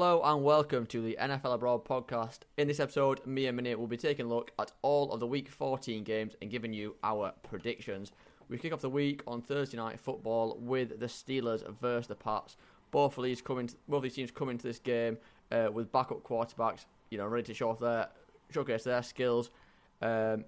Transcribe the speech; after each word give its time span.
Hello 0.00 0.22
and 0.24 0.42
welcome 0.42 0.86
to 0.86 1.02
the 1.02 1.18
NFL 1.20 1.56
Abroad 1.56 1.84
podcast. 1.84 2.38
In 2.56 2.66
this 2.66 2.80
episode, 2.80 3.20
me 3.26 3.48
and 3.48 3.56
Minute 3.56 3.78
will 3.78 3.86
be 3.86 3.98
taking 3.98 4.24
a 4.24 4.28
look 4.30 4.50
at 4.58 4.72
all 4.80 5.12
of 5.12 5.20
the 5.20 5.26
Week 5.26 5.46
14 5.46 6.04
games 6.04 6.34
and 6.40 6.50
giving 6.50 6.72
you 6.72 6.96
our 7.04 7.34
predictions. 7.42 8.12
We 8.48 8.56
kick 8.56 8.72
off 8.72 8.80
the 8.80 8.88
week 8.88 9.22
on 9.26 9.42
Thursday 9.42 9.76
night 9.76 10.00
football 10.00 10.56
with 10.58 10.98
the 11.00 11.04
Steelers 11.04 11.70
versus 11.82 12.06
the 12.06 12.14
Pats. 12.14 12.56
Both 12.90 13.18
of 13.18 13.24
these 13.24 13.42
coming, 13.42 13.68
both 13.88 13.98
of 13.98 14.04
these 14.04 14.14
teams 14.14 14.30
coming 14.30 14.56
to 14.56 14.66
this 14.66 14.78
game 14.78 15.18
uh, 15.52 15.68
with 15.70 15.92
backup 15.92 16.22
quarterbacks, 16.24 16.86
you 17.10 17.18
know, 17.18 17.26
ready 17.26 17.44
to 17.48 17.52
show 17.52 17.68
off 17.68 17.78
their 17.78 18.08
showcase 18.50 18.84
their 18.84 19.02
skills. 19.02 19.50
Um, 20.00 20.46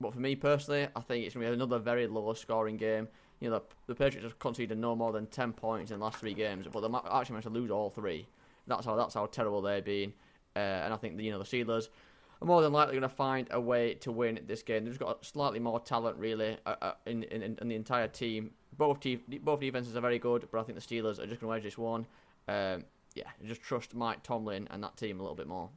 but 0.00 0.12
for 0.12 0.18
me 0.18 0.34
personally, 0.34 0.88
I 0.96 1.00
think 1.02 1.24
it's 1.24 1.36
going 1.36 1.46
to 1.46 1.52
be 1.52 1.54
another 1.54 1.78
very 1.78 2.08
low 2.08 2.34
scoring 2.34 2.76
game. 2.76 3.06
You 3.38 3.50
know, 3.50 3.58
the, 3.60 3.64
the 3.86 3.94
Patriots 3.94 4.24
have 4.24 4.40
conceded 4.40 4.76
no 4.76 4.96
more 4.96 5.12
than 5.12 5.26
10 5.26 5.52
points 5.52 5.92
in 5.92 6.00
the 6.00 6.04
last 6.04 6.18
three 6.18 6.34
games, 6.34 6.66
but 6.66 6.80
they 6.80 6.98
actually 7.12 7.34
managed 7.34 7.46
to 7.46 7.54
lose 7.54 7.70
all 7.70 7.90
three. 7.90 8.26
That's 8.68 8.86
how 8.86 8.96
that's 8.96 9.14
how 9.14 9.26
terrible 9.26 9.62
they've 9.62 9.84
been. 9.84 10.12
Uh, 10.54 10.58
and 10.58 10.94
I 10.94 10.96
think 10.96 11.16
the, 11.16 11.24
you 11.24 11.32
know 11.32 11.38
the 11.38 11.44
Steelers 11.44 11.88
are 12.40 12.46
more 12.46 12.62
than 12.62 12.72
likely 12.72 12.92
going 12.92 13.02
to 13.02 13.08
find 13.08 13.48
a 13.50 13.60
way 13.60 13.94
to 13.94 14.12
win 14.12 14.40
this 14.46 14.62
game. 14.62 14.84
They've 14.84 14.92
just 14.92 15.00
got 15.00 15.24
slightly 15.24 15.58
more 15.58 15.80
talent 15.80 16.18
really 16.18 16.56
uh, 16.66 16.74
uh, 16.80 16.92
in, 17.06 17.24
in, 17.24 17.58
in 17.60 17.68
the 17.68 17.74
entire 17.74 18.08
team. 18.08 18.52
Both 18.76 19.00
team, 19.00 19.22
both 19.42 19.60
defenses 19.60 19.96
are 19.96 20.00
very 20.00 20.18
good, 20.18 20.46
but 20.50 20.60
I 20.60 20.62
think 20.62 20.78
the 20.78 20.84
Steelers 20.84 21.18
are 21.18 21.26
just 21.26 21.40
going 21.40 21.52
to 21.52 21.56
edge 21.56 21.64
this 21.64 21.78
one. 21.78 22.06
Um, 22.46 22.84
yeah, 23.14 23.24
just 23.44 23.62
trust 23.62 23.94
Mike 23.94 24.22
Tomlin 24.22 24.68
and 24.70 24.82
that 24.84 24.96
team 24.96 25.18
a 25.18 25.22
little 25.22 25.36
bit 25.36 25.48
more. 25.48 25.70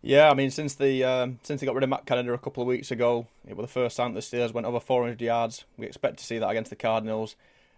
Yeah, 0.00 0.30
I 0.30 0.34
mean, 0.34 0.50
since 0.50 0.74
the 0.74 1.04
um, 1.04 1.40
since 1.42 1.60
they 1.60 1.66
got 1.66 1.74
rid 1.74 1.84
of 1.84 1.90
Matt 1.90 2.06
Canada 2.06 2.32
a 2.32 2.38
couple 2.38 2.62
of 2.62 2.68
weeks 2.68 2.90
ago, 2.90 3.26
it 3.46 3.56
was 3.56 3.64
the 3.64 3.72
first 3.72 3.96
time 3.96 4.14
the 4.14 4.20
Steelers 4.20 4.52
went 4.52 4.66
over 4.66 4.78
400 4.78 5.20
yards. 5.20 5.64
We 5.76 5.86
expect 5.86 6.18
to 6.18 6.24
see 6.24 6.38
that 6.38 6.48
against 6.48 6.70
the 6.70 6.76
Cardinals, 6.76 7.34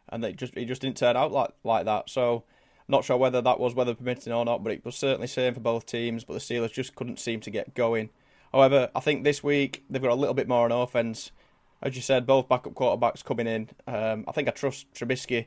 and 0.08 0.22
they 0.22 0.32
just 0.32 0.54
it 0.56 0.66
just 0.66 0.82
didn't 0.82 0.98
turn 0.98 1.16
out 1.16 1.32
like 1.32 1.50
like 1.64 1.86
that. 1.86 2.10
So 2.10 2.44
not 2.91 3.05
sure 3.05 3.16
whether 3.16 3.41
that 3.41 3.60
was 3.60 3.74
weather 3.74 3.94
permitting 3.94 4.33
or 4.33 4.44
not, 4.44 4.62
but 4.62 4.72
it 4.72 4.84
was 4.84 4.96
certainly 4.96 5.27
same 5.27 5.55
for 5.55 5.60
both 5.60 5.86
teams. 5.86 6.24
But 6.24 6.34
the 6.34 6.41
Steelers 6.41 6.72
just 6.72 6.94
couldn't 6.94 7.19
seem 7.19 7.41
to 7.41 7.50
get 7.50 7.74
going. 7.74 8.10
However, 8.52 8.91
I 8.94 9.00
think 9.00 9.24
this 9.24 9.42
week 9.42 9.84
they've 9.88 10.02
got 10.02 10.10
a 10.10 10.14
little 10.14 10.34
bit 10.34 10.48
more 10.48 10.64
on 10.64 10.72
offense. 10.72 11.30
As 11.82 11.97
you 11.97 12.02
said, 12.02 12.27
both 12.27 12.48
backup 12.48 12.74
quarterbacks 12.74 13.24
coming 13.24 13.47
in. 13.47 13.70
Um, 13.86 14.24
I 14.28 14.32
think 14.32 14.48
I 14.48 14.50
trust 14.50 14.92
Trubisky 14.92 15.47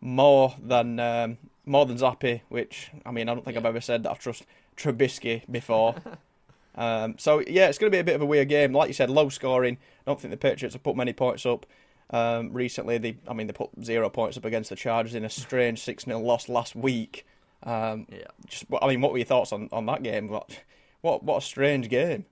more 0.00 0.54
than 0.60 0.98
um, 0.98 1.38
more 1.66 1.86
than 1.86 1.98
Zappe, 1.98 2.40
which 2.48 2.90
I 3.04 3.10
mean 3.10 3.28
I 3.28 3.34
don't 3.34 3.44
think 3.44 3.54
yeah. 3.54 3.60
I've 3.60 3.66
ever 3.66 3.80
said 3.80 4.02
that 4.04 4.10
I 4.10 4.14
trust 4.14 4.44
Trubisky 4.76 5.42
before. 5.50 5.94
um, 6.74 7.16
so 7.18 7.40
yeah, 7.46 7.68
it's 7.68 7.78
going 7.78 7.92
to 7.92 7.96
be 7.96 8.00
a 8.00 8.04
bit 8.04 8.16
of 8.16 8.22
a 8.22 8.26
weird 8.26 8.48
game. 8.48 8.72
Like 8.72 8.88
you 8.88 8.94
said, 8.94 9.10
low 9.10 9.28
scoring. 9.28 9.78
I 10.06 10.10
don't 10.10 10.20
think 10.20 10.32
the 10.32 10.36
Patriots 10.36 10.74
have 10.74 10.82
put 10.82 10.96
many 10.96 11.12
points 11.12 11.46
up. 11.46 11.66
Um, 12.10 12.52
recently, 12.52 12.98
they 12.98 13.18
I 13.28 13.34
mean 13.34 13.46
they 13.46 13.52
put 13.52 13.70
zero 13.82 14.08
points 14.08 14.36
up 14.36 14.44
against 14.44 14.70
the 14.70 14.76
Chargers 14.76 15.14
in 15.14 15.24
a 15.24 15.30
strange 15.30 15.80
six 15.82 16.04
0 16.04 16.20
loss 16.20 16.48
last 16.48 16.74
week. 16.74 17.26
Um, 17.62 18.06
yeah. 18.10 18.24
Just 18.46 18.66
I 18.80 18.88
mean, 18.88 19.00
what 19.00 19.12
were 19.12 19.18
your 19.18 19.26
thoughts 19.26 19.52
on, 19.52 19.68
on 19.72 19.86
that 19.86 20.02
game? 20.02 20.28
What 20.28 20.62
what 21.00 21.22
what 21.22 21.38
a 21.38 21.40
strange 21.40 21.88
game. 21.88 22.24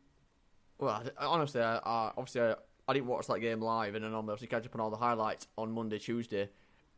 Well, 0.79 1.03
honestly, 1.19 1.61
I, 1.61 1.77
I 1.77 2.13
obviously 2.17 2.43
I, 2.43 2.55
I, 2.89 2.93
didn't 2.93 3.07
watch 3.07 3.27
that 3.29 3.41
game 3.41 3.61
live, 3.61 3.95
and 3.95 4.05
then 4.05 4.13
I 4.13 4.17
obviously 4.17 4.47
catch 4.47 4.67
up 4.67 4.75
on 4.75 4.81
all 4.81 4.91
the 4.91 4.97
highlights 4.97 5.47
on 5.57 5.73
Monday, 5.73 5.99
Tuesday. 5.99 6.51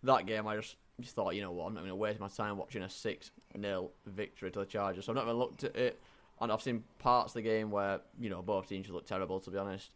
That 0.03 0.27
game, 0.27 0.47
I 0.47 0.56
just 0.56 0.77
just 1.01 1.15
thought, 1.15 1.34
you 1.34 1.43
know 1.43 1.53
what, 1.53 1.67
I'm 1.67 1.75
not 1.75 1.81
going 1.81 1.91
to 1.91 1.97
waste 1.97 2.19
my 2.19 2.29
time 2.29 2.56
watching 2.56 2.83
a 2.83 2.91
six 2.91 3.31
0 3.61 3.91
victory 4.06 4.51
to 4.51 4.59
the 4.61 4.67
Chargers. 4.67 5.05
So 5.05 5.12
I'm 5.12 5.17
not 5.17 5.27
going 5.27 5.37
to 5.37 5.39
look 5.39 5.65
at 5.65 5.77
it. 5.77 6.01
And 6.41 6.53
I've 6.53 6.62
seen 6.62 6.84
parts 6.99 7.33
of 7.33 7.34
the 7.34 7.43
game 7.43 7.71
where 7.71 8.01
you 8.19 8.31
know 8.31 8.43
both 8.43 8.69
teams 8.69 8.87
just 8.87 8.95
look 8.95 9.06
terrible, 9.06 9.41
to 9.41 9.51
be 9.51 9.59
honest. 9.59 9.91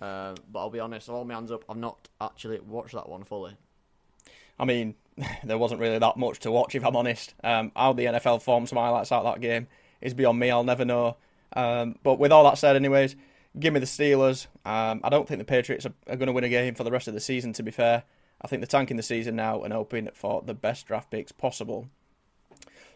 Uh, 0.00 0.34
but 0.50 0.58
I'll 0.60 0.70
be 0.70 0.80
honest, 0.80 1.08
all 1.08 1.24
my 1.24 1.34
hands 1.34 1.50
up, 1.50 1.64
I've 1.68 1.76
not 1.76 2.08
actually 2.20 2.60
watched 2.60 2.94
that 2.94 3.08
one 3.08 3.24
fully. 3.24 3.56
I 4.58 4.64
mean, 4.64 4.94
there 5.44 5.58
wasn't 5.58 5.80
really 5.80 5.98
that 5.98 6.16
much 6.16 6.40
to 6.40 6.50
watch, 6.50 6.74
if 6.74 6.84
I'm 6.84 6.96
honest. 6.96 7.34
Um, 7.42 7.72
how 7.74 7.92
the 7.92 8.06
NFL 8.06 8.42
formed 8.42 8.68
some 8.68 8.78
highlights 8.78 9.12
out 9.12 9.24
that 9.24 9.40
game 9.40 9.68
is 10.00 10.14
beyond 10.14 10.38
me. 10.38 10.50
I'll 10.50 10.64
never 10.64 10.84
know. 10.84 11.16
Um, 11.54 11.98
but 12.02 12.18
with 12.18 12.32
all 12.32 12.44
that 12.44 12.58
said, 12.58 12.76
anyways, 12.76 13.16
give 13.58 13.72
me 13.72 13.80
the 13.80 13.86
Steelers. 13.86 14.46
Um, 14.64 15.00
I 15.02 15.08
don't 15.08 15.26
think 15.26 15.38
the 15.38 15.44
Patriots 15.44 15.86
are, 15.86 15.94
are 16.08 16.16
going 16.16 16.26
to 16.26 16.32
win 16.32 16.44
a 16.44 16.48
game 16.48 16.74
for 16.74 16.84
the 16.84 16.90
rest 16.90 17.08
of 17.08 17.14
the 17.14 17.20
season. 17.20 17.52
To 17.54 17.62
be 17.62 17.70
fair, 17.70 18.04
I 18.40 18.48
think 18.48 18.60
they're 18.60 18.66
tanking 18.66 18.96
the 18.96 19.02
season 19.02 19.36
now 19.36 19.62
and 19.62 19.72
hoping 19.72 20.08
for 20.14 20.42
the 20.42 20.54
best 20.54 20.86
draft 20.86 21.10
picks 21.10 21.32
possible. 21.32 21.88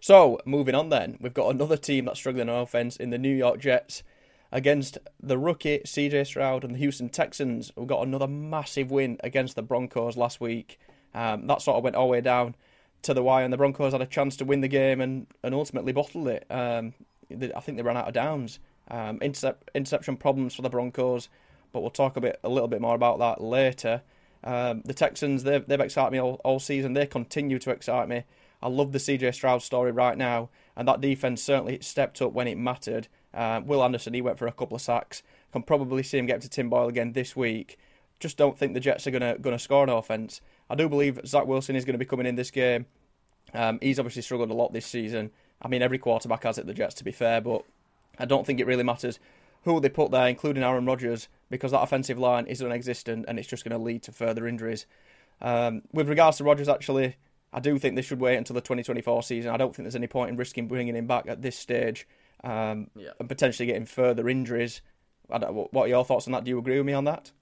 So 0.00 0.38
moving 0.44 0.74
on, 0.74 0.88
then 0.88 1.18
we've 1.20 1.34
got 1.34 1.54
another 1.54 1.76
team 1.76 2.06
that's 2.06 2.18
struggling 2.18 2.48
on 2.48 2.62
offense 2.62 2.96
in 2.96 3.10
the 3.10 3.18
New 3.18 3.34
York 3.34 3.60
Jets 3.60 4.02
against 4.52 4.98
the 5.22 5.38
rookie 5.38 5.78
CJ 5.80 6.26
Stroud 6.26 6.64
and 6.64 6.74
the 6.74 6.78
Houston 6.78 7.08
Texans, 7.08 7.72
who 7.76 7.86
got 7.86 8.06
another 8.06 8.26
massive 8.26 8.90
win 8.90 9.18
against 9.22 9.56
the 9.56 9.62
Broncos 9.62 10.16
last 10.16 10.40
week. 10.40 10.78
Um, 11.14 11.46
that 11.46 11.62
sort 11.62 11.76
of 11.76 11.84
went 11.84 11.96
all 11.96 12.06
the 12.06 12.12
way 12.12 12.20
down 12.20 12.54
to 13.02 13.14
the 13.14 13.22
wire, 13.22 13.44
and 13.44 13.52
the 13.52 13.56
Broncos 13.56 13.92
had 13.92 14.02
a 14.02 14.06
chance 14.06 14.36
to 14.36 14.44
win 14.44 14.60
the 14.60 14.68
game 14.68 15.00
and, 15.00 15.26
and 15.42 15.54
ultimately 15.54 15.92
bottled 15.92 16.28
it. 16.28 16.46
Um, 16.50 16.94
I 17.30 17.60
think 17.60 17.76
they 17.76 17.82
ran 17.82 17.96
out 17.96 18.08
of 18.08 18.14
downs. 18.14 18.58
Um, 18.90 19.18
intercept, 19.22 19.70
interception 19.74 20.16
problems 20.16 20.54
for 20.54 20.62
the 20.62 20.68
Broncos, 20.68 21.28
but 21.72 21.80
we'll 21.80 21.90
talk 21.90 22.16
a 22.16 22.20
bit, 22.20 22.40
a 22.42 22.48
little 22.48 22.68
bit 22.68 22.80
more 22.80 22.96
about 22.96 23.20
that 23.20 23.40
later. 23.40 24.02
Um, 24.42 24.82
the 24.84 24.94
Texans, 24.94 25.44
they've, 25.44 25.66
they've 25.66 25.80
excited 25.80 26.10
me 26.12 26.18
all, 26.18 26.40
all 26.44 26.58
season. 26.58 26.94
They 26.94 27.06
continue 27.06 27.58
to 27.60 27.70
excite 27.70 28.08
me. 28.08 28.24
I 28.62 28.68
love 28.68 28.92
the 28.92 28.98
CJ 28.98 29.34
Stroud 29.34 29.62
story 29.62 29.92
right 29.92 30.18
now, 30.18 30.50
and 30.76 30.86
that 30.88 31.00
defense 31.00 31.42
certainly 31.42 31.78
stepped 31.80 32.20
up 32.20 32.32
when 32.32 32.48
it 32.48 32.58
mattered. 32.58 33.08
Uh, 33.32 33.60
Will 33.64 33.82
Anderson, 33.82 34.14
he 34.14 34.22
went 34.22 34.38
for 34.38 34.46
a 34.46 34.52
couple 34.52 34.74
of 34.74 34.82
sacks. 34.82 35.22
Can 35.52 35.62
probably 35.62 36.02
see 36.02 36.18
him 36.18 36.26
get 36.26 36.40
to 36.42 36.48
Tim 36.48 36.70
Boyle 36.70 36.88
again 36.88 37.12
this 37.12 37.36
week. 37.36 37.78
Just 38.18 38.36
don't 38.36 38.58
think 38.58 38.74
the 38.74 38.80
Jets 38.80 39.06
are 39.06 39.10
going 39.10 39.42
to 39.42 39.58
score 39.58 39.82
an 39.82 39.88
offense. 39.88 40.40
I 40.68 40.74
do 40.74 40.88
believe 40.88 41.20
Zach 41.26 41.46
Wilson 41.46 41.74
is 41.74 41.84
going 41.84 41.94
to 41.94 41.98
be 41.98 42.04
coming 42.04 42.26
in 42.26 42.36
this 42.36 42.50
game. 42.50 42.86
Um, 43.54 43.78
he's 43.80 43.98
obviously 43.98 44.22
struggled 44.22 44.50
a 44.50 44.54
lot 44.54 44.72
this 44.72 44.86
season. 44.86 45.30
I 45.62 45.68
mean, 45.68 45.82
every 45.82 45.98
quarterback 45.98 46.44
has 46.44 46.58
it, 46.58 46.66
the 46.66 46.74
Jets, 46.74 46.94
to 46.96 47.04
be 47.04 47.12
fair, 47.12 47.40
but 47.40 47.64
I 48.18 48.24
don't 48.24 48.46
think 48.46 48.60
it 48.60 48.66
really 48.66 48.84
matters 48.84 49.18
who 49.64 49.80
they 49.80 49.88
put 49.88 50.10
there, 50.10 50.28
including 50.28 50.62
Aaron 50.62 50.86
Rodgers, 50.86 51.28
because 51.50 51.72
that 51.72 51.82
offensive 51.82 52.18
line 52.18 52.46
is 52.46 52.60
non-existent 52.60 53.26
and 53.28 53.38
it's 53.38 53.48
just 53.48 53.64
going 53.64 53.78
to 53.78 53.82
lead 53.82 54.02
to 54.04 54.12
further 54.12 54.46
injuries. 54.46 54.86
Um, 55.40 55.82
with 55.92 56.08
regards 56.08 56.38
to 56.38 56.44
Rodgers, 56.44 56.68
actually, 56.68 57.16
I 57.52 57.60
do 57.60 57.78
think 57.78 57.96
they 57.96 58.02
should 58.02 58.20
wait 58.20 58.36
until 58.36 58.54
the 58.54 58.60
2024 58.60 59.22
season. 59.22 59.50
I 59.50 59.56
don't 59.56 59.74
think 59.74 59.84
there's 59.84 59.96
any 59.96 60.06
point 60.06 60.30
in 60.30 60.36
risking 60.36 60.68
bringing 60.68 60.96
him 60.96 61.06
back 61.06 61.26
at 61.26 61.42
this 61.42 61.56
stage 61.56 62.06
um, 62.44 62.88
yeah. 62.96 63.10
and 63.18 63.28
potentially 63.28 63.66
getting 63.66 63.86
further 63.86 64.28
injuries. 64.28 64.80
what 65.28 65.74
are 65.74 65.88
your 65.88 66.04
thoughts 66.04 66.26
on 66.26 66.32
that? 66.32 66.44
Do 66.44 66.50
you 66.50 66.58
agree 66.58 66.76
with 66.76 66.86
me 66.86 66.92
on 66.92 67.04
that? 67.04 67.32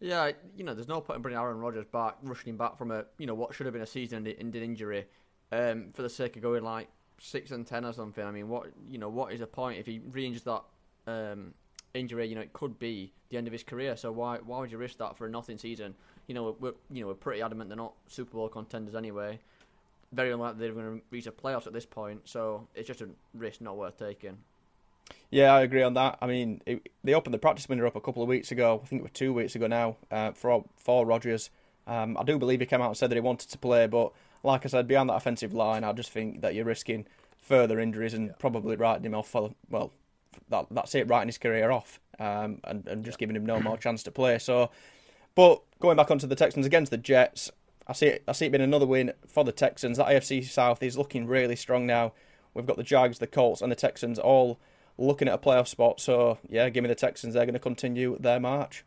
Yeah, 0.00 0.30
you 0.56 0.64
know, 0.64 0.74
there's 0.74 0.88
no 0.88 1.00
point 1.00 1.16
in 1.16 1.22
bringing 1.22 1.40
Aaron 1.40 1.58
Rodgers 1.58 1.86
back, 1.86 2.16
rushing 2.22 2.50
him 2.50 2.56
back 2.56 2.78
from 2.78 2.92
a 2.92 3.04
you 3.18 3.26
know 3.26 3.34
what 3.34 3.54
should 3.54 3.66
have 3.66 3.72
been 3.72 3.82
a 3.82 3.86
season-ending 3.86 4.62
injury, 4.62 5.06
um, 5.50 5.88
for 5.92 6.02
the 6.02 6.10
sake 6.10 6.36
of 6.36 6.42
going 6.42 6.62
like 6.62 6.88
six 7.20 7.50
and 7.50 7.66
ten 7.66 7.84
or 7.84 7.92
something. 7.92 8.24
I 8.24 8.30
mean, 8.30 8.48
what 8.48 8.68
you 8.88 8.98
know, 8.98 9.08
what 9.08 9.32
is 9.32 9.40
the 9.40 9.46
point 9.46 9.78
if 9.78 9.86
he 9.86 10.00
re-injures 10.12 10.44
that 10.44 10.62
um, 11.08 11.52
injury? 11.94 12.28
You 12.28 12.36
know, 12.36 12.42
it 12.42 12.52
could 12.52 12.78
be 12.78 13.12
the 13.30 13.38
end 13.38 13.48
of 13.48 13.52
his 13.52 13.64
career. 13.64 13.96
So 13.96 14.12
why 14.12 14.38
why 14.38 14.60
would 14.60 14.70
you 14.70 14.78
risk 14.78 14.98
that 14.98 15.16
for 15.16 15.26
a 15.26 15.30
nothing 15.30 15.58
season? 15.58 15.96
You 16.28 16.34
know, 16.34 16.56
we're 16.60 16.74
you 16.92 17.00
know 17.00 17.08
we're 17.08 17.14
pretty 17.14 17.42
adamant 17.42 17.68
they're 17.68 17.76
not 17.76 17.94
Super 18.06 18.34
Bowl 18.34 18.48
contenders 18.48 18.94
anyway 18.94 19.40
very 20.12 20.32
unlikely 20.32 20.60
they're 20.60 20.72
going 20.72 20.98
to 20.98 21.04
reach 21.10 21.26
a 21.26 21.32
playoffs 21.32 21.66
at 21.66 21.72
this 21.72 21.86
point. 21.86 22.22
So 22.24 22.68
it's 22.74 22.86
just 22.86 23.00
a 23.00 23.08
risk 23.34 23.60
not 23.60 23.76
worth 23.76 23.98
taking. 23.98 24.38
Yeah, 25.30 25.54
I 25.54 25.62
agree 25.62 25.82
on 25.82 25.94
that. 25.94 26.18
I 26.20 26.26
mean, 26.26 26.62
it, 26.66 26.88
they 27.04 27.14
opened 27.14 27.34
the 27.34 27.38
practice 27.38 27.68
window 27.68 27.86
up 27.86 27.96
a 27.96 28.00
couple 28.00 28.22
of 28.22 28.28
weeks 28.28 28.50
ago. 28.50 28.80
I 28.82 28.86
think 28.86 29.00
it 29.00 29.02
was 29.02 29.12
two 29.12 29.32
weeks 29.32 29.54
ago 29.54 29.66
now 29.66 29.96
uh, 30.10 30.32
for 30.32 30.64
for 30.76 31.06
Rodgers. 31.06 31.50
Um, 31.86 32.16
I 32.18 32.22
do 32.22 32.38
believe 32.38 32.60
he 32.60 32.66
came 32.66 32.82
out 32.82 32.88
and 32.88 32.96
said 32.96 33.10
that 33.10 33.16
he 33.16 33.20
wanted 33.20 33.48
to 33.50 33.58
play, 33.58 33.86
but 33.86 34.12
like 34.42 34.64
I 34.64 34.68
said, 34.68 34.86
beyond 34.86 35.08
that 35.08 35.14
offensive 35.14 35.54
line, 35.54 35.84
I 35.84 35.92
just 35.92 36.10
think 36.10 36.42
that 36.42 36.54
you're 36.54 36.66
risking 36.66 37.06
further 37.38 37.80
injuries 37.80 38.14
and 38.14 38.28
yeah. 38.28 38.32
probably 38.38 38.76
writing 38.76 39.04
him 39.04 39.14
off 39.14 39.28
for 39.28 39.54
well, 39.70 39.92
that, 40.50 40.66
that's 40.70 40.94
it, 40.94 41.08
writing 41.08 41.28
his 41.28 41.38
career 41.38 41.70
off, 41.70 42.00
um, 42.18 42.60
and 42.64 42.86
and 42.86 43.04
just 43.04 43.16
yeah. 43.16 43.20
giving 43.20 43.36
him 43.36 43.46
no 43.46 43.60
more 43.60 43.76
chance 43.76 44.02
to 44.04 44.10
play. 44.10 44.38
So, 44.38 44.70
but 45.34 45.62
going 45.80 45.96
back 45.96 46.10
onto 46.10 46.26
the 46.26 46.36
Texans 46.36 46.66
against 46.66 46.90
the 46.90 46.98
Jets, 46.98 47.50
I 47.88 47.94
see 47.94 48.06
it. 48.06 48.22
I 48.28 48.32
see 48.32 48.46
it 48.46 48.52
being 48.52 48.62
another 48.62 48.86
win 48.86 49.12
for 49.26 49.44
the 49.44 49.52
Texans. 49.52 49.96
That 49.96 50.08
AFC 50.08 50.44
South 50.44 50.82
is 50.82 50.98
looking 50.98 51.26
really 51.26 51.56
strong 51.56 51.86
now. 51.86 52.12
We've 52.54 52.66
got 52.66 52.76
the 52.76 52.82
Jags, 52.82 53.18
the 53.18 53.26
Colts, 53.26 53.62
and 53.62 53.72
the 53.72 53.76
Texans 53.76 54.18
all 54.18 54.58
looking 54.98 55.28
at 55.28 55.34
a 55.34 55.38
playoff 55.38 55.68
spot. 55.68 56.00
So 56.00 56.38
yeah, 56.48 56.68
give 56.68 56.82
me 56.82 56.88
the 56.88 56.94
Texans. 56.94 57.34
They're 57.34 57.46
going 57.46 57.54
to 57.54 57.60
continue 57.60 58.18
their 58.18 58.40
march. 58.40 58.84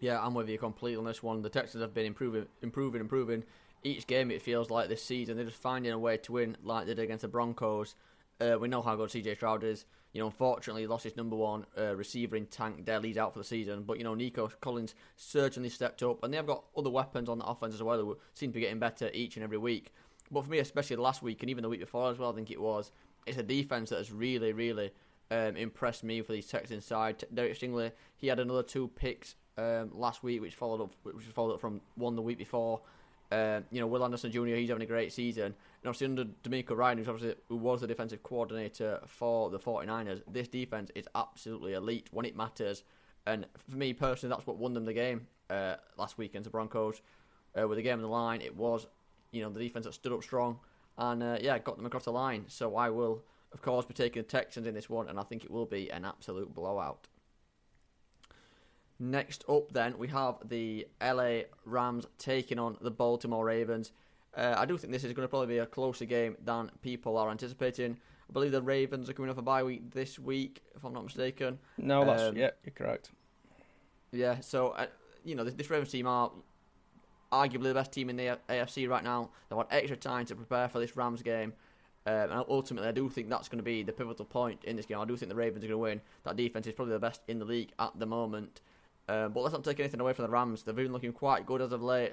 Yeah, 0.00 0.18
I'm 0.20 0.34
with 0.34 0.48
you 0.48 0.58
completely 0.58 0.98
on 0.98 1.04
this 1.04 1.22
one. 1.22 1.42
The 1.42 1.50
Texans 1.50 1.82
have 1.82 1.94
been 1.94 2.06
improving, 2.06 2.46
improving, 2.62 3.00
improving. 3.00 3.44
Each 3.82 4.06
game 4.06 4.30
it 4.30 4.42
feels 4.42 4.70
like 4.70 4.88
this 4.88 5.02
season 5.02 5.36
they're 5.36 5.46
just 5.46 5.56
finding 5.56 5.92
a 5.92 5.98
way 5.98 6.16
to 6.18 6.32
win, 6.32 6.56
like 6.62 6.86
they 6.86 6.94
did 6.94 7.04
against 7.04 7.22
the 7.22 7.28
Broncos. 7.28 7.94
Uh, 8.40 8.58
we 8.58 8.68
know 8.68 8.82
how 8.82 8.96
good 8.96 9.10
CJ 9.10 9.36
Stroud 9.36 9.64
is. 9.64 9.84
You 10.12 10.20
know, 10.20 10.26
unfortunately, 10.26 10.86
lost 10.86 11.04
his 11.04 11.16
number 11.16 11.36
one 11.36 11.66
uh, 11.78 11.94
receiver 11.94 12.36
in 12.36 12.46
Tank 12.46 12.84
Dell. 12.84 13.02
He's 13.02 13.18
out 13.18 13.32
for 13.32 13.38
the 13.40 13.44
season. 13.44 13.82
But, 13.82 13.98
you 13.98 14.04
know, 14.04 14.14
Nico 14.14 14.50
Collins 14.60 14.94
certainly 15.16 15.68
stepped 15.68 16.02
up. 16.02 16.24
And 16.24 16.34
they've 16.34 16.46
got 16.46 16.64
other 16.76 16.90
weapons 16.90 17.28
on 17.28 17.38
the 17.38 17.44
offense 17.44 17.74
as 17.74 17.82
well 17.82 17.98
who 17.98 18.18
seem 18.34 18.50
to 18.50 18.54
be 18.54 18.60
getting 18.60 18.78
better 18.78 19.10
each 19.12 19.36
and 19.36 19.44
every 19.44 19.58
week. 19.58 19.92
But 20.30 20.44
for 20.44 20.50
me, 20.50 20.58
especially 20.58 20.96
last 20.96 21.22
week 21.22 21.42
and 21.42 21.50
even 21.50 21.62
the 21.62 21.68
week 21.68 21.80
before 21.80 22.10
as 22.10 22.18
well, 22.18 22.32
I 22.32 22.34
think 22.34 22.50
it 22.50 22.60
was, 22.60 22.92
it's 23.26 23.38
a 23.38 23.42
defense 23.42 23.90
that 23.90 23.98
has 23.98 24.12
really, 24.12 24.52
really 24.52 24.92
um, 25.30 25.56
impressed 25.56 26.04
me 26.04 26.22
for 26.22 26.32
these 26.32 26.46
Texans 26.46 26.84
side. 26.84 27.22
Derek 27.32 27.58
Stingley, 27.58 27.92
he 28.16 28.28
had 28.28 28.40
another 28.40 28.62
two 28.62 28.88
picks 28.88 29.34
um, 29.58 29.90
last 29.92 30.22
week, 30.22 30.40
which 30.40 30.54
followed 30.54 30.82
up, 30.82 30.92
which 31.02 31.24
followed 31.26 31.54
up 31.54 31.60
from 31.60 31.80
one 31.96 32.16
the 32.16 32.22
week 32.22 32.38
before. 32.38 32.80
Uh, 33.30 33.60
you 33.70 33.80
know, 33.80 33.86
Will 33.86 34.04
Anderson 34.04 34.32
Jr. 34.32 34.46
He's 34.46 34.68
having 34.68 34.82
a 34.82 34.86
great 34.86 35.12
season, 35.12 35.44
and 35.44 35.54
obviously 35.86 36.06
under 36.06 36.24
DeMeco 36.24 36.76
Ryan, 36.76 36.98
who's 36.98 37.08
obviously 37.08 37.36
who 37.48 37.56
was 37.56 37.80
the 37.80 37.86
defensive 37.86 38.22
coordinator 38.22 39.00
for 39.06 39.50
the 39.50 39.58
49ers, 39.58 40.22
this 40.30 40.48
defense 40.48 40.90
is 40.94 41.06
absolutely 41.14 41.74
elite 41.74 42.08
when 42.10 42.26
it 42.26 42.36
matters. 42.36 42.82
And 43.26 43.46
for 43.68 43.76
me 43.76 43.92
personally, 43.92 44.34
that's 44.34 44.46
what 44.46 44.56
won 44.56 44.74
them 44.74 44.84
the 44.84 44.92
game 44.92 45.28
uh, 45.48 45.76
last 45.96 46.18
week 46.18 46.30
against 46.32 46.46
the 46.46 46.50
Broncos. 46.50 47.02
Uh, 47.58 47.68
with 47.68 47.76
the 47.76 47.82
game 47.82 47.94
on 47.94 48.02
the 48.02 48.08
line, 48.08 48.40
it 48.40 48.56
was 48.56 48.86
you 49.30 49.42
know 49.42 49.50
the 49.50 49.60
defense 49.60 49.86
that 49.86 49.94
stood 49.94 50.12
up 50.12 50.22
strong 50.22 50.58
and 51.00 51.22
uh, 51.22 51.38
yeah, 51.40 51.58
got 51.58 51.76
them 51.76 51.86
across 51.86 52.04
the 52.04 52.12
line. 52.12 52.44
So 52.48 52.76
I 52.76 52.90
will, 52.90 53.22
of 53.52 53.62
course, 53.62 53.86
be 53.86 53.94
taking 53.94 54.22
the 54.22 54.28
Texans 54.28 54.66
in 54.66 54.74
this 54.74 54.90
one, 54.90 55.08
and 55.08 55.18
I 55.18 55.22
think 55.22 55.44
it 55.44 55.50
will 55.50 55.66
be 55.66 55.90
an 55.90 56.04
absolute 56.04 56.54
blowout. 56.54 57.08
Next 59.02 59.44
up, 59.48 59.72
then, 59.72 59.96
we 59.96 60.08
have 60.08 60.36
the 60.46 60.86
LA 61.02 61.44
Rams 61.64 62.06
taking 62.18 62.58
on 62.58 62.76
the 62.82 62.90
Baltimore 62.90 63.46
Ravens. 63.46 63.92
Uh, 64.36 64.54
I 64.58 64.66
do 64.66 64.76
think 64.76 64.92
this 64.92 65.04
is 65.04 65.14
going 65.14 65.24
to 65.24 65.28
probably 65.28 65.46
be 65.54 65.58
a 65.58 65.64
closer 65.64 66.04
game 66.04 66.36
than 66.44 66.70
people 66.82 67.16
are 67.16 67.30
anticipating. 67.30 67.96
I 68.28 68.32
believe 68.34 68.52
the 68.52 68.60
Ravens 68.60 69.08
are 69.08 69.14
coming 69.14 69.30
off 69.30 69.38
a 69.38 69.42
bye 69.42 69.62
week 69.62 69.90
this 69.92 70.18
week, 70.18 70.62
if 70.76 70.84
I'm 70.84 70.92
not 70.92 71.04
mistaken. 71.04 71.58
No, 71.78 72.04
that's 72.04 72.24
um, 72.24 72.36
yeah, 72.36 72.50
you're 72.62 72.74
correct. 72.74 73.10
Yeah, 74.12 74.40
so 74.40 74.68
uh, 74.68 74.86
you 75.24 75.34
know 75.34 75.44
this, 75.44 75.54
this 75.54 75.70
Ravens 75.70 75.90
team 75.90 76.06
are 76.06 76.30
arguably 77.32 77.64
the 77.64 77.74
best 77.74 77.92
team 77.92 78.10
in 78.10 78.16
the 78.16 78.38
AFC 78.50 78.86
right 78.86 79.02
now. 79.02 79.30
They've 79.48 79.56
had 79.56 79.66
extra 79.70 79.96
time 79.96 80.26
to 80.26 80.34
prepare 80.34 80.68
for 80.68 80.78
this 80.78 80.94
Rams 80.94 81.22
game. 81.22 81.54
Um, 82.06 82.14
and 82.14 82.44
ultimately, 82.48 82.88
I 82.88 82.92
do 82.92 83.08
think 83.08 83.30
that's 83.30 83.48
going 83.48 83.58
to 83.58 83.64
be 83.64 83.82
the 83.82 83.92
pivotal 83.92 84.24
point 84.26 84.64
in 84.64 84.76
this 84.76 84.86
game. 84.86 84.98
I 84.98 85.04
do 85.06 85.16
think 85.16 85.30
the 85.30 85.36
Ravens 85.36 85.64
are 85.64 85.68
going 85.68 85.78
to 85.78 85.78
win. 85.78 86.00
That 86.24 86.36
defense 86.36 86.66
is 86.66 86.74
probably 86.74 86.92
the 86.92 87.00
best 87.00 87.22
in 87.28 87.38
the 87.38 87.44
league 87.44 87.72
at 87.78 87.98
the 87.98 88.06
moment. 88.06 88.60
Um, 89.10 89.32
but 89.32 89.40
let's 89.40 89.52
not 89.52 89.64
take 89.64 89.80
anything 89.80 90.00
away 90.00 90.12
from 90.12 90.24
the 90.24 90.30
Rams. 90.30 90.62
They've 90.62 90.74
been 90.74 90.92
looking 90.92 91.12
quite 91.12 91.46
good 91.46 91.60
as 91.60 91.72
of 91.72 91.82
late. 91.82 92.12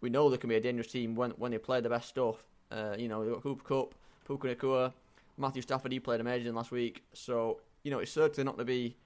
We 0.00 0.10
know 0.10 0.28
they 0.28 0.36
can 0.36 0.48
be 0.48 0.56
a 0.56 0.60
dangerous 0.60 0.88
team 0.88 1.14
when, 1.14 1.30
when 1.32 1.52
they 1.52 1.58
play 1.58 1.80
the 1.80 1.88
best 1.88 2.08
stuff. 2.08 2.42
Uh, 2.70 2.96
you 2.98 3.08
know, 3.08 3.24
they've 3.24 3.32
got 3.32 3.42
Cooper 3.42 3.62
Kupp, 3.62 3.94
Puka 4.26 4.54
Nacua, 4.54 4.92
Matthew 5.38 5.62
Stafford, 5.62 5.92
he 5.92 6.00
played 6.00 6.20
amazing 6.20 6.54
last 6.54 6.70
week. 6.70 7.04
So, 7.12 7.60
you 7.84 7.90
know, 7.90 8.00
it's 8.00 8.10
certainly 8.10 8.44
not 8.44 8.56
going 8.56 8.66
to 8.66 8.72
be 8.72 8.96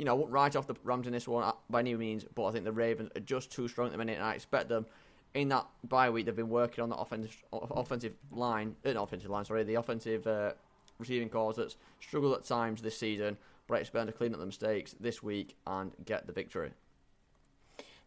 you 0.00 0.06
know, 0.06 0.12
I 0.12 0.14
won't 0.14 0.30
write 0.30 0.56
off 0.56 0.66
the 0.66 0.74
Rams 0.82 1.06
in 1.06 1.12
this 1.12 1.28
one 1.28 1.44
uh, 1.44 1.52
by 1.68 1.80
any 1.80 1.94
means, 1.94 2.24
but 2.34 2.46
I 2.46 2.52
think 2.52 2.64
the 2.64 2.72
Ravens 2.72 3.10
are 3.14 3.20
just 3.20 3.52
too 3.52 3.68
strong 3.68 3.88
at 3.88 3.92
the 3.92 3.98
minute, 3.98 4.16
and 4.16 4.24
I 4.24 4.32
expect 4.32 4.70
them 4.70 4.86
in 5.34 5.50
that 5.50 5.66
bye 5.86 6.08
week. 6.08 6.24
They've 6.24 6.34
been 6.34 6.48
working 6.48 6.82
on 6.82 6.88
the 6.88 6.96
offensive 6.96 7.36
offensive 7.52 8.14
line, 8.32 8.76
uh, 8.86 8.92
not 8.92 9.02
offensive 9.02 9.28
line, 9.28 9.44
sorry, 9.44 9.62
the 9.62 9.74
offensive 9.74 10.26
uh, 10.26 10.52
receiving 10.98 11.28
cause 11.28 11.56
that's 11.56 11.76
struggled 12.00 12.34
at 12.34 12.44
times 12.44 12.80
this 12.80 12.96
season, 12.96 13.36
expect 13.78 14.06
to 14.06 14.12
clean 14.12 14.34
up 14.34 14.40
the 14.40 14.46
mistakes 14.46 14.94
this 14.98 15.22
week 15.22 15.56
and 15.66 15.92
get 16.04 16.26
the 16.26 16.32
victory. 16.32 16.72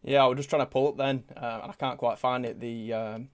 Yeah, 0.02 0.24
I 0.24 0.26
was 0.26 0.36
just 0.36 0.50
trying 0.50 0.62
to 0.62 0.66
pull 0.66 0.88
up 0.88 0.96
then, 0.96 1.24
uh, 1.36 1.60
and 1.62 1.70
I 1.70 1.74
can't 1.78 1.98
quite 1.98 2.18
find 2.18 2.44
it. 2.44 2.60
The 2.60 2.92
um, 2.92 3.28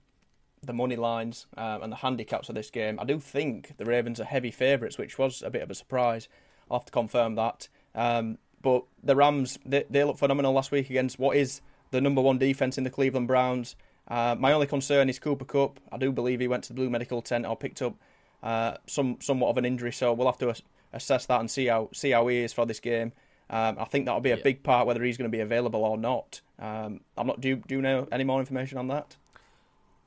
the 0.63 0.73
money 0.73 0.95
lines 0.95 1.47
um, 1.57 1.83
and 1.83 1.91
the 1.91 1.97
handicaps 1.97 2.49
of 2.49 2.55
this 2.55 2.69
game. 2.69 2.99
I 2.99 3.03
do 3.03 3.19
think 3.19 3.77
the 3.77 3.85
Ravens 3.85 4.19
are 4.19 4.25
heavy 4.25 4.51
favourites, 4.51 4.97
which 4.97 5.17
was 5.17 5.41
a 5.41 5.49
bit 5.49 5.63
of 5.63 5.71
a 5.71 5.75
surprise. 5.75 6.29
I'll 6.69 6.79
have 6.79 6.85
to 6.85 6.91
confirm 6.91 7.35
that. 7.35 7.67
Um, 7.95 8.37
but 8.61 8.83
the 9.03 9.15
Rams, 9.15 9.57
they, 9.65 9.85
they 9.89 10.03
looked 10.03 10.19
phenomenal 10.19 10.53
last 10.53 10.71
week 10.71 10.89
against 10.89 11.17
what 11.17 11.35
is 11.35 11.61
the 11.89 11.99
number 11.99 12.21
one 12.21 12.37
defense 12.37 12.77
in 12.77 12.83
the 12.83 12.89
Cleveland 12.89 13.27
Browns. 13.27 13.75
Uh, 14.07 14.35
my 14.37 14.53
only 14.53 14.67
concern 14.67 15.09
is 15.09 15.19
Cooper 15.19 15.45
Kupp. 15.45 15.79
I 15.91 15.97
do 15.97 16.11
believe 16.11 16.39
he 16.39 16.47
went 16.47 16.63
to 16.65 16.69
the 16.69 16.75
Blue 16.75 16.89
Medical 16.89 17.21
Tent 17.21 17.45
or 17.45 17.55
picked 17.55 17.81
up 17.81 17.95
uh, 18.43 18.77
some 18.87 19.17
somewhat 19.19 19.49
of 19.49 19.57
an 19.57 19.65
injury, 19.65 19.91
so 19.91 20.13
we'll 20.13 20.27
have 20.27 20.39
to 20.39 20.53
assess 20.93 21.25
that 21.27 21.39
and 21.39 21.49
see 21.49 21.67
how 21.67 21.89
see 21.93 22.11
how 22.11 22.27
he 22.27 22.39
is 22.39 22.53
for 22.53 22.65
this 22.65 22.79
game. 22.79 23.13
Um, 23.49 23.77
I 23.79 23.85
think 23.85 24.05
that'll 24.05 24.21
be 24.21 24.31
a 24.31 24.37
yeah. 24.37 24.43
big 24.43 24.63
part 24.63 24.87
whether 24.87 25.03
he's 25.03 25.17
going 25.17 25.29
to 25.29 25.35
be 25.35 25.41
available 25.41 25.83
or 25.83 25.97
not. 25.97 26.41
Um, 26.57 27.01
I'm 27.17 27.27
not. 27.27 27.41
Do 27.41 27.55
do 27.55 27.75
you 27.75 27.81
know 27.81 28.07
any 28.11 28.23
more 28.23 28.39
information 28.39 28.77
on 28.77 28.87
that? 28.87 29.17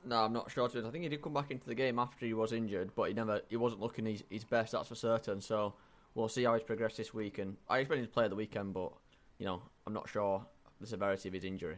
No, 0.06 0.16
I'm 0.24 0.32
not 0.32 0.50
sure. 0.50 0.66
I 0.66 0.90
think 0.90 1.02
he 1.02 1.08
did 1.08 1.22
come 1.22 1.32
back 1.32 1.50
into 1.50 1.66
the 1.66 1.74
game 1.74 1.98
after 1.98 2.26
he 2.26 2.34
was 2.34 2.52
injured, 2.52 2.90
but 2.94 3.08
he 3.08 3.14
never 3.14 3.40
he 3.48 3.56
wasn't 3.56 3.80
looking 3.80 4.06
his, 4.06 4.22
his 4.30 4.44
best. 4.44 4.72
That's 4.72 4.88
for 4.88 4.94
certain. 4.94 5.40
So 5.40 5.74
we'll 6.14 6.28
see 6.28 6.44
how 6.44 6.54
he's 6.54 6.62
progressed 6.62 6.96
this 6.96 7.14
week, 7.14 7.38
and 7.38 7.56
I 7.68 7.78
expect 7.78 8.00
him 8.00 8.06
to 8.06 8.12
play 8.12 8.24
at 8.24 8.30
the 8.30 8.36
weekend, 8.36 8.74
but 8.74 8.92
you 9.38 9.46
know 9.46 9.62
I'm 9.86 9.92
not 9.92 10.08
sure 10.08 10.44
the 10.80 10.86
severity 10.86 11.28
of 11.28 11.34
his 11.34 11.44
injury. 11.44 11.76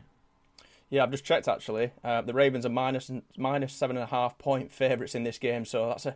Yeah, 0.90 1.02
I've 1.02 1.10
just 1.10 1.24
checked 1.24 1.48
actually. 1.48 1.92
Uh, 2.04 2.22
the 2.22 2.34
Ravens 2.34 2.66
are 2.66 2.70
minus 2.70 3.10
minus 3.36 3.72
seven 3.72 3.96
and 3.96 4.04
a 4.04 4.08
half 4.08 4.38
point 4.38 4.72
favourites 4.72 5.14
in 5.14 5.24
this 5.24 5.38
game, 5.38 5.64
so 5.64 5.88
that's 5.88 6.06
a 6.06 6.14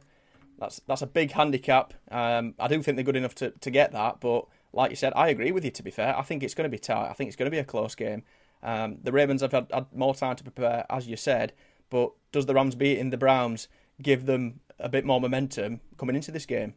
that's 0.61 0.81
that's 0.87 1.03
a 1.03 1.07
big 1.07 1.33
handicap. 1.33 1.95
Um, 2.11 2.55
I 2.59 2.69
do 2.69 2.81
think 2.83 2.97
they're 2.97 3.05
good 3.05 3.17
enough 3.17 3.35
to, 3.37 3.51
to 3.51 3.71
get 3.71 3.93
that, 3.93 4.21
but 4.21 4.47
like 4.73 4.91
you 4.91 4.97
said, 4.97 5.13
I 5.17 5.29
agree 5.29 5.51
with 5.51 5.65
you. 5.65 5.71
To 5.73 5.83
be 5.83 5.91
fair, 5.91 6.17
I 6.17 6.23
think 6.23 6.43
it's 6.43 6.55
going 6.55 6.71
to 6.71 6.71
be 6.71 6.79
tight. 6.79 7.09
I 7.09 7.15
think 7.15 7.29
it's 7.29 7.37
going 7.37 7.51
to 7.51 7.55
be 7.55 7.59
a 7.59 7.65
close 7.65 7.95
game. 7.95 8.23
Um, 8.63 8.99
the 9.03 9.11
Ravens 9.11 9.41
have 9.41 9.53
had, 9.53 9.69
had, 9.73 9.87
more 9.93 10.15
time 10.15 10.37
to 10.37 10.45
prepare, 10.45 10.85
as 10.91 11.09
you 11.09 11.17
said, 11.17 11.55
but 11.89 12.13
does 12.31 12.45
the 12.45 12.55
Rams 12.55 12.75
beating 12.75 13.09
the 13.09 13.17
Browns 13.17 13.69
give 14.03 14.27
them 14.27 14.61
a 14.79 14.89
bit 14.89 15.07
more 15.07 15.19
momentum 15.19 15.81
coming 15.97 16.15
into 16.15 16.31
this 16.31 16.45
game? 16.45 16.75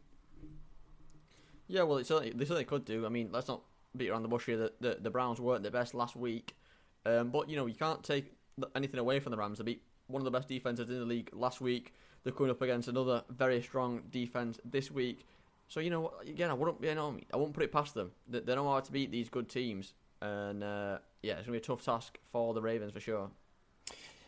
Yeah, 1.68 1.82
well, 1.82 2.02
certainly, 2.02 2.30
they 2.30 2.44
certainly 2.46 2.64
could 2.64 2.86
do. 2.86 3.04
I 3.04 3.10
mean, 3.10 3.28
let's 3.32 3.48
not 3.48 3.60
beat 3.96 4.08
around 4.08 4.22
the 4.22 4.28
bush 4.28 4.46
here. 4.46 4.56
The, 4.56 4.72
the, 4.80 4.98
the 5.00 5.10
Browns 5.10 5.40
weren't 5.40 5.62
the 5.62 5.70
best 5.70 5.94
last 5.94 6.16
week, 6.16 6.56
um, 7.04 7.30
but 7.30 7.50
you 7.50 7.56
know 7.56 7.66
you 7.66 7.74
can't 7.74 8.02
take 8.02 8.32
anything 8.74 8.98
away 8.98 9.20
from 9.20 9.30
the 9.30 9.36
Rams. 9.36 9.58
They 9.58 9.64
beat 9.64 9.82
one 10.06 10.20
of 10.20 10.24
the 10.24 10.30
best 10.30 10.48
defenses 10.48 10.88
in 10.88 10.98
the 10.98 11.04
league 11.04 11.30
last 11.32 11.60
week. 11.60 11.94
They're 12.22 12.32
coming 12.32 12.50
up 12.50 12.62
against 12.62 12.88
another 12.88 13.22
very 13.28 13.60
strong 13.62 14.02
defense 14.10 14.58
this 14.64 14.90
week. 14.90 15.26
So 15.68 15.80
you 15.80 15.90
know, 15.90 16.12
again, 16.26 16.50
I 16.50 16.54
wouldn't, 16.54 16.82
you 16.82 16.94
know, 16.94 17.16
I 17.32 17.36
wouldn't 17.36 17.54
put 17.54 17.64
it 17.64 17.72
past 17.72 17.94
them. 17.94 18.12
They, 18.28 18.40
they 18.40 18.54
know 18.54 18.70
how 18.70 18.80
to 18.80 18.92
beat 18.92 19.10
these 19.10 19.28
good 19.28 19.48
teams, 19.48 19.94
and 20.20 20.62
uh, 20.62 20.98
yeah, 21.22 21.34
it's 21.34 21.46
gonna 21.46 21.58
be 21.58 21.58
a 21.58 21.66
tough 21.66 21.84
task 21.84 22.18
for 22.32 22.54
the 22.54 22.62
Ravens 22.62 22.92
for 22.92 23.00
sure. 23.00 23.30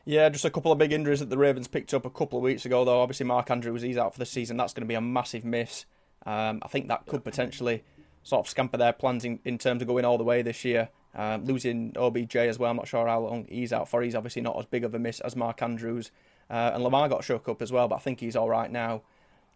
Yeah, 0.08 0.28
just 0.28 0.44
a 0.44 0.50
couple 0.50 0.70
of 0.70 0.78
big 0.78 0.93
injuries 0.93 1.19
that 1.19 1.31
the 1.31 1.37
Ravens 1.37 1.67
picked 1.67 1.93
up 1.93 2.06
a 2.06 2.11
couple 2.11 2.38
of 2.38 2.44
weeks 2.44 2.64
ago, 2.64 2.84
though. 2.84 3.00
Obviously, 3.00 3.26
Mark 3.26 3.50
Andrews, 3.50 3.82
he's 3.82 3.96
out 3.96 4.12
for 4.12 4.20
the 4.20 4.26
season. 4.26 4.56
That's 4.56 4.73
going 4.73 4.82
to 4.82 4.88
be 4.88 4.94
a 4.94 5.00
massive 5.00 5.44
miss. 5.44 5.84
Um, 6.25 6.61
I 6.62 6.69
think 6.69 6.87
that 6.88 7.06
could 7.06 7.25
potentially 7.25 7.82
sort 8.23 8.46
of 8.46 8.49
scamper 8.49 8.76
their 8.76 8.93
plans 8.93 9.25
in, 9.25 9.40
in 9.44 9.58
terms 9.58 9.82
of 9.82 9.88
going 9.88 10.05
all 10.05 10.17
the 10.17 10.25
way 10.25 10.43
this 10.43 10.64
year. 10.64 10.90
Um, 11.17 11.47
losing 11.47 11.95
OBJ 11.97 12.37
as 12.37 12.59
well, 12.59 12.71
I'm 12.71 12.77
not 12.77 12.87
sure 12.87 13.07
how 13.07 13.21
long 13.21 13.47
he's 13.49 13.73
out 13.73 13.89
for. 13.89 14.03
He's 14.03 14.15
obviously 14.15 14.43
not 14.43 14.59
as 14.59 14.67
big 14.67 14.85
of 14.85 14.95
a 14.95 14.99
miss 14.99 15.21
as 15.21 15.35
Mark 15.35 15.63
Andrews. 15.63 16.11
Uh, 16.51 16.73
and 16.75 16.85
Lamar 16.85 17.09
got 17.09 17.25
shook 17.25 17.49
up 17.49 17.63
as 17.63 17.73
well, 17.73 17.89
but 17.89 17.97
I 17.97 17.99
think 17.99 18.21
he's 18.21 18.37
all 18.37 18.49
right 18.49 18.71
now. 18.71 19.03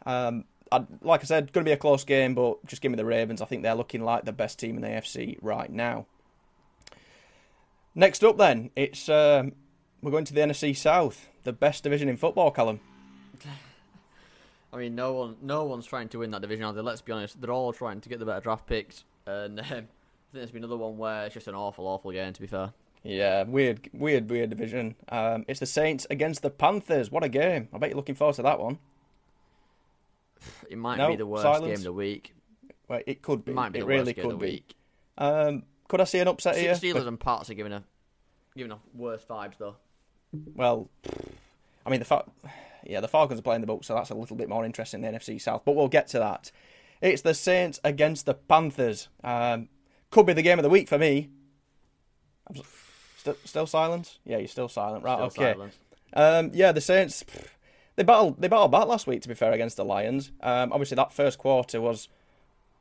Um, 0.07 0.45
I'd, 0.73 0.87
like 1.03 1.21
I 1.21 1.25
said, 1.25 1.53
going 1.53 1.65
to 1.65 1.69
be 1.69 1.73
a 1.73 1.77
close 1.77 2.05
game, 2.05 2.35
but 2.35 2.65
just 2.67 2.81
give 2.81 2.91
me 2.91 2.97
the 2.97 3.05
Ravens. 3.05 3.43
I 3.43 3.45
think 3.45 3.63
they're 3.63 3.75
looking 3.75 4.03
like 4.03 4.25
the 4.25 4.33
best 4.33 4.59
team 4.59 4.77
in 4.77 4.83
the 4.83 4.89
AFC 4.89 5.39
right 5.43 5.71
now. 5.71 6.07
Next 7.95 8.25
up, 8.25 8.39
then, 8.39 8.71
it's 8.75 9.09
um, 9.09 9.53
we're 10.01 10.13
going 10.13 10.25
to 10.25 10.33
the 10.33 10.41
NFC 10.41 10.77
South, 10.77 11.29
the 11.43 11.53
best 11.53 11.83
division 11.83 12.09
in 12.09 12.17
football, 12.17 12.51
Callum. 12.51 12.81
I 14.73 14.77
mean, 14.77 14.95
no 14.95 15.13
one, 15.13 15.37
no 15.43 15.65
one's 15.65 15.87
trying 15.87 16.09
to 16.11 16.21
win 16.21 16.31
that 16.31 16.41
division. 16.41 16.65
Are 16.65 16.73
they? 16.73 16.81
Let's 16.81 17.03
be 17.03 17.13
honest. 17.13 17.41
They're 17.41 17.51
all 17.51 17.73
trying 17.73 18.01
to 18.01 18.09
get 18.09 18.21
the 18.21 18.25
better 18.25 18.41
draft 18.41 18.67
picks, 18.67 19.05
and 19.27 19.61
um, 19.61 19.67
I 19.67 19.85
think 20.33 20.41
there's 20.41 20.51
been 20.51 20.65
another 20.65 20.77
one 20.77 20.97
where 20.97 21.27
it's 21.27 21.35
just 21.35 21.49
an 21.49 21.55
awful, 21.55 21.87
awful 21.87 22.13
game. 22.13 22.33
To 22.33 22.41
be 22.41 22.47
fair. 22.47 22.73
Yeah, 23.03 23.45
weird, 23.45 23.89
weird, 23.95 24.29
weird 24.29 24.51
division. 24.51 24.95
Um, 25.09 25.45
it's 25.49 25.61
the 25.61 25.67
Saints 25.67 26.07
against 26.11 26.43
the 26.43 26.51
Panthers. 26.51 27.11
What 27.11 27.25
a 27.25 27.29
game! 27.29 27.69
I 27.73 27.79
bet 27.79 27.91
you're 27.91 27.97
looking 27.97 28.15
forward 28.15 28.37
to 28.37 28.43
that 28.43 28.61
one. 28.61 28.79
It 30.69 30.77
might 30.77 30.99
no, 30.99 31.09
be 31.09 31.17
the 31.17 31.27
worst 31.27 31.43
silence. 31.43 31.65
game 31.65 31.75
of 31.75 31.83
the 31.83 31.93
week. 31.93 32.35
Well, 32.89 33.01
it 33.07 33.23
could 33.23 33.45
be. 33.45 33.53
It 33.53 33.55
might 33.55 33.73
be 33.73 33.79
it 33.79 33.87
really 33.87 34.15
could 34.15 34.39
be. 34.39 34.65
Um, 35.17 35.65
could 35.89 36.01
I 36.01 36.05
see 36.05 36.19
an 36.19 36.29
upset 36.29 36.55
Se- 36.55 36.61
here? 36.61 36.75
Steelers 36.75 37.07
and 37.07 37.19
Pats 37.19 37.51
are 37.51 37.55
giving 37.55 37.73
a 37.73 37.83
giving 38.57 38.73
off 38.73 38.81
worse 38.95 39.25
vibes 39.25 39.57
though. 39.59 39.77
Well, 40.55 40.91
I 41.87 41.91
mean 41.91 42.01
the 42.01 42.05
fact 42.05 42.29
yeah, 42.85 43.01
the 43.01 43.09
Falcons 43.09 43.41
are 43.41 43.43
playing 43.43 43.61
the 43.61 43.67
Bucks, 43.67 43.87
so 43.87 43.95
that's 43.95 44.11
a 44.11 44.15
little 44.15 44.37
bit 44.37 44.49
more 44.49 44.65
interesting 44.65 45.03
in 45.03 45.13
the 45.13 45.19
NFC 45.19 45.41
South. 45.41 45.63
But 45.65 45.77
we'll 45.77 45.89
get 45.89 46.09
to 46.09 46.19
that. 46.19 46.51
It's 47.01 47.23
the 47.23 47.35
Saints 47.35 47.81
against 47.83 48.27
the 48.27 48.35
Panthers. 48.35 49.09
Um, 49.25 49.69
could 50.11 50.27
be 50.27 50.33
the 50.33 50.43
game 50.43 50.59
of 50.59 50.63
the 50.63 50.71
week 50.71 50.89
for 50.89 50.99
me. 50.99 51.31
Still, 53.19 53.37
still 53.45 53.67
silent? 53.67 54.19
Yeah, 54.25 54.39
you're 54.39 54.49
still 54.49 54.69
silent, 54.69 55.05
right? 55.05 55.31
Still 55.31 55.45
okay. 55.45 55.71
Um, 56.15 56.51
yeah, 56.53 56.73
the 56.73 56.81
Saints. 56.81 57.25
They 57.97 58.03
battled. 58.03 58.41
They 58.41 58.49
battled 58.49 58.73
back 58.73 58.87
last 58.87 59.07
week. 59.07 59.23
To 59.23 59.29
be 59.29 59.35
fair, 59.35 59.53
against 59.53 59.77
the 59.77 59.85
Lions. 59.85 60.33
Um, 60.43 60.73
obviously, 60.73 60.95
that 60.97 61.13
first 61.13 61.39
quarter 61.39 61.81
was 61.81 62.09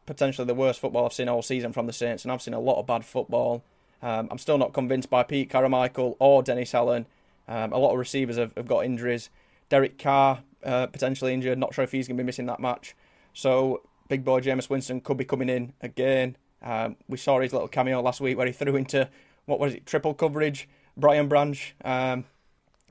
potentially 0.05 0.48
the 0.48 0.55
worst 0.55 0.79
football 0.79 1.05
I've 1.05 1.13
seen 1.13 1.29
all 1.29 1.41
season 1.41 1.74
from 1.74 1.86
the 1.88 1.93
Saints, 1.93 2.24
and 2.24 2.31
I've 2.31 2.41
seen 2.41 2.53
a 2.53 2.59
lot 2.59 2.79
of 2.79 2.88
bad 2.88 3.05
football. 3.05 3.63
Um, 4.01 4.29
I'm 4.31 4.38
still 4.38 4.57
not 4.57 4.74
convinced 4.74 5.09
by 5.09 5.24
Pete 5.24 5.50
Carmichael 5.50 6.15
or 6.19 6.41
Dennis 6.41 6.74
Allen. 6.74 7.05
Um, 7.48 7.74
a 7.74 7.77
lot 7.77 7.91
of 7.91 8.00
receivers 8.00 8.38
have, 8.38 8.53
have 8.55 8.67
got 8.67 8.86
injuries. 8.86 9.29
Derek 9.67 9.98
Carr 9.98 10.39
uh, 10.63 10.88
potentially 10.88 11.33
injured. 11.33 11.57
Not 11.57 11.74
sure 11.74 11.83
if 11.83 11.91
he's 11.91 12.07
going 12.07 12.17
to 12.17 12.24
be 12.24 12.25
missing 12.25 12.45
that 12.45 12.59
match. 12.59 12.95
So 13.33 13.81
big 14.07 14.24
boy 14.24 14.39
Jameis 14.39 14.69
Winston 14.69 15.01
could 15.01 15.17
be 15.17 15.25
coming 15.25 15.50
in 15.50 15.74
again. 15.81 16.38
Um, 16.62 16.98
we 17.08 17.18
saw 17.18 17.39
his 17.39 17.54
little 17.54 17.68
cameo 17.68 18.01
last 18.01 18.22
week 18.22 18.38
where 18.38 18.48
he 18.48 18.54
threw 18.54 18.75
into 18.75 19.10
what 19.46 19.60
was 19.60 19.74
it 19.74 19.86
triple 19.86 20.13
coverage. 20.13 20.68
Brian 20.98 21.28
Branch 21.28 21.75
um, 21.86 22.25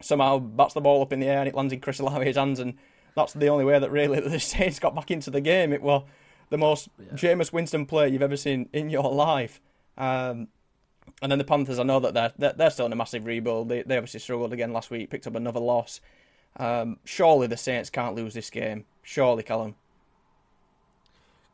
somehow 0.00 0.38
bats 0.38 0.74
the 0.74 0.80
ball 0.80 1.02
up 1.02 1.12
in 1.12 1.20
the 1.20 1.26
air 1.26 1.40
and 1.40 1.48
it 1.48 1.54
lands 1.54 1.72
in 1.72 1.80
Chris 1.80 2.00
Olave's 2.00 2.36
hands, 2.36 2.60
and 2.60 2.74
that's 3.14 3.32
the 3.32 3.48
only 3.48 3.64
way 3.64 3.78
that 3.78 3.90
really 3.90 4.20
the 4.28 4.40
Saints 4.40 4.78
got 4.78 4.94
back 4.94 5.10
into 5.10 5.30
the 5.30 5.40
game. 5.40 5.72
It 5.72 5.82
was 5.82 6.04
the 6.50 6.58
most 6.58 6.88
yeah. 6.98 7.12
Jameis 7.14 7.52
Winston 7.52 7.86
play 7.86 8.08
you've 8.08 8.22
ever 8.22 8.36
seen 8.36 8.68
in 8.72 8.90
your 8.90 9.12
life. 9.12 9.60
Um, 9.96 10.48
and 11.20 11.32
then 11.32 11.38
the 11.38 11.44
Panthers, 11.44 11.78
I 11.78 11.82
know 11.82 12.00
that 12.00 12.14
they're 12.14 12.32
they're, 12.38 12.52
they're 12.52 12.70
still 12.70 12.86
in 12.86 12.92
a 12.92 12.96
massive 12.96 13.26
rebuild. 13.26 13.68
They 13.68 13.82
they 13.82 13.96
obviously 13.96 14.20
struggled 14.20 14.52
again 14.52 14.72
last 14.72 14.90
week, 14.90 15.10
picked 15.10 15.26
up 15.26 15.34
another 15.34 15.60
loss. 15.60 16.00
Um, 16.56 16.98
surely 17.04 17.46
the 17.46 17.56
Saints 17.56 17.90
can't 17.90 18.14
lose 18.14 18.34
this 18.34 18.50
game. 18.50 18.84
Surely, 19.02 19.42
Callum. 19.42 19.74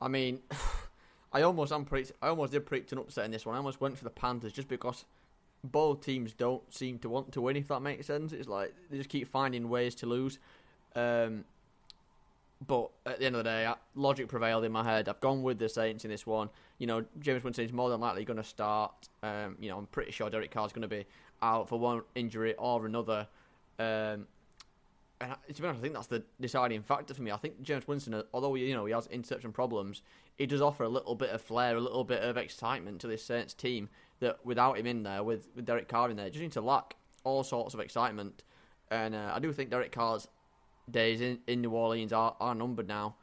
I 0.00 0.09
mean, 0.09 0.40
I 1.34 1.42
almost 1.42 1.72
am 1.72 1.84
I 2.22 2.28
almost 2.28 2.52
did 2.52 2.64
predict 2.64 2.92
an 2.92 2.98
upset 2.98 3.24
in 3.24 3.32
this 3.32 3.44
one. 3.44 3.56
I 3.56 3.58
almost 3.58 3.80
went 3.80 3.98
for 3.98 4.04
the 4.04 4.10
Panthers 4.10 4.52
just 4.52 4.68
because 4.68 5.04
both 5.64 6.00
teams 6.00 6.32
don't 6.32 6.72
seem 6.72 6.98
to 7.00 7.08
want 7.08 7.32
to 7.32 7.40
win. 7.40 7.56
If 7.56 7.68
that 7.68 7.80
makes 7.80 8.06
sense, 8.06 8.32
it's 8.32 8.48
like 8.48 8.72
they 8.88 8.98
just 8.98 9.10
keep 9.10 9.26
finding 9.26 9.68
ways 9.68 9.96
to 9.96 10.06
lose. 10.06 10.38
Um, 10.94 11.44
but 12.64 12.90
at 13.04 13.18
the 13.18 13.26
end 13.26 13.34
of 13.34 13.44
the 13.44 13.50
day, 13.50 13.70
logic 13.96 14.28
prevailed 14.28 14.64
in 14.64 14.70
my 14.70 14.84
head. 14.84 15.08
I've 15.08 15.20
gone 15.20 15.42
with 15.42 15.58
the 15.58 15.68
Saints 15.68 16.04
in 16.04 16.10
this 16.10 16.24
one. 16.24 16.50
You 16.78 16.86
know, 16.86 17.04
Jameis 17.20 17.42
Winston 17.42 17.64
is 17.64 17.72
more 17.72 17.90
than 17.90 18.00
likely 18.00 18.24
going 18.24 18.36
to 18.36 18.44
start. 18.44 19.08
Um, 19.22 19.56
you 19.60 19.70
know, 19.70 19.78
I'm 19.78 19.86
pretty 19.86 20.12
sure 20.12 20.30
Derek 20.30 20.52
Carr's 20.52 20.72
going 20.72 20.82
to 20.82 20.88
be 20.88 21.04
out 21.42 21.68
for 21.68 21.78
one 21.78 22.02
injury 22.14 22.54
or 22.54 22.86
another. 22.86 23.26
Um, 23.78 24.26
and 25.21 25.35
to 25.54 25.62
be 25.62 25.68
honest, 25.68 25.80
I 25.80 25.83
think 25.83 25.94
that's 25.94 26.06
the 26.09 26.25
deciding 26.40 26.83
factor 26.83 27.14
for 27.14 27.23
me. 27.23 27.30
I 27.30 27.37
think 27.37 27.62
Jameis 27.62 27.87
Winston, 27.87 28.23
although 28.33 28.54
you 28.54 28.75
know 28.75 28.85
he 28.85 28.92
has 28.92 29.06
interception 29.06 29.52
problems, 29.52 30.02
he 30.37 30.47
does 30.47 30.61
offer 30.61 30.85
a 30.85 30.88
little 30.88 31.14
bit 31.14 31.30
of 31.30 31.40
flair, 31.40 31.76
a 31.76 31.80
little 31.80 32.04
bit 32.04 32.23
of 32.23 32.37
excitement 32.37 33.00
to 33.02 33.06
this 33.06 33.25
Saints 33.25 33.54
team 33.54 33.88
that 34.21 34.44
without 34.44 34.78
him 34.78 34.87
in 34.87 35.02
there, 35.02 35.23
with, 35.23 35.49
with 35.54 35.66
Derek 35.66 35.88
Carr 35.88 36.11
in 36.11 36.16
there, 36.16 36.28
just 36.28 36.42
need 36.42 36.52
to 36.52 36.61
lack 36.61 36.97
all 37.23 37.44
sorts 37.44 37.75
of 37.75 37.80
excitement. 37.80 38.42
And 38.90 39.14
uh, 39.14 39.33
I 39.35 39.38
do 39.38 39.52
think 39.52 39.71
Derek 39.71 39.92
Carr's 39.92 40.28
days 40.90 41.21
in, 41.21 41.38
in 41.47 41.62
New 41.62 41.71
Orleans 41.71 42.12
are, 42.12 42.37
are 42.40 42.54
numbered 42.54 42.88
now. 42.88 43.16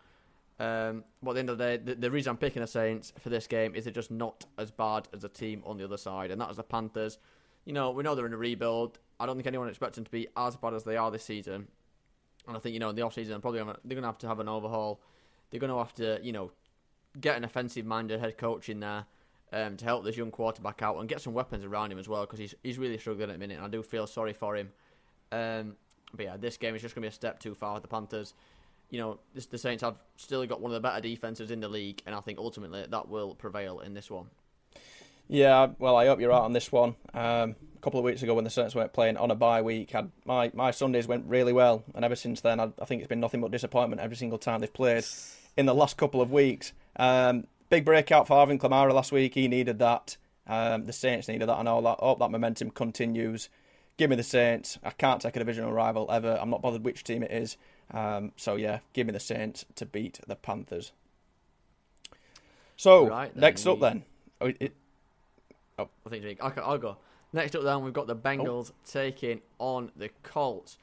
Um, 0.60 1.04
but 1.24 1.32
at 1.32 1.34
the 1.34 1.40
end 1.40 1.50
of 1.50 1.58
the 1.58 1.64
day, 1.64 1.78
the, 1.78 1.96
the, 1.96 2.12
reason 2.12 2.30
I'm 2.30 2.38
picking 2.38 2.62
the 2.62 2.68
Saints 2.68 3.14
for 3.20 3.30
this 3.30 3.48
game 3.48 3.74
is 3.74 3.86
they're 3.86 3.94
just 3.94 4.12
not 4.12 4.46
as 4.60 4.70
bad 4.70 5.08
as 5.12 5.22
the 5.22 5.30
team 5.30 5.64
on 5.66 5.78
the 5.78 5.84
other 5.84 5.98
side, 5.98 6.30
and 6.30 6.40
that 6.40 6.52
is 6.52 6.58
the 6.58 6.64
Panthers. 6.64 7.18
You 7.66 7.74
know, 7.74 7.90
we 7.92 8.04
know 8.04 8.14
they're 8.14 8.28
in 8.28 8.34
a 8.34 8.38
rebuild. 8.38 9.00
I 9.20 9.26
don't 9.26 9.36
think 9.36 9.48
anyone 9.48 9.70
expects 9.70 9.96
them 9.96 10.06
to 10.06 10.12
be 10.12 10.28
as 10.38 10.56
bad 10.56 10.76
as 10.76 10.84
they 10.84 10.98
are 10.98 11.10
this 11.10 11.24
season. 11.24 11.68
And 12.48 12.58
I 12.58 12.60
think, 12.60 12.74
you 12.74 12.80
know, 12.80 12.90
in 12.90 12.96
the 12.96 13.02
offseason, 13.04 13.42
probably 13.42 13.60
they're 13.60 13.96
going 13.96 14.02
to 14.02 14.08
have 14.08 14.18
to 14.20 14.28
have 14.28 14.40
an 14.40 14.50
overhaul. 14.50 15.00
They're 15.50 15.60
going 15.60 15.72
to 15.72 15.78
have 15.78 15.94
to, 15.96 16.20
you 16.24 16.32
know, 16.32 16.52
get 17.20 17.38
an 17.38 17.44
offensive 17.44 17.86
minded 17.86 18.20
head 18.20 18.38
coach 18.38 18.70
in 18.70 18.80
there 18.80 19.06
um, 19.52 19.78
to 19.78 19.86
help 19.86 20.04
this 20.04 20.18
young 20.18 20.32
quarterback 20.32 20.82
out 20.82 20.98
and 20.98 21.10
get 21.10 21.22
some 21.22 21.34
weapons 21.34 21.66
around 21.66 21.92
him 21.92 22.00
as 22.00 22.08
well 22.08 22.22
because 22.22 22.40
he's, 22.40 22.56
he's 22.64 22.78
really 22.78 22.98
struggling 22.98 23.30
at 23.30 23.34
the 23.34 23.40
minute, 23.40 23.58
and 23.58 23.66
I 23.66 23.70
do 23.70 23.84
feel 23.84 24.08
sorry 24.08 24.34
for 24.34 24.56
him. 24.56 24.70
Um, 25.32 25.76
but 26.14 26.26
yeah, 26.26 26.38
this 26.38 26.58
game 26.58 26.76
is 26.76 26.82
just 26.82 26.96
going 26.96 27.04
to 27.04 27.06
be 27.06 27.12
a 27.12 27.16
step 27.16 27.40
too 27.40 27.56
far 27.56 27.80
the 27.80 27.88
Panthers. 27.88 28.34
You 28.90 29.00
know, 29.00 29.20
this, 29.34 29.46
the 29.46 29.58
Saints 29.58 29.84
have 29.84 29.96
still 30.18 30.46
got 30.46 30.60
one 30.62 30.72
of 30.72 30.74
the 30.74 30.86
better 30.86 31.02
defenses 31.02 31.52
in 31.52 31.60
the 31.60 31.70
league, 31.70 32.02
and 32.06 32.14
I 32.14 32.20
think 32.20 32.40
ultimately 32.40 32.86
that 32.90 33.08
will 33.08 33.36
prevail 33.36 33.80
in 33.80 33.94
this 33.94 34.10
one. 34.10 34.28
Yeah, 35.32 35.68
well, 35.80 35.96
I 35.96 36.08
hope 36.08 36.20
you're 36.20 36.30
right 36.30 36.40
on 36.40 36.52
this 36.52 36.74
one. 36.74 36.96
Um, 37.14 37.56
a 37.74 37.80
couple 37.82 38.00
of 38.00 38.04
weeks 38.04 38.22
ago, 38.22 38.34
when 38.34 38.44
the 38.44 38.50
Saints 38.50 38.76
weren't 38.76 38.92
playing 38.92 39.16
on 39.16 39.32
a 39.32 39.36
bye 39.36 39.62
week, 39.62 39.92
had, 39.92 40.12
my 40.26 40.52
my 40.54 40.72
Sundays 40.72 41.08
went 41.08 41.26
really 41.26 41.54
well, 41.54 41.84
and 41.96 42.04
ever 42.04 42.18
since 42.18 42.42
then, 42.42 42.60
I, 42.60 42.72
I, 42.82 42.86
think 42.86 43.02
it's 43.02 43.08
been 43.08 43.22
nothing 43.22 43.40
but 43.40 43.50
disappointment 43.50 44.02
every 44.02 44.18
single 44.18 44.38
time 44.38 44.60
they've 44.60 44.74
played 44.74 45.06
in 45.56 45.66
the 45.66 45.74
last 45.74 45.96
couple 45.96 46.22
of 46.22 46.32
weeks. 46.32 46.74
Um, 46.98 47.48
big 47.70 47.86
breakout 47.86 48.28
for 48.28 48.38
Alvin 48.38 48.60
Kamara 48.60 48.94
last 48.94 49.14
week. 49.14 49.34
He 49.36 49.48
needed 49.48 49.80
that. 49.80 50.18
Um, 50.48 50.84
the 50.84 50.92
Saints 50.92 51.30
needed 51.30 51.48
that, 51.48 51.60
and 51.60 51.70
all 51.70 51.82
that. 51.84 52.00
Hope 52.00 52.20
that 52.20 52.30
momentum 52.30 52.70
continues 52.70 53.48
give 54.02 54.10
me 54.10 54.16
the 54.16 54.24
Saints. 54.24 54.80
I 54.84 54.90
can't 54.90 55.22
take 55.22 55.36
a 55.36 55.40
divisional 55.40 55.72
rival 55.72 56.08
ever. 56.12 56.38
I'm 56.42 56.50
not 56.50 56.64
bothered 56.64 56.84
which 56.84 57.04
team 57.04 57.22
it 57.22 57.32
is. 57.32 57.56
Um, 57.92 58.32
so 58.36 58.56
yeah, 58.56 58.80
give 58.94 59.06
me 59.06 59.14
the 59.14 59.20
Saints 59.20 59.64
to 59.76 59.86
beat 59.86 60.20
the 60.28 60.36
Panthers. 60.36 60.92
So 62.76 63.08
right, 63.08 63.36
next 63.36 63.68
up 63.68 63.80
then, 63.80 64.04
oh, 64.40 64.52
it, 64.60 64.74
oh. 65.82 65.90
I 66.06 66.10
think 66.10 66.40
I'll, 66.42 66.54
I'll 66.64 66.78
go. 66.78 66.98
Next 67.34 67.56
up 67.56 67.64
then, 67.64 67.84
we've 67.84 67.94
got 67.94 68.08
the 68.08 68.16
oh. 68.16 68.18
Bengals 68.18 68.72
oh. 68.72 68.76
taking 68.86 69.42
on 69.60 69.92
the 69.96 70.10
Colts. 70.24 70.78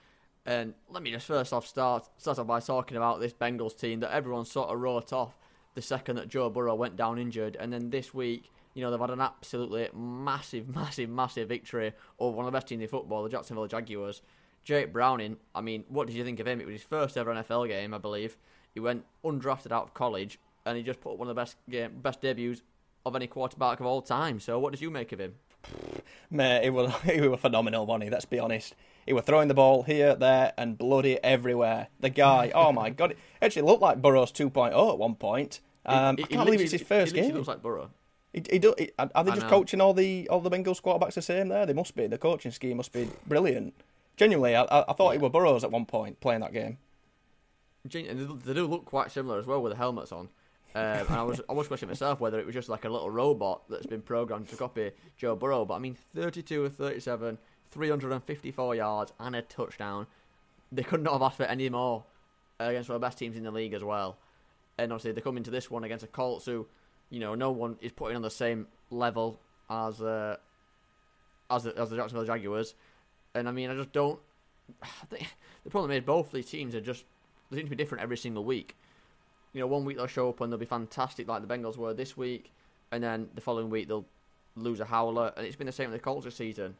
And 0.47 0.73
let 0.89 1.03
me 1.03 1.11
just 1.11 1.27
first 1.27 1.53
off 1.53 1.67
start 1.67 2.09
start 2.17 2.39
off 2.39 2.47
by 2.47 2.61
talking 2.61 2.97
about 2.97 3.21
this 3.21 3.35
Bengals 3.35 3.79
team 3.79 4.01
that 4.01 4.15
everyone 4.15 4.47
sort 4.47 4.71
of 4.71 4.81
wrote 4.81 5.13
off 5.13 5.37
the 5.75 5.83
second 5.83 6.17
that 6.17 6.29
Joe 6.29 6.49
Burrow 6.49 6.75
went 6.75 6.97
down 6.97 7.19
injured, 7.19 7.57
and 7.61 7.73
then 7.73 7.91
this 7.91 8.15
week 8.15 8.51
you 8.79 8.85
know, 8.85 8.93
they've 8.93 9.01
had 9.01 9.11
an 9.11 9.21
absolutely 9.21 9.89
massive, 9.93 10.69
massive, 10.75 11.11
massive 11.11 11.49
victory 11.49 11.93
over 12.21 12.37
one 12.37 12.47
of 12.47 12.53
the 12.53 12.57
best 12.57 12.69
teams 12.69 12.81
in 12.81 12.89
football, 12.89 13.25
the 13.25 13.29
Jacksonville 13.29 13.67
Jaguars. 13.67 14.23
Jake 14.63 14.93
Browning, 14.93 15.37
I 15.53 15.63
mean, 15.63 15.85
what 15.89 16.07
did 16.07 16.15
you 16.15 16.25
think 16.25 16.39
of 16.39 16.47
him? 16.47 16.61
It 16.61 16.67
was 16.67 16.75
his 16.75 16.83
first 16.83 17.17
ever 17.17 17.35
NFL 17.35 17.67
game, 17.67 17.93
I 17.93 17.99
believe. 17.99 18.37
He 18.75 18.79
went 18.79 19.05
undrafted 19.25 19.73
out 19.73 19.83
of 19.83 19.95
college, 19.95 20.39
and 20.65 20.77
he 20.77 20.85
just 20.85 21.01
put 21.01 21.19
one 21.19 21.29
of 21.29 21.35
the 21.35 21.41
best 21.41 21.57
game, 21.69 21.99
best 22.01 22.21
debuts 22.21 22.63
of 23.05 23.17
any 23.17 23.27
quarterback 23.27 23.81
of 23.81 23.87
all 23.87 24.03
time. 24.03 24.41
So, 24.41 24.59
what 24.59 24.73
did 24.73 24.81
you 24.81 24.91
make 24.91 25.13
of 25.13 25.21
him? 25.21 25.35
Mate, 26.31 26.65
he 26.65 26.71
was 26.71 26.93
he 27.05 27.21
was 27.21 27.41
phenomenal, 27.41 27.87
wasn't 27.87 28.05
he? 28.05 28.11
Let's 28.11 28.25
be 28.25 28.39
honest. 28.39 28.75
He 29.07 29.13
was 29.15 29.25
throwing 29.25 29.49
the 29.49 29.55
ball 29.55 29.85
here, 29.85 30.15
there, 30.15 30.53
and 30.59 30.77
bloody 30.77 31.23
everywhere. 31.25 31.89
The 32.01 32.11
guy, 32.11 32.53
oh 32.55 32.73
my 32.73 32.91
god, 32.91 33.13
it 33.13 33.19
actually 33.41 33.63
looked 33.63 33.81
like 33.81 34.03
Burrow's 34.03 34.33
2.0 34.33 34.93
at 34.93 34.99
one 34.99 35.15
point. 35.15 35.61
Um, 35.87 36.17
I 36.19 36.23
can't 36.23 36.45
believe 36.45 36.61
it's 36.61 36.73
his 36.73 36.83
first 36.83 37.15
he 37.15 37.23
game. 37.23 37.35
Looks 37.35 37.49
like 37.49 37.63
Burrow. 37.63 37.91
He, 38.35 38.43
he 38.51 38.59
do, 38.59 38.75
he, 38.77 38.91
are 38.99 39.25
they 39.25 39.31
just 39.31 39.49
coaching 39.49 39.81
all 39.81 39.95
the 39.95 40.29
all 40.29 40.41
the 40.41 40.51
Bengals 40.51 40.83
quarterbacks 40.83 41.15
the 41.15 41.23
same 41.23 41.49
there? 41.49 41.65
They 41.65 41.73
must 41.73 41.97
be. 41.97 42.07
The 42.07 42.19
coaching 42.19 42.53
scheme 42.53 42.77
must 42.77 42.93
be 42.93 43.09
brilliant. 43.27 43.75
Genuinely, 44.17 44.55
I, 44.55 44.65
I 44.65 44.93
thought 44.93 45.13
yeah. 45.13 45.19
he 45.19 45.19
were 45.19 45.31
Burrows 45.31 45.65
at 45.65 45.71
one 45.71 45.87
point 45.87 46.21
playing 46.21 46.41
that 46.41 46.53
game. 46.53 46.79
And 47.85 48.41
they 48.45 48.55
do 48.55 48.67
look 48.67 48.85
quite 48.85 49.11
similar 49.11 49.39
as 49.39 49.47
well 49.47 49.63
with 49.63 49.73
the 49.73 49.77
helmets 49.77 50.13
on. 50.13 50.29
Um, 50.79 51.07
and 51.09 51.17
I 51.17 51.23
was 51.23 51.41
I 51.49 51.53
was 51.53 51.69
questioning 51.69 51.91
myself 51.91 52.21
whether 52.21 52.39
it 52.39 52.47
was 52.47 52.55
just 52.55 52.69
like 52.69 52.85
a 52.85 52.89
little 52.89 53.11
robot 53.11 53.63
that's 53.69 53.87
been 53.87 54.03
programmed 54.03 54.49
to 54.49 54.57
copy 54.57 54.93
Joe 55.17 55.37
Burrow. 55.37 55.65
But 55.65 55.75
I 55.75 55.79
mean, 55.79 55.97
32 56.15 56.65
or 56.65 56.69
37, 56.69 57.39
354 57.71 58.75
yards, 58.75 59.13
and 59.19 59.37
a 59.37 59.43
touchdown. 59.43 60.07
They 60.71 60.83
could 60.83 61.03
not 61.03 61.15
have 61.15 61.23
asked 61.23 61.39
for 61.39 61.45
any 61.45 61.69
more 61.71 62.05
against 62.61 62.89
one 62.89 62.97
of 62.97 63.01
the 63.01 63.07
best 63.07 63.19
teams 63.19 63.37
in 63.37 63.45
the 63.45 63.51
league 63.51 63.73
as 63.73 63.83
well. 63.83 64.19
And 64.77 64.93
obviously, 64.93 65.13
they 65.13 65.21
come 65.21 65.37
into 65.37 65.51
this 65.51 65.71
one 65.71 65.85
against 65.85 66.05
a 66.05 66.09
Colts 66.09 66.45
who 66.45 66.67
you 67.11 67.21
know, 67.21 67.35
no 67.35 67.51
one 67.51 67.77
is 67.81 67.93
putting 67.93 68.17
on 68.17 68.23
the 68.23 68.31
same 68.31 68.67
level 68.91 69.41
as 69.71 70.01
uh, 70.01 70.37
as 71.51 71.65
the, 71.65 71.79
as 71.79 71.91
the 71.91 71.97
Jacksonville 71.97 72.27
Jaguars. 72.27 72.75
And 73.35 73.49
I 73.49 73.53
mean, 73.53 73.71
I 73.71 73.75
just 73.75 73.93
don't. 73.93 74.19
I 74.83 75.07
think 75.09 75.35
the 75.65 75.71
problem 75.71 75.91
is 75.93 76.03
both 76.03 76.33
these 76.33 76.47
teams 76.47 76.75
are 76.75 76.81
just 76.81 77.05
they 77.51 77.59
seem 77.59 77.67
to 77.67 77.71
be 77.71 77.77
different 77.77 78.03
every 78.03 78.17
single 78.17 78.45
week. 78.45 78.77
You 79.59 79.65
know, 79.65 79.67
one 79.67 79.85
week 79.85 79.97
they'll 79.97 80.07
show 80.07 80.29
up 80.29 80.41
and 80.41 80.53
they'll 80.53 80.59
be 80.61 80.67
fantastic 80.67 81.27
like 81.27 81.45
the 81.45 81.53
Bengals 81.53 81.77
were 81.77 81.93
this 81.93 82.17
week, 82.17 82.53
and 82.93 83.03
then 83.03 83.29
the 83.35 83.41
following 83.41 83.71
week 83.71 83.89
they'll 83.89 84.07
lose 84.55 84.79
a 84.79 84.85
howler, 84.85 85.33
and 85.37 85.45
it's 85.45 85.57
been 85.57 85.67
the 85.67 85.73
same 85.73 85.91
with 85.91 85.99
the 85.99 86.05
Colts 86.05 86.25
this 86.25 86.37
season. 86.37 86.77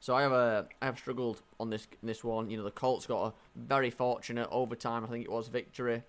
So 0.00 0.14
I 0.14 0.22
have 0.22 0.32
a 0.32 0.66
I 0.80 0.86
have 0.86 0.96
struggled 0.96 1.42
on 1.60 1.68
this 1.68 1.86
this 2.02 2.24
one. 2.24 2.48
You 2.48 2.56
know, 2.56 2.64
the 2.64 2.70
Colts 2.70 3.04
got 3.04 3.26
a 3.26 3.32
very 3.56 3.90
fortunate 3.90 4.48
overtime. 4.50 5.04
I 5.04 5.08
think 5.08 5.26
it 5.26 5.30
was 5.30 5.48
victory 5.48 6.02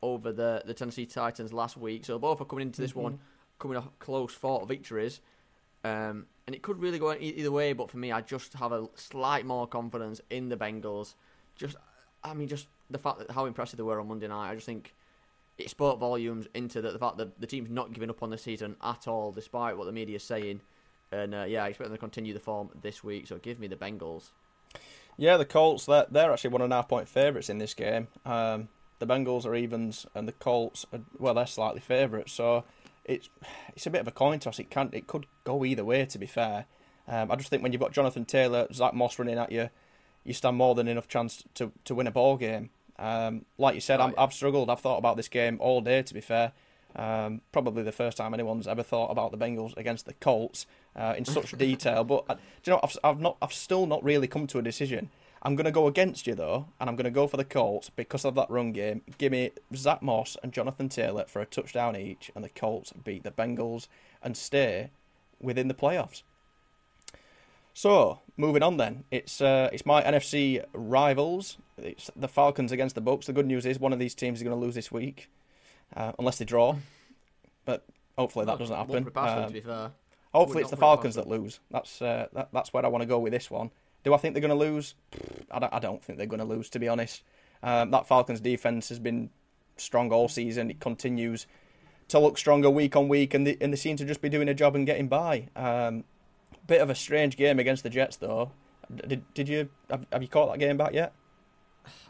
over 0.00 0.32
the, 0.32 0.62
the 0.64 0.72
Tennessee 0.72 1.04
Titans 1.04 1.52
last 1.52 1.76
week. 1.76 2.06
So 2.06 2.18
both 2.18 2.40
are 2.40 2.46
coming 2.46 2.68
into 2.68 2.80
this 2.80 2.92
mm-hmm. 2.92 3.02
one, 3.02 3.18
coming 3.58 3.76
off 3.76 3.90
close 3.98 4.32
fought 4.32 4.66
victories. 4.68 5.20
Um, 5.84 6.28
and 6.46 6.56
it 6.56 6.62
could 6.62 6.80
really 6.80 6.98
go 6.98 7.12
either 7.12 7.52
way, 7.52 7.74
but 7.74 7.90
for 7.90 7.98
me, 7.98 8.10
I 8.10 8.22
just 8.22 8.54
have 8.54 8.72
a 8.72 8.88
slight 8.94 9.44
more 9.44 9.66
confidence 9.66 10.22
in 10.30 10.48
the 10.48 10.56
Bengals. 10.56 11.12
Just, 11.56 11.76
I 12.24 12.32
mean, 12.32 12.48
just 12.48 12.68
the 12.88 12.96
fact 12.96 13.18
that 13.18 13.30
how 13.30 13.44
impressive 13.44 13.76
they 13.76 13.82
were 13.82 14.00
on 14.00 14.08
Monday 14.08 14.26
night. 14.26 14.50
I 14.50 14.54
just 14.54 14.64
think 14.64 14.94
it 15.60 15.70
spoke 15.70 15.98
volumes 15.98 16.46
into 16.54 16.80
the, 16.80 16.90
the 16.90 16.98
fact 16.98 17.16
that 17.18 17.40
the 17.40 17.46
team's 17.46 17.70
not 17.70 17.92
giving 17.92 18.10
up 18.10 18.22
on 18.22 18.30
the 18.30 18.38
season 18.38 18.76
at 18.82 19.06
all, 19.06 19.32
despite 19.32 19.76
what 19.76 19.86
the 19.86 19.92
media 19.92 20.16
is 20.16 20.24
saying. 20.24 20.60
And 21.12 21.34
uh, 21.34 21.44
yeah, 21.48 21.64
I 21.64 21.68
expect 21.68 21.88
them 21.90 21.96
to 21.96 22.00
continue 22.00 22.32
the 22.32 22.40
form 22.40 22.70
this 22.80 23.02
week. 23.02 23.26
So 23.26 23.38
give 23.38 23.58
me 23.58 23.66
the 23.66 23.76
Bengals. 23.76 24.30
Yeah, 25.16 25.36
the 25.36 25.44
Colts. 25.44 25.86
They're, 25.86 26.06
they're 26.10 26.32
actually 26.32 26.50
one 26.50 26.62
and 26.62 26.72
a 26.72 26.76
half 26.76 26.88
point 26.88 27.08
favourites 27.08 27.50
in 27.50 27.58
this 27.58 27.74
game. 27.74 28.08
Um, 28.24 28.68
the 29.00 29.06
Bengals 29.06 29.44
are 29.44 29.54
evens 29.54 30.06
and 30.14 30.28
the 30.28 30.32
Colts 30.32 30.86
are 30.92 31.00
well 31.18 31.34
they're 31.34 31.46
slightly 31.46 31.80
favourites. 31.80 32.32
So 32.32 32.64
it's 33.04 33.28
it's 33.74 33.86
a 33.86 33.90
bit 33.90 34.02
of 34.02 34.08
a 34.08 34.12
coin 34.12 34.38
toss. 34.38 34.58
It 34.58 34.70
can 34.70 34.90
it 34.92 35.06
could 35.06 35.26
go 35.42 35.64
either 35.64 35.84
way. 35.84 36.06
To 36.06 36.18
be 36.18 36.26
fair, 36.26 36.66
um, 37.08 37.30
I 37.30 37.36
just 37.36 37.50
think 37.50 37.62
when 37.62 37.72
you've 37.72 37.80
got 37.80 37.92
Jonathan 37.92 38.24
Taylor, 38.24 38.68
Zach 38.72 38.94
Moss 38.94 39.18
running 39.18 39.38
at 39.38 39.50
you, 39.50 39.70
you 40.24 40.32
stand 40.32 40.56
more 40.56 40.74
than 40.74 40.86
enough 40.86 41.08
chance 41.08 41.42
to 41.54 41.72
to 41.84 41.94
win 41.94 42.06
a 42.06 42.12
ball 42.12 42.36
game. 42.36 42.70
Um, 43.00 43.46
like 43.58 43.74
you 43.74 43.80
said, 43.80 43.98
i 43.98 44.12
have 44.18 44.32
struggled. 44.32 44.70
I've 44.70 44.80
thought 44.80 44.98
about 44.98 45.16
this 45.16 45.28
game 45.28 45.56
all 45.60 45.80
day. 45.80 46.02
To 46.02 46.14
be 46.14 46.20
fair, 46.20 46.52
um, 46.94 47.40
probably 47.50 47.82
the 47.82 47.92
first 47.92 48.18
time 48.18 48.34
anyone's 48.34 48.68
ever 48.68 48.82
thought 48.82 49.10
about 49.10 49.32
the 49.32 49.38
Bengals 49.38 49.76
against 49.76 50.06
the 50.06 50.12
Colts 50.14 50.66
uh, 50.94 51.14
in 51.16 51.24
such 51.24 51.52
detail. 51.58 52.04
But 52.04 52.24
uh, 52.28 52.34
do 52.34 52.70
you 52.70 52.72
know, 52.72 52.80
I've, 52.82 52.96
I've 53.02 53.20
not, 53.20 53.36
I've 53.40 53.52
still 53.52 53.86
not 53.86 54.04
really 54.04 54.28
come 54.28 54.46
to 54.48 54.58
a 54.58 54.62
decision. 54.62 55.10
I'm 55.42 55.56
going 55.56 55.64
to 55.64 55.70
go 55.70 55.86
against 55.86 56.26
you 56.26 56.34
though, 56.34 56.66
and 56.78 56.90
I'm 56.90 56.96
going 56.96 57.04
to 57.04 57.10
go 57.10 57.26
for 57.26 57.38
the 57.38 57.44
Colts 57.44 57.88
because 57.88 58.26
of 58.26 58.34
that 58.34 58.50
run 58.50 58.72
game. 58.72 59.00
Give 59.16 59.32
me 59.32 59.52
Zach 59.74 60.02
Moss 60.02 60.36
and 60.42 60.52
Jonathan 60.52 60.90
Taylor 60.90 61.24
for 61.26 61.40
a 61.40 61.46
touchdown 61.46 61.96
each, 61.96 62.30
and 62.34 62.44
the 62.44 62.50
Colts 62.50 62.92
beat 62.92 63.24
the 63.24 63.30
Bengals 63.30 63.88
and 64.22 64.36
stay 64.36 64.90
within 65.40 65.68
the 65.68 65.74
playoffs. 65.74 66.22
So 67.74 68.20
moving 68.36 68.62
on 68.62 68.76
then, 68.76 69.04
it's 69.10 69.40
uh, 69.40 69.70
it's 69.72 69.86
my 69.86 70.02
NFC 70.02 70.64
rivals. 70.72 71.58
It's 71.78 72.10
the 72.16 72.28
Falcons 72.28 72.72
against 72.72 72.94
the 72.94 73.00
Bucks. 73.00 73.26
The 73.26 73.32
good 73.32 73.46
news 73.46 73.64
is 73.66 73.78
one 73.78 73.92
of 73.92 73.98
these 73.98 74.14
teams 74.14 74.38
is 74.38 74.42
going 74.42 74.58
to 74.58 74.64
lose 74.64 74.74
this 74.74 74.92
week, 74.92 75.30
uh, 75.96 76.12
unless 76.18 76.38
they 76.38 76.44
draw. 76.44 76.76
But 77.64 77.84
hopefully 78.18 78.46
that 78.46 78.58
doesn't 78.58 78.76
happen. 78.76 79.10
Um, 79.14 79.46
to 79.46 79.52
be 79.52 79.60
fair. 79.60 79.92
Hopefully, 80.32 80.62
it's 80.62 80.70
the 80.70 80.76
Falcons 80.76 81.16
that 81.16 81.26
lose. 81.26 81.60
That's 81.70 82.00
uh, 82.00 82.28
that, 82.32 82.48
that's 82.52 82.72
where 82.72 82.84
I 82.84 82.88
want 82.88 83.02
to 83.02 83.06
go 83.06 83.18
with 83.18 83.32
this 83.32 83.50
one. 83.50 83.70
Do 84.04 84.14
I 84.14 84.16
think 84.16 84.34
they're 84.34 84.40
going 84.40 84.50
to 84.50 84.54
lose? 84.54 84.94
I 85.50 85.58
don't, 85.58 85.74
I 85.74 85.78
don't 85.78 86.02
think 86.02 86.18
they're 86.18 86.26
going 86.26 86.40
to 86.40 86.46
lose, 86.46 86.70
to 86.70 86.78
be 86.78 86.88
honest. 86.88 87.22
Um, 87.62 87.90
that 87.90 88.06
Falcons 88.08 88.40
defense 88.40 88.88
has 88.88 88.98
been 88.98 89.30
strong 89.76 90.12
all 90.12 90.28
season. 90.28 90.70
It 90.70 90.80
continues 90.80 91.46
to 92.08 92.18
look 92.18 92.38
stronger 92.38 92.70
week 92.70 92.96
on 92.96 93.08
week, 93.08 93.34
and 93.34 93.46
they, 93.46 93.56
and 93.60 93.72
they 93.72 93.76
seem 93.76 93.96
to 93.96 94.04
just 94.04 94.22
be 94.22 94.28
doing 94.28 94.48
a 94.48 94.54
job 94.54 94.74
and 94.74 94.86
getting 94.86 95.08
by. 95.08 95.48
Um, 95.56 96.04
bit 96.66 96.80
of 96.80 96.90
a 96.90 96.94
strange 96.94 97.36
game 97.36 97.58
against 97.58 97.82
the 97.82 97.90
Jets, 97.90 98.16
though. 98.16 98.52
Did, 99.06 99.22
did 99.34 99.48
you 99.48 99.68
have, 99.88 100.06
have 100.12 100.22
you 100.22 100.28
caught 100.28 100.50
that 100.52 100.58
game 100.58 100.76
back 100.76 100.92
yet? 100.94 101.12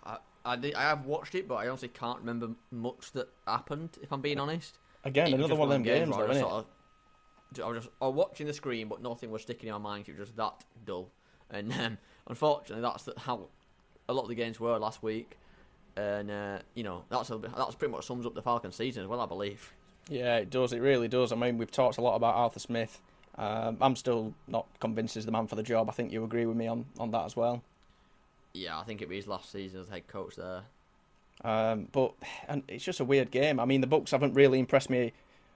I, 0.04 0.16
I, 0.44 0.56
did, 0.56 0.74
I 0.74 0.82
have 0.82 1.04
watched 1.06 1.34
it, 1.34 1.46
but 1.46 1.56
I 1.56 1.68
honestly 1.68 1.88
can't 1.88 2.18
remember 2.20 2.50
much 2.70 3.12
that 3.12 3.28
happened. 3.46 3.98
If 4.02 4.12
I'm 4.12 4.20
being 4.20 4.38
honest, 4.40 4.78
Again, 5.04 5.28
It 5.28 5.34
another 5.34 5.54
one 5.54 5.68
of 5.68 5.72
them 5.72 5.82
games, 5.82 6.10
where 6.14 6.26
though, 6.26 6.32
I 6.32 6.36
isn't 6.36 6.42
just 6.42 6.46
it? 6.46 6.50
sort 6.50 6.52
of- 6.52 6.66
I 7.62 7.66
was 7.68 7.78
just 7.84 7.94
I 8.00 8.06
was 8.06 8.14
watching 8.14 8.46
the 8.46 8.52
screen, 8.52 8.86
but 8.88 9.02
nothing 9.02 9.30
was 9.30 9.42
sticking 9.42 9.68
in 9.68 9.72
my 9.72 9.78
mind. 9.78 10.08
It 10.08 10.12
was 10.16 10.28
just 10.28 10.36
that 10.36 10.64
dull, 10.84 11.10
and 11.50 11.72
um, 11.80 11.98
unfortunately, 12.28 12.82
that's 12.82 13.04
the, 13.04 13.14
how 13.18 13.48
a 14.08 14.12
lot 14.12 14.22
of 14.22 14.28
the 14.28 14.34
games 14.36 14.60
were 14.60 14.78
last 14.78 15.02
week. 15.02 15.36
And 15.96 16.30
uh, 16.30 16.58
you 16.74 16.84
know 16.84 17.04
that's 17.10 17.30
a, 17.30 17.38
that's 17.38 17.74
pretty 17.74 17.90
much 17.92 18.06
sums 18.06 18.24
up 18.24 18.34
the 18.34 18.42
Falcons 18.42 18.76
season 18.76 19.02
as 19.02 19.08
well, 19.08 19.20
I 19.20 19.26
believe. 19.26 19.72
Yeah, 20.08 20.36
it 20.36 20.50
does. 20.50 20.72
It 20.72 20.80
really 20.80 21.08
does. 21.08 21.32
I 21.32 21.36
mean, 21.36 21.58
we've 21.58 21.70
talked 21.70 21.98
a 21.98 22.00
lot 22.02 22.14
about 22.14 22.36
Arthur 22.36 22.60
Smith. 22.60 23.00
Um, 23.36 23.78
I'm 23.80 23.96
still 23.96 24.34
not 24.48 24.66
convinced 24.80 25.14
he's 25.14 25.26
the 25.26 25.32
man 25.32 25.46
for 25.46 25.56
the 25.56 25.62
job. 25.62 25.88
I 25.88 25.92
think 25.92 26.12
you 26.12 26.24
agree 26.24 26.46
with 26.46 26.56
me 26.56 26.66
on, 26.66 26.86
on 26.98 27.10
that 27.12 27.24
as 27.24 27.36
well. 27.36 27.62
Yeah, 28.52 28.78
I 28.78 28.84
think 28.84 29.00
it 29.00 29.08
was 29.08 29.16
his 29.16 29.26
last 29.28 29.52
season 29.52 29.80
as 29.80 29.88
head 29.88 30.06
coach 30.08 30.36
there. 30.36 30.62
Um, 31.42 31.88
but 31.92 32.14
and 32.48 32.62
it's 32.68 32.84
just 32.84 33.00
a 33.00 33.04
weird 33.04 33.30
game. 33.30 33.60
I 33.60 33.64
mean, 33.64 33.80
the 33.80 33.86
Bucks 33.86 34.10
haven't 34.10 34.34
really 34.34 34.58
impressed 34.58 34.90
me. 34.90 35.12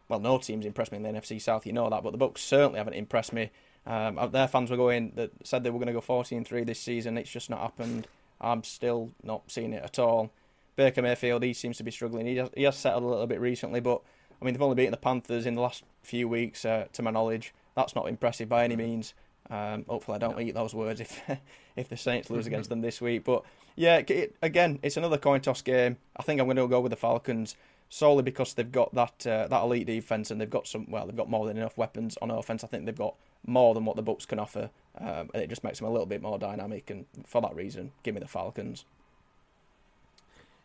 Well, 0.09 0.21
no 0.21 0.39
teams 0.39 0.65
impressed 0.65 0.93
me 0.93 0.97
in 0.97 1.03
the 1.03 1.09
NFC 1.09 1.41
South, 1.41 1.67
you 1.67 1.73
know 1.73 1.89
that. 1.91 2.03
But 2.03 2.13
the 2.13 2.19
Bucks 2.19 2.43
certainly 2.43 2.79
haven't 2.79 2.95
impressed 2.95 3.33
me. 3.33 3.51
Um, 3.87 4.19
uh, 4.19 4.27
their 4.27 4.49
fans 4.49 4.71
were 4.71 4.77
going 4.77 5.13
that 5.17 5.31
said 5.43 5.63
they 5.63 5.71
were 5.71 5.79
going 5.79 5.89
to 5.89 5.93
go 5.93 6.01
14-3 6.01 6.65
this 6.65 6.81
season. 6.81 7.19
It's 7.19 7.31
just 7.31 7.51
not 7.51 7.61
happened. 7.61 8.07
I'm 8.41 8.65
still 8.65 9.11
not 9.23 9.43
seeing 9.49 9.73
it 9.73 9.83
at 9.83 9.99
all. 9.99 10.31
Baker 10.77 11.03
Mayfield, 11.03 11.43
he 11.43 11.53
seems 11.53 11.77
to 11.79 11.85
be 11.85 11.91
struggling. 11.91 12.27
He 12.27 12.37
has, 12.37 12.51
he 12.57 12.65
has 12.65 12.77
settled 12.77 13.05
a 13.05 13.07
little 13.07 13.27
bit 13.27 13.41
recently, 13.41 13.81
but 13.81 14.01
I 14.41 14.45
mean, 14.45 14.55
they've 14.55 14.63
only 14.63 14.75
beaten 14.75 14.91
the 14.91 14.97
Panthers 14.97 15.47
in 15.47 15.55
the 15.55 15.61
last 15.61 15.85
few 16.03 16.29
weeks, 16.29 16.65
uh, 16.65 16.87
to 16.93 17.03
my 17.03 17.11
knowledge. 17.11 17.55
That's 17.75 17.95
not 17.95 18.09
impressive 18.09 18.49
by 18.49 18.65
any 18.65 18.77
means. 18.77 19.15
Um, 19.51 19.85
hopefully, 19.89 20.17
I 20.17 20.19
don't 20.19 20.37
No. 20.37 20.43
eat 20.43 20.55
those 20.55 20.75
words 20.75 21.01
if 21.01 21.21
if 21.77 21.89
the 21.89 21.97
Saints 21.97 22.31
lose 22.31 22.47
against 22.47 22.69
them 22.71 22.81
this 22.81 23.01
week. 23.01 23.25
But 23.25 23.45
yeah, 23.77 23.99
it, 23.99 24.37
again, 24.43 24.79
it's 24.83 24.97
another 24.97 25.19
coin 25.19 25.41
toss 25.41 25.63
game. 25.63 25.99
I 26.17 26.23
think 26.23 26.41
I'm 26.41 26.47
going 26.47 26.57
to 26.57 26.67
go 26.69 26.81
with 26.81 26.91
the 26.91 26.97
Falcons 26.97 27.57
solely 27.91 28.23
because 28.23 28.55
they've 28.55 28.73
got 28.73 28.95
that 28.95 29.27
uh, 29.27 29.47
that 29.49 29.63
elite 29.63 29.87
defense 29.87 30.31
and 30.31 30.41
they've 30.41 30.49
got 30.49 30.67
some. 30.67 30.91
Well, 30.91 31.07
they've 31.07 31.17
got 31.17 31.29
more 31.29 31.47
than 31.47 31.57
enough 31.57 31.77
weapons 31.77 32.17
on 32.23 32.31
offense. 32.31 32.65
I 32.65 32.69
think 32.69 32.87
they've 32.87 32.97
got 32.97 33.17
more 33.47 33.75
than 33.75 33.85
what 33.85 33.97
the 33.97 34.03
Bucks 34.03 34.25
can 34.25 34.39
offer, 34.39 34.71
um, 34.99 35.29
and 35.35 35.43
it 35.43 35.49
just 35.51 35.63
makes 35.63 35.79
them 35.79 35.89
a 35.89 35.91
little 35.91 36.07
bit 36.07 36.23
more 36.23 36.39
dynamic. 36.39 36.89
And 36.89 37.05
for 37.27 37.43
that 37.43 37.55
reason, 37.55 37.93
give 38.03 38.15
me 38.15 38.21
the 38.21 38.29
Falcons. 38.29 38.87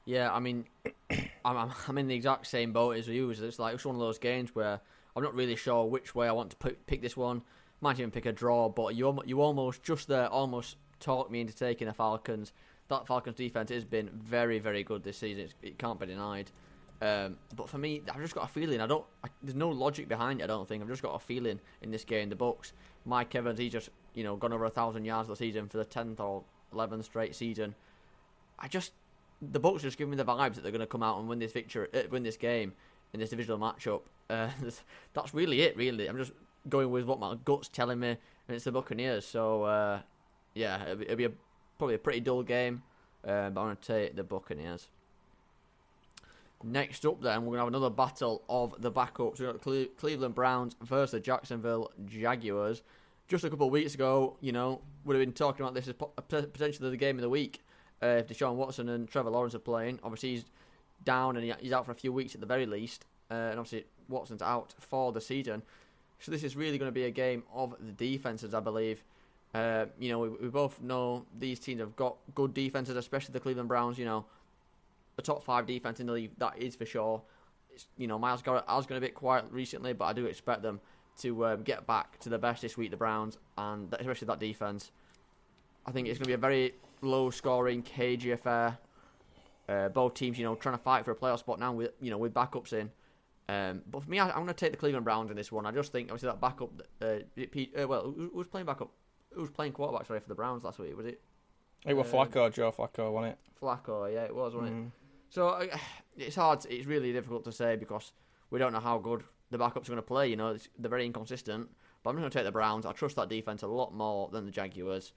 Yeah, 0.05 0.31
I 0.31 0.39
mean, 0.39 0.65
I'm, 1.11 1.57
I'm 1.57 1.71
I'm 1.87 1.97
in 1.97 2.07
the 2.07 2.15
exact 2.15 2.47
same 2.47 2.71
boat 2.71 2.91
as 2.97 3.07
you. 3.07 3.29
It's 3.29 3.59
like 3.59 3.75
it's 3.75 3.85
one 3.85 3.95
of 3.95 3.99
those 3.99 4.17
games 4.19 4.55
where 4.55 4.79
I'm 5.19 5.25
not 5.25 5.35
really 5.35 5.57
sure 5.57 5.83
which 5.83 6.15
way 6.15 6.29
I 6.29 6.31
want 6.31 6.51
to 6.51 6.55
pick, 6.87 7.01
this 7.01 7.17
one. 7.17 7.41
Might 7.81 7.99
even 7.99 8.09
pick 8.09 8.25
a 8.25 8.31
draw, 8.31 8.69
but 8.69 8.95
you 8.95 9.21
you 9.25 9.41
almost 9.41 9.83
just 9.83 10.07
there 10.07 10.27
almost 10.27 10.77
talked 11.01 11.29
me 11.29 11.41
into 11.41 11.53
taking 11.53 11.87
the 11.87 11.93
Falcons. 11.93 12.53
That 12.87 13.05
Falcons 13.05 13.35
defense 13.35 13.69
has 13.69 13.83
been 13.83 14.09
very 14.13 14.59
very 14.59 14.81
good 14.81 15.03
this 15.03 15.17
season. 15.17 15.43
It's, 15.43 15.53
it 15.61 15.77
can't 15.77 15.99
be 15.99 16.05
denied. 16.05 16.51
Um, 17.01 17.35
but 17.53 17.69
for 17.69 17.77
me, 17.77 18.01
I've 18.09 18.21
just 18.21 18.33
got 18.33 18.45
a 18.45 18.47
feeling. 18.47 18.79
I 18.79 18.87
don't. 18.87 19.03
I, 19.21 19.27
there's 19.43 19.55
no 19.55 19.67
logic 19.67 20.07
behind 20.07 20.39
it. 20.39 20.45
I 20.45 20.47
don't 20.47 20.67
think. 20.67 20.81
I've 20.81 20.89
just 20.89 21.01
got 21.01 21.15
a 21.15 21.19
feeling 21.19 21.59
in 21.81 21.91
this 21.91 22.05
game. 22.05 22.29
The 22.29 22.37
Bucks. 22.37 22.71
Mike 23.05 23.35
Evans, 23.35 23.59
he's 23.59 23.73
just 23.73 23.89
you 24.13 24.23
know 24.23 24.37
gone 24.37 24.53
over 24.53 24.63
a 24.63 24.69
thousand 24.69 25.03
yards 25.03 25.27
this 25.27 25.39
season 25.39 25.67
for 25.67 25.79
the 25.79 25.85
tenth 25.85 26.21
or 26.21 26.43
eleventh 26.71 27.03
straight 27.03 27.35
season. 27.35 27.75
I 28.57 28.69
just 28.69 28.93
the 29.41 29.59
Bucks 29.59 29.83
just 29.83 29.97
give 29.97 30.07
me 30.07 30.15
the 30.15 30.23
vibes 30.23 30.55
that 30.55 30.63
they're 30.63 30.71
going 30.71 30.79
to 30.79 30.87
come 30.87 31.03
out 31.03 31.19
and 31.19 31.27
win 31.27 31.39
this 31.39 31.51
victory, 31.51 31.87
uh, 31.93 32.03
win 32.09 32.23
this 32.23 32.37
game 32.37 32.71
in 33.13 33.19
this 33.19 33.31
divisional 33.31 33.59
matchup. 33.59 34.01
Uh, 34.29 34.49
that's 35.13 35.33
really 35.33 35.61
it. 35.61 35.75
Really, 35.77 36.07
I'm 36.07 36.17
just 36.17 36.31
going 36.67 36.91
with 36.91 37.05
what 37.05 37.19
my 37.19 37.35
gut's 37.45 37.69
telling 37.69 37.99
me, 37.99 38.09
and 38.09 38.55
it's 38.55 38.65
the 38.65 38.71
Buccaneers. 38.71 39.25
So 39.25 39.63
uh, 39.63 39.99
yeah, 40.53 40.83
it'll 40.83 40.95
be, 40.97 41.05
it'll 41.05 41.17
be 41.17 41.25
a, 41.25 41.31
probably 41.77 41.95
a 41.95 41.99
pretty 41.99 42.19
dull 42.19 42.43
game, 42.43 42.83
uh, 43.27 43.49
but 43.49 43.61
I'm 43.61 43.75
to 43.75 43.81
take 43.81 44.15
the 44.15 44.23
Buccaneers. 44.23 44.87
Next 46.61 47.05
up, 47.05 47.21
then 47.21 47.45
we're 47.45 47.57
going 47.57 47.59
to 47.59 47.63
have 47.63 47.67
another 47.69 47.89
battle 47.89 48.43
of 48.49 48.75
the 48.81 48.91
backups. 48.91 49.39
We've 49.39 49.47
got 49.49 49.61
Cle- 49.61 49.87
Cleveland 49.97 50.35
Browns 50.35 50.75
versus 50.81 51.11
the 51.11 51.19
Jacksonville 51.21 51.89
Jaguars. 52.05 52.83
Just 53.29 53.45
a 53.45 53.49
couple 53.49 53.67
of 53.67 53.71
weeks 53.71 53.93
ago, 53.93 54.35
you 54.41 54.51
know, 54.51 54.81
we'd 55.05 55.15
have 55.15 55.21
been 55.25 55.31
talking 55.31 55.61
about 55.63 55.73
this 55.73 55.87
as 55.87 55.93
po- 55.93 56.11
potentially 56.17 56.89
the 56.89 56.97
game 56.97 57.15
of 57.15 57.21
the 57.21 57.29
week 57.29 57.61
uh, 58.03 58.07
if 58.07 58.27
Deshaun 58.27 58.55
Watson 58.55 58.89
and 58.89 59.07
Trevor 59.07 59.29
Lawrence 59.29 59.55
are 59.55 59.59
playing. 59.59 59.99
Obviously, 60.03 60.31
he's 60.31 60.45
down 61.05 61.37
and 61.37 61.45
he- 61.45 61.53
he's 61.61 61.71
out 61.71 61.85
for 61.85 61.93
a 61.93 61.95
few 61.95 62.11
weeks 62.11 62.35
at 62.35 62.41
the 62.41 62.47
very 62.47 62.65
least. 62.65 63.05
Uh, 63.31 63.35
and 63.35 63.59
obviously, 63.59 63.85
Watson's 64.09 64.41
out 64.41 64.73
for 64.79 65.11
the 65.11 65.21
season. 65.21 65.61
So 66.19 66.31
this 66.31 66.43
is 66.43 66.55
really 66.55 66.77
going 66.77 66.89
to 66.89 66.93
be 66.93 67.05
a 67.05 67.11
game 67.11 67.43
of 67.53 67.75
the 67.79 67.91
defenses, 67.91 68.53
I 68.53 68.59
believe. 68.59 69.03
Uh, 69.53 69.85
you 69.97 70.09
know, 70.11 70.19
we, 70.19 70.29
we 70.29 70.47
both 70.49 70.81
know 70.81 71.25
these 71.37 71.59
teams 71.59 71.79
have 71.79 71.95
got 71.95 72.17
good 72.35 72.53
defenses, 72.53 72.95
especially 72.95 73.33
the 73.33 73.39
Cleveland 73.39 73.69
Browns. 73.69 73.97
You 73.97 74.05
know, 74.05 74.25
a 75.17 75.21
top 75.21 75.43
five 75.43 75.65
defense 75.65 75.99
in 75.99 76.07
the 76.07 76.13
league, 76.13 76.31
that 76.37 76.57
is 76.57 76.75
for 76.75 76.85
sure. 76.85 77.21
It's, 77.71 77.87
you 77.97 78.07
know, 78.07 78.19
Myles 78.19 78.41
Garrett 78.41 78.65
has 78.67 78.85
been 78.85 78.97
a 78.97 79.01
bit 79.01 79.15
quiet 79.15 79.45
recently, 79.51 79.93
but 79.93 80.05
I 80.05 80.13
do 80.13 80.25
expect 80.25 80.61
them 80.61 80.79
to 81.21 81.45
um, 81.45 81.63
get 81.63 81.85
back 81.87 82.19
to 82.19 82.29
the 82.29 82.37
best 82.37 82.61
this 82.61 82.77
week, 82.77 82.91
the 82.91 82.97
Browns, 82.97 83.37
and 83.57 83.93
especially 83.99 84.27
that 84.27 84.39
defense. 84.39 84.91
I 85.85 85.91
think 85.91 86.07
it's 86.07 86.17
going 86.17 86.25
to 86.25 86.29
be 86.29 86.33
a 86.33 86.37
very 86.37 86.73
low 87.01 87.29
scoring, 87.29 87.81
cagey 87.81 88.31
affair. 88.31 88.77
Uh, 89.67 89.89
both 89.89 90.15
teams, 90.15 90.37
you 90.37 90.45
know, 90.45 90.55
trying 90.55 90.75
to 90.75 90.81
fight 90.81 91.05
for 91.05 91.11
a 91.11 91.15
playoff 91.15 91.39
spot 91.39 91.59
now 91.59 91.71
with 91.71 91.91
you 92.01 92.09
know 92.09 92.17
with 92.17 92.33
backups 92.33 92.73
in. 92.73 92.89
Um, 93.49 93.81
but 93.89 94.03
for 94.03 94.09
me, 94.11 94.19
I, 94.19 94.29
I'm 94.29 94.35
going 94.35 94.47
to 94.47 94.53
take 94.53 94.71
the 94.71 94.77
Cleveland 94.77 95.05
Browns 95.05 95.31
in 95.31 95.35
this 95.35 95.51
one. 95.51 95.65
I 95.65 95.71
just 95.71 95.91
think 95.91 96.09
obviously 96.11 96.29
that 96.29 96.39
backup. 96.39 96.69
Uh, 97.01 97.05
uh, 97.05 97.87
well, 97.87 98.03
who, 98.03 98.29
who 98.31 98.37
was 98.37 98.47
playing 98.47 98.67
backup? 98.67 98.91
Who 99.33 99.41
was 99.41 99.49
playing 99.49 99.71
quarterback? 99.71 100.05
Sorry 100.05 100.19
for 100.19 100.29
the 100.29 100.35
Browns 100.35 100.63
last 100.63 100.77
week. 100.77 100.95
Was 100.95 101.07
it 101.07 101.19
It 101.83 101.95
was 101.95 102.13
Um, 102.13 102.13
Flacco, 102.13 102.53
Joe 102.53 102.71
Flacco, 102.71 103.11
wasn't 103.11 103.33
it? 103.33 103.39
Flacco? 103.59 104.13
Yeah, 104.13 104.25
it 104.25 104.35
was, 104.35 104.53
wasn't 104.53 104.71
it? 104.71 104.75
Mm. 104.75 104.91
So 105.29 105.47
uh, 105.47 105.77
it's 106.17 106.35
hard. 106.35 106.63
It's 106.69 106.85
really 106.85 107.11
difficult 107.11 107.43
to 107.45 107.51
say 107.51 107.75
because 107.75 108.11
we 108.51 108.59
don't 108.59 108.71
know 108.71 108.79
how 108.79 108.99
good 108.99 109.23
the 109.49 109.57
backups 109.57 109.85
are 109.85 109.93
going 109.93 109.95
to 109.97 110.03
play. 110.03 110.27
You 110.27 110.35
know, 110.35 110.49
it's, 110.49 110.69
they're 110.77 110.89
very 110.89 111.07
inconsistent. 111.07 111.69
But 112.03 112.11
I'm 112.11 112.17
going 112.17 112.29
to 112.29 112.37
take 112.37 112.45
the 112.45 112.51
Browns. 112.51 112.85
I 112.85 112.91
trust 112.91 113.15
that 113.15 113.29
defense 113.29 113.63
a 113.63 113.67
lot 113.67 113.95
more 113.95 114.29
than 114.31 114.45
the 114.45 114.51
Jaguars. 114.51 115.11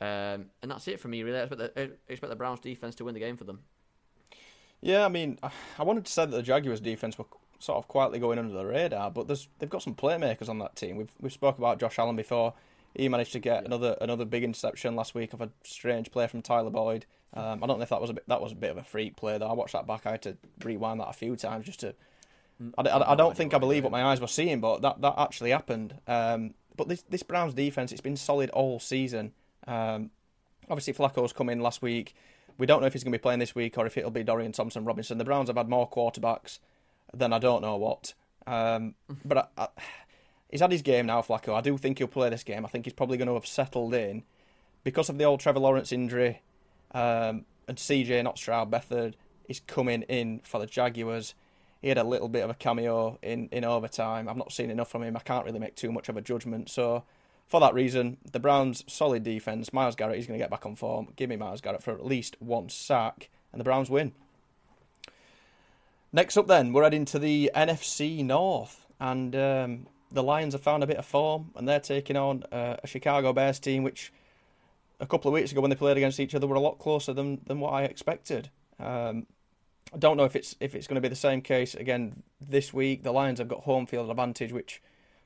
Um, 0.00 0.46
and 0.62 0.70
that's 0.70 0.88
it 0.88 0.98
for 0.98 1.08
me. 1.08 1.22
Really, 1.22 1.38
I 1.38 1.42
expect 1.42 1.74
the, 1.74 1.80
I 1.80 1.90
expect 2.08 2.30
the 2.30 2.36
Browns 2.36 2.58
defense 2.60 2.96
to 2.96 3.04
win 3.04 3.14
the 3.14 3.20
game 3.20 3.36
for 3.36 3.44
them. 3.44 3.60
Yeah, 4.80 5.04
I 5.04 5.08
mean, 5.08 5.38
I 5.78 5.84
wanted 5.84 6.06
to 6.06 6.12
say 6.12 6.26
that 6.26 6.36
the 6.36 6.42
Jaguars' 6.42 6.80
defense 6.80 7.16
were 7.18 7.26
sort 7.58 7.78
of 7.78 7.88
quietly 7.88 8.18
going 8.18 8.38
under 8.38 8.54
the 8.54 8.64
radar, 8.64 9.10
but 9.10 9.26
there's 9.26 9.48
they've 9.58 9.68
got 9.70 9.82
some 9.82 9.94
playmakers 9.94 10.48
on 10.48 10.58
that 10.60 10.76
team. 10.76 10.96
We've 10.96 11.12
we've 11.20 11.32
spoke 11.32 11.58
about 11.58 11.78
Josh 11.80 11.98
Allen 11.98 12.16
before. 12.16 12.54
He 12.94 13.08
managed 13.08 13.32
to 13.32 13.38
get 13.38 13.62
Yeah. 13.62 13.66
another 13.66 13.96
another 14.00 14.24
big 14.24 14.44
interception 14.44 14.96
last 14.96 15.14
week 15.14 15.32
of 15.32 15.40
a 15.40 15.50
strange 15.62 16.10
play 16.10 16.26
from 16.26 16.42
Tyler 16.42 16.70
Boyd. 16.70 17.06
Um, 17.34 17.62
I 17.62 17.66
don't 17.66 17.78
know 17.78 17.82
if 17.82 17.90
that 17.90 18.00
was 18.00 18.10
a 18.10 18.14
bit 18.14 18.24
that 18.28 18.40
was 18.40 18.52
a 18.52 18.56
bit 18.56 18.70
of 18.70 18.78
a 18.78 18.82
freak 18.84 19.16
play 19.16 19.36
though. 19.38 19.48
I 19.48 19.52
watched 19.52 19.72
that 19.74 19.86
back. 19.86 20.06
I 20.06 20.12
had 20.12 20.22
to 20.22 20.36
rewind 20.64 21.00
that 21.00 21.08
a 21.08 21.12
few 21.12 21.36
times 21.36 21.66
just 21.66 21.80
to. 21.80 21.94
I, 22.76 22.82
I, 22.88 23.12
I 23.12 23.14
don't 23.14 23.36
think 23.36 23.54
I 23.54 23.58
believe 23.58 23.84
what 23.84 23.92
my 23.92 24.02
eyes 24.02 24.20
were 24.20 24.26
seeing, 24.26 24.60
but 24.60 24.82
that, 24.82 25.00
that 25.02 25.14
actually 25.16 25.50
happened. 25.50 25.94
Um, 26.08 26.54
but 26.76 26.88
this 26.88 27.02
this 27.02 27.22
Browns 27.22 27.54
defense, 27.54 27.92
it's 27.92 28.00
been 28.00 28.16
solid 28.16 28.50
all 28.50 28.80
season. 28.80 29.32
Um, 29.66 30.10
obviously, 30.70 30.92
Flacco's 30.94 31.32
come 31.32 31.50
in 31.50 31.60
last 31.60 31.82
week. 31.82 32.14
We 32.56 32.66
don't 32.66 32.80
know 32.80 32.86
if 32.88 32.92
he's 32.94 33.04
going 33.04 33.12
to 33.12 33.18
be 33.18 33.22
playing 33.22 33.38
this 33.38 33.54
week 33.54 33.78
or 33.78 33.86
if 33.86 33.96
it'll 33.96 34.10
be 34.10 34.24
Dorian 34.24 34.50
Thompson 34.50 34.84
Robinson. 34.84 35.18
The 35.18 35.24
Browns 35.24 35.48
have 35.48 35.56
had 35.56 35.68
more 35.68 35.88
quarterbacks 35.88 36.58
than 37.14 37.32
I 37.32 37.38
don't 37.38 37.62
know 37.62 37.76
what. 37.76 38.14
Um, 38.46 38.94
but 39.24 39.50
I, 39.56 39.62
I, 39.62 39.68
he's 40.50 40.60
had 40.60 40.72
his 40.72 40.82
game 40.82 41.06
now, 41.06 41.22
Flacco. 41.22 41.54
I 41.54 41.60
do 41.60 41.76
think 41.76 41.98
he'll 41.98 42.08
play 42.08 42.30
this 42.30 42.42
game. 42.42 42.64
I 42.64 42.68
think 42.68 42.86
he's 42.86 42.94
probably 42.94 43.18
going 43.18 43.28
to 43.28 43.34
have 43.34 43.46
settled 43.46 43.94
in 43.94 44.24
because 44.84 45.08
of 45.08 45.18
the 45.18 45.24
old 45.24 45.40
Trevor 45.40 45.60
Lawrence 45.60 45.92
injury 45.92 46.42
um, 46.92 47.44
and 47.66 47.76
CJ, 47.76 48.22
not 48.24 48.38
Stroud, 48.38 48.70
Beathard 48.70 49.14
is 49.48 49.60
coming 49.60 50.02
in 50.02 50.40
for 50.44 50.60
the 50.60 50.66
Jaguars. 50.66 51.34
He 51.80 51.88
had 51.88 51.98
a 51.98 52.04
little 52.04 52.28
bit 52.28 52.42
of 52.42 52.50
a 52.50 52.54
cameo 52.54 53.18
in, 53.22 53.48
in 53.52 53.64
overtime. 53.64 54.28
I've 54.28 54.36
not 54.36 54.52
seen 54.52 54.70
enough 54.70 54.90
from 54.90 55.02
him. 55.02 55.16
I 55.16 55.20
can't 55.20 55.44
really 55.44 55.58
make 55.58 55.76
too 55.76 55.92
much 55.92 56.08
of 56.08 56.16
a 56.16 56.20
judgment. 56.20 56.70
So, 56.70 57.04
for 57.46 57.60
that 57.60 57.72
reason, 57.72 58.18
the 58.30 58.40
Browns' 58.40 58.84
solid 58.88 59.22
defense. 59.22 59.72
Myles 59.72 59.94
Garrett, 59.94 60.16
he's 60.16 60.26
going 60.26 60.38
to 60.38 60.42
get 60.42 60.50
back 60.50 60.66
on 60.66 60.74
form. 60.74 61.08
Give 61.16 61.30
me 61.30 61.36
Myles 61.36 61.60
Garrett 61.60 61.82
for 61.82 61.92
at 61.92 62.04
least 62.04 62.36
one 62.40 62.68
sack, 62.68 63.30
and 63.52 63.60
the 63.60 63.64
Browns 63.64 63.88
win. 63.88 64.12
Next 66.12 66.38
up, 66.38 66.46
then, 66.46 66.72
we're 66.72 66.84
heading 66.84 67.04
to 67.06 67.18
the 67.18 67.50
NFC 67.54 68.24
North, 68.24 68.86
and 68.98 69.36
um, 69.36 69.86
the 70.10 70.22
Lions 70.22 70.54
have 70.54 70.62
found 70.62 70.82
a 70.82 70.86
bit 70.86 70.96
of 70.96 71.04
form, 71.04 71.50
and 71.54 71.68
they're 71.68 71.80
taking 71.80 72.16
on 72.16 72.44
uh, 72.50 72.76
a 72.82 72.86
Chicago 72.86 73.34
Bears 73.34 73.58
team, 73.58 73.82
which 73.82 74.10
a 75.00 75.06
couple 75.06 75.28
of 75.28 75.34
weeks 75.34 75.52
ago 75.52 75.60
when 75.60 75.68
they 75.68 75.76
played 75.76 75.98
against 75.98 76.18
each 76.18 76.34
other 76.34 76.46
were 76.46 76.56
a 76.56 76.60
lot 76.60 76.78
closer 76.78 77.12
than, 77.12 77.42
than 77.46 77.60
what 77.60 77.74
I 77.74 77.82
expected. 77.84 78.48
Um, 78.80 79.26
I 79.92 79.98
don't 79.98 80.16
know 80.16 80.24
if 80.24 80.34
it's 80.34 80.56
if 80.60 80.74
it's 80.74 80.86
going 80.86 80.96
to 80.96 81.00
be 81.00 81.08
the 81.08 81.16
same 81.16 81.40
case 81.40 81.74
again 81.74 82.22
this 82.40 82.72
week. 82.72 83.02
The 83.02 83.12
Lions 83.12 83.38
have 83.38 83.48
got 83.48 83.60
home 83.60 83.86
field 83.86 84.10
advantage, 84.10 84.52
which 84.52 84.82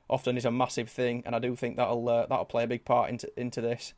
often 0.09 0.37
is 0.37 0.45
a 0.45 0.51
massive 0.51 0.89
thing, 0.89 1.23
and 1.25 1.35
I 1.35 1.39
do 1.39 1.55
think 1.55 1.77
that'll 1.77 2.07
uh, 2.07 2.25
that'll 2.27 2.45
play 2.45 2.63
a 2.63 2.67
big 2.67 2.85
part 2.85 3.09
into 3.09 3.29
into 3.39 3.61
this. 3.61 3.93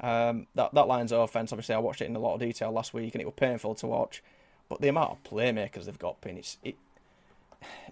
Um, 0.00 0.46
that 0.54 0.74
that 0.74 0.88
Lions 0.88 1.12
offense, 1.12 1.52
obviously, 1.52 1.74
I 1.74 1.78
watched 1.78 2.02
it 2.02 2.06
in 2.06 2.16
a 2.16 2.18
lot 2.18 2.34
of 2.34 2.40
detail 2.40 2.70
last 2.72 2.92
week, 2.94 3.14
and 3.14 3.22
it 3.22 3.26
was 3.26 3.34
painful 3.36 3.74
to 3.76 3.86
watch. 3.86 4.22
But 4.70 4.80
the 4.80 4.88
amount 4.88 5.10
of 5.10 5.22
playmakers 5.24 5.84
they've 5.84 5.98
got, 5.98 6.22
Pin, 6.22 6.38
it's 6.38 6.56
it, 6.62 6.76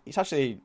it's 0.06 0.16
actually 0.16 0.60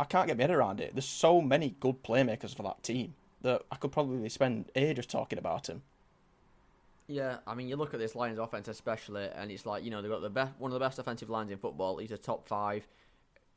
I 0.00 0.04
can't 0.04 0.28
get 0.28 0.38
my 0.38 0.44
head 0.44 0.52
around 0.52 0.80
it. 0.80 0.94
There's 0.94 1.04
so 1.04 1.42
many 1.42 1.74
good 1.80 2.02
playmakers 2.02 2.54
for 2.54 2.62
that 2.62 2.82
team 2.82 3.14
that 3.42 3.62
I 3.70 3.76
could 3.76 3.92
probably 3.92 4.28
spend 4.28 4.70
ages 4.76 5.04
talking 5.04 5.38
about 5.38 5.64
them. 5.64 5.82
Yeah, 7.08 7.38
I 7.46 7.54
mean, 7.54 7.68
you 7.68 7.76
look 7.76 7.92
at 7.92 8.00
this 8.00 8.14
Lions 8.14 8.38
offense 8.38 8.68
especially, 8.68 9.28
and 9.34 9.50
it's 9.50 9.66
like 9.66 9.84
you 9.84 9.90
know 9.90 10.00
they've 10.00 10.10
got 10.10 10.22
the 10.22 10.30
best, 10.30 10.52
one 10.58 10.70
of 10.70 10.74
the 10.74 10.84
best 10.84 11.00
offensive 11.00 11.28
lines 11.28 11.50
in 11.50 11.58
football. 11.58 11.98
He's 11.98 12.12
a 12.12 12.18
top 12.18 12.46
five. 12.46 12.86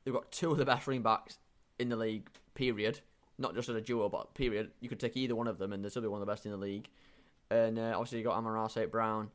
They've 0.03 0.13
got 0.13 0.31
two 0.31 0.51
of 0.51 0.57
the 0.57 0.65
best 0.65 0.87
running 0.87 1.03
backs 1.03 1.37
in 1.77 1.89
the 1.89 1.95
league. 1.95 2.27
Period. 2.55 2.99
Not 3.37 3.53
just 3.53 3.69
as 3.69 3.75
a 3.75 3.81
duo, 3.81 4.09
but 4.09 4.33
period. 4.33 4.71
You 4.79 4.89
could 4.89 4.99
take 4.99 5.15
either 5.15 5.35
one 5.35 5.47
of 5.47 5.59
them, 5.59 5.71
and 5.71 5.83
they're 5.83 5.91
still 5.91 6.01
be 6.01 6.07
one 6.07 6.19
of 6.21 6.25
the 6.25 6.31
best 6.31 6.45
in 6.45 6.51
the 6.51 6.57
league. 6.57 6.89
And 7.51 7.77
uh, 7.77 7.93
obviously 7.95 8.19
you 8.19 8.23
got 8.23 8.37
Amon-Ra 8.37 8.67
St. 8.67 8.91
Brown, 8.91 9.29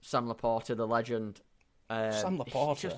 Sam 0.00 0.28
LaPorta, 0.28 0.76
the 0.76 0.86
legend. 0.86 1.40
Uh, 1.90 2.10
Sam 2.10 2.38
LaPorta. 2.38 2.72
It's 2.72 2.82
just, 2.82 2.96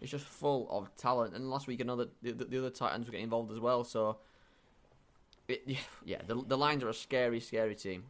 it's 0.00 0.10
just, 0.10 0.24
full 0.24 0.68
of 0.70 0.94
talent. 0.96 1.34
And 1.34 1.50
last 1.50 1.66
week 1.66 1.80
another 1.80 2.06
the, 2.22 2.32
the 2.32 2.58
other 2.58 2.70
Titans 2.70 3.06
were 3.06 3.12
getting 3.12 3.24
involved 3.24 3.52
as 3.52 3.60
well. 3.60 3.84
So 3.84 4.18
it, 5.48 5.62
yeah, 6.04 6.20
the 6.26 6.42
the 6.46 6.56
Lions 6.56 6.82
are 6.82 6.88
a 6.88 6.94
scary, 6.94 7.40
scary 7.40 7.74
team. 7.74 8.04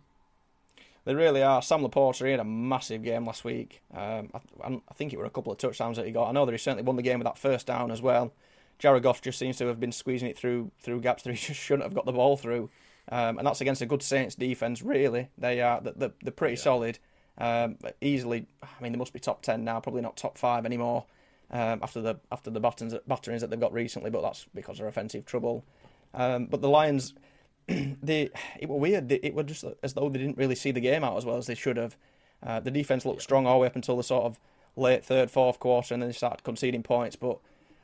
They 1.04 1.14
really 1.14 1.42
are. 1.42 1.62
Sam 1.62 1.82
LaPorta 1.82 2.24
he 2.24 2.32
had 2.32 2.40
a 2.40 2.44
massive 2.44 3.02
game 3.04 3.26
last 3.26 3.44
week. 3.44 3.80
Um, 3.94 4.30
I, 4.34 4.66
I, 4.66 4.94
think 4.94 5.12
it 5.12 5.18
were 5.18 5.24
a 5.24 5.30
couple 5.30 5.52
of 5.52 5.58
touchdowns 5.58 5.98
that 5.98 6.06
he 6.06 6.10
got. 6.10 6.28
I 6.28 6.32
know 6.32 6.44
that 6.44 6.50
he 6.50 6.58
certainly 6.58 6.82
won 6.82 6.96
the 6.96 7.02
game 7.02 7.20
with 7.20 7.26
that 7.26 7.38
first 7.38 7.68
down 7.68 7.92
as 7.92 8.02
well. 8.02 8.32
Jared 8.80 9.04
Goff 9.04 9.22
just 9.22 9.38
seems 9.38 9.56
to 9.58 9.66
have 9.66 9.78
been 9.78 9.92
squeezing 9.92 10.28
it 10.28 10.36
through 10.36 10.72
through 10.80 11.00
gaps 11.00 11.22
that 11.22 11.30
he 11.30 11.36
just 11.46 11.60
shouldn't 11.60 11.84
have 11.84 11.94
got 11.94 12.06
the 12.06 12.12
ball 12.12 12.36
through, 12.36 12.70
um, 13.10 13.38
and 13.38 13.46
that's 13.46 13.60
against 13.60 13.82
a 13.82 13.86
good 13.86 14.02
Saints 14.02 14.34
defense. 14.34 14.82
Really, 14.82 15.28
they 15.38 15.60
are 15.60 15.80
they're, 15.80 16.12
they're 16.22 16.32
pretty 16.32 16.54
yeah. 16.54 16.62
solid. 16.62 16.98
Um, 17.38 17.76
easily, 18.00 18.46
I 18.62 18.82
mean, 18.82 18.92
they 18.92 18.98
must 18.98 19.12
be 19.12 19.20
top 19.20 19.42
ten 19.42 19.64
now, 19.64 19.80
probably 19.80 20.02
not 20.02 20.16
top 20.16 20.38
five 20.38 20.64
anymore 20.64 21.04
um, 21.50 21.80
after 21.82 22.00
the 22.00 22.16
after 22.32 22.50
the 22.50 22.60
batterings, 22.60 22.94
batterings 23.06 23.40
that 23.40 23.50
they've 23.50 23.60
got 23.60 23.72
recently, 23.72 24.10
but 24.10 24.22
that's 24.22 24.46
because 24.54 24.80
of 24.80 24.86
offensive 24.86 25.24
trouble. 25.24 25.64
Um, 26.14 26.46
but 26.46 26.60
the 26.60 26.68
Lions, 26.68 27.14
they 27.68 28.30
it 28.58 28.68
were 28.68 28.76
weird. 28.76 29.08
They, 29.08 29.16
it 29.16 29.34
was 29.34 29.46
just 29.46 29.64
as 29.82 29.94
though 29.94 30.08
they 30.08 30.18
didn't 30.18 30.38
really 30.38 30.54
see 30.54 30.72
the 30.72 30.80
game 30.80 31.04
out 31.04 31.16
as 31.16 31.24
well 31.24 31.36
as 31.36 31.46
they 31.46 31.54
should 31.54 31.76
have. 31.76 31.96
Uh, 32.42 32.60
the 32.60 32.70
defense 32.70 33.06
looked 33.06 33.22
strong 33.22 33.46
all 33.46 33.54
the 33.54 33.60
way 33.60 33.66
up 33.66 33.76
until 33.76 33.96
the 33.96 34.02
sort 34.02 34.24
of 34.24 34.38
late 34.74 35.04
third, 35.04 35.30
fourth 35.30 35.58
quarter, 35.58 35.94
and 35.94 36.02
then 36.02 36.08
they 36.08 36.14
started 36.14 36.42
conceding 36.42 36.82
points. 36.82 37.16
But 37.16 37.38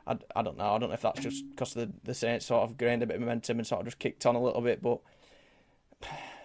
I, 0.07 0.19
I 0.35 0.43
don't 0.43 0.59
know. 0.59 0.75
I 0.75 0.79
don't 0.79 0.89
know 0.89 0.95
if 0.95 1.03
that's 1.03 1.21
just 1.21 1.49
because 1.51 1.75
the 1.75 1.91
the 2.05 2.15
Saints 2.15 2.47
sort 2.47 2.69
of 2.69 2.77
gained 2.77 3.03
a 3.03 3.07
bit 3.07 3.17
of 3.17 3.21
momentum 3.21 3.59
and 3.59 3.67
sort 3.67 3.83
of 3.83 3.87
just 3.87 3.99
kicked 4.01 4.27
on 4.27 4.35
a 4.35 4.43
little 4.43 4.61
bit. 4.61 4.83
But 4.83 5.01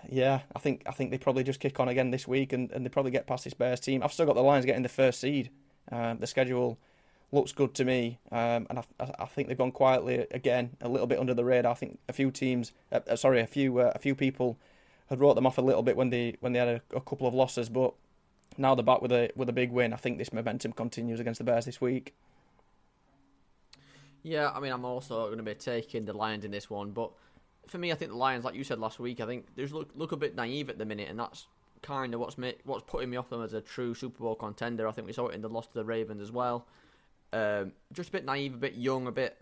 yeah, 0.09 0.41
I 0.55 0.59
think 0.59 0.83
I 0.85 0.91
think 0.91 1.11
they 1.11 1.17
probably 1.17 1.43
just 1.43 1.59
kick 1.59 1.79
on 1.79 1.87
again 1.87 2.11
this 2.11 2.27
week, 2.27 2.53
and, 2.53 2.71
and 2.71 2.85
they 2.85 2.89
probably 2.89 3.11
get 3.11 3.27
past 3.27 3.43
this 3.43 3.53
Bears 3.53 3.79
team. 3.79 4.01
I've 4.03 4.13
still 4.13 4.25
got 4.25 4.35
the 4.35 4.41
Lions 4.41 4.65
getting 4.65 4.83
the 4.83 4.89
first 4.89 5.19
seed. 5.19 5.49
Uh, 5.91 6.13
the 6.13 6.27
schedule 6.27 6.77
looks 7.31 7.51
good 7.51 7.73
to 7.75 7.85
me, 7.85 8.19
um, 8.31 8.67
and 8.69 8.79
I, 8.79 8.83
I, 9.19 9.25
think 9.25 9.47
they've 9.47 9.57
gone 9.57 9.71
quietly 9.71 10.25
again, 10.31 10.71
a 10.81 10.87
little 10.87 11.07
bit 11.07 11.19
under 11.19 11.33
the 11.33 11.43
radar. 11.43 11.71
I 11.71 11.75
think 11.75 11.99
a 12.07 12.13
few 12.13 12.31
teams, 12.31 12.71
uh, 12.91 13.01
uh, 13.07 13.15
sorry, 13.15 13.41
a 13.41 13.47
few 13.47 13.79
uh, 13.79 13.91
a 13.95 13.99
few 13.99 14.15
people 14.15 14.57
had 15.09 15.19
wrote 15.19 15.35
them 15.35 15.45
off 15.45 15.57
a 15.57 15.61
little 15.61 15.83
bit 15.83 15.97
when 15.97 16.09
they 16.09 16.37
when 16.39 16.53
they 16.53 16.59
had 16.59 16.67
a, 16.67 16.81
a, 16.95 17.01
couple 17.01 17.27
of 17.27 17.33
losses, 17.33 17.69
but 17.69 17.93
now 18.57 18.75
they're 18.75 18.83
back 18.83 19.01
with 19.01 19.11
a 19.11 19.29
with 19.35 19.49
a 19.49 19.53
big 19.53 19.71
win. 19.71 19.93
I 19.93 19.97
think 19.97 20.17
this 20.17 20.31
momentum 20.31 20.71
continues 20.71 21.19
against 21.19 21.39
the 21.39 21.43
Bears 21.43 21.65
this 21.65 21.81
week. 21.81 22.13
Yeah, 24.23 24.51
I 24.53 24.59
mean, 24.59 24.73
I'm 24.73 24.83
also 24.83 25.25
going 25.27 25.37
to 25.37 25.43
be 25.43 25.53
taking 25.53 26.05
the 26.05 26.13
Lions 26.13 26.43
in 26.43 26.51
this 26.51 26.69
one, 26.69 26.91
but 26.91 27.11
for 27.67 27.77
me, 27.77 27.91
I 27.91 27.95
think 27.95 28.11
the 28.11 28.17
Lions, 28.17 28.45
like 28.45 28.55
you 28.55 28.63
said 28.63 28.79
last 28.79 28.99
week, 28.99 29.19
I 29.19 29.25
think 29.25 29.55
they 29.55 29.65
look 29.67 29.89
look 29.95 30.11
a 30.11 30.17
bit 30.17 30.35
naive 30.35 30.69
at 30.69 30.77
the 30.77 30.85
minute, 30.85 31.09
and 31.09 31.19
that's 31.19 31.47
kind 31.81 32.13
of 32.13 32.19
what's 32.19 32.35
what's 32.63 32.83
putting 32.87 33.09
me 33.09 33.17
off 33.17 33.29
them 33.29 33.43
as 33.43 33.53
a 33.53 33.61
true 33.61 33.93
Super 33.93 34.23
Bowl 34.23 34.35
contender. 34.35 34.87
I 34.87 34.91
think 34.91 35.07
we 35.07 35.13
saw 35.13 35.27
it 35.27 35.35
in 35.35 35.41
the 35.41 35.49
loss 35.49 35.67
to 35.67 35.73
the 35.73 35.85
Ravens 35.85 36.21
as 36.21 36.31
well. 36.31 36.65
Um, 37.33 37.73
just 37.93 38.09
a 38.09 38.11
bit 38.11 38.25
naive, 38.25 38.53
a 38.53 38.57
bit 38.57 38.75
young, 38.75 39.07
a 39.07 39.11
bit 39.11 39.37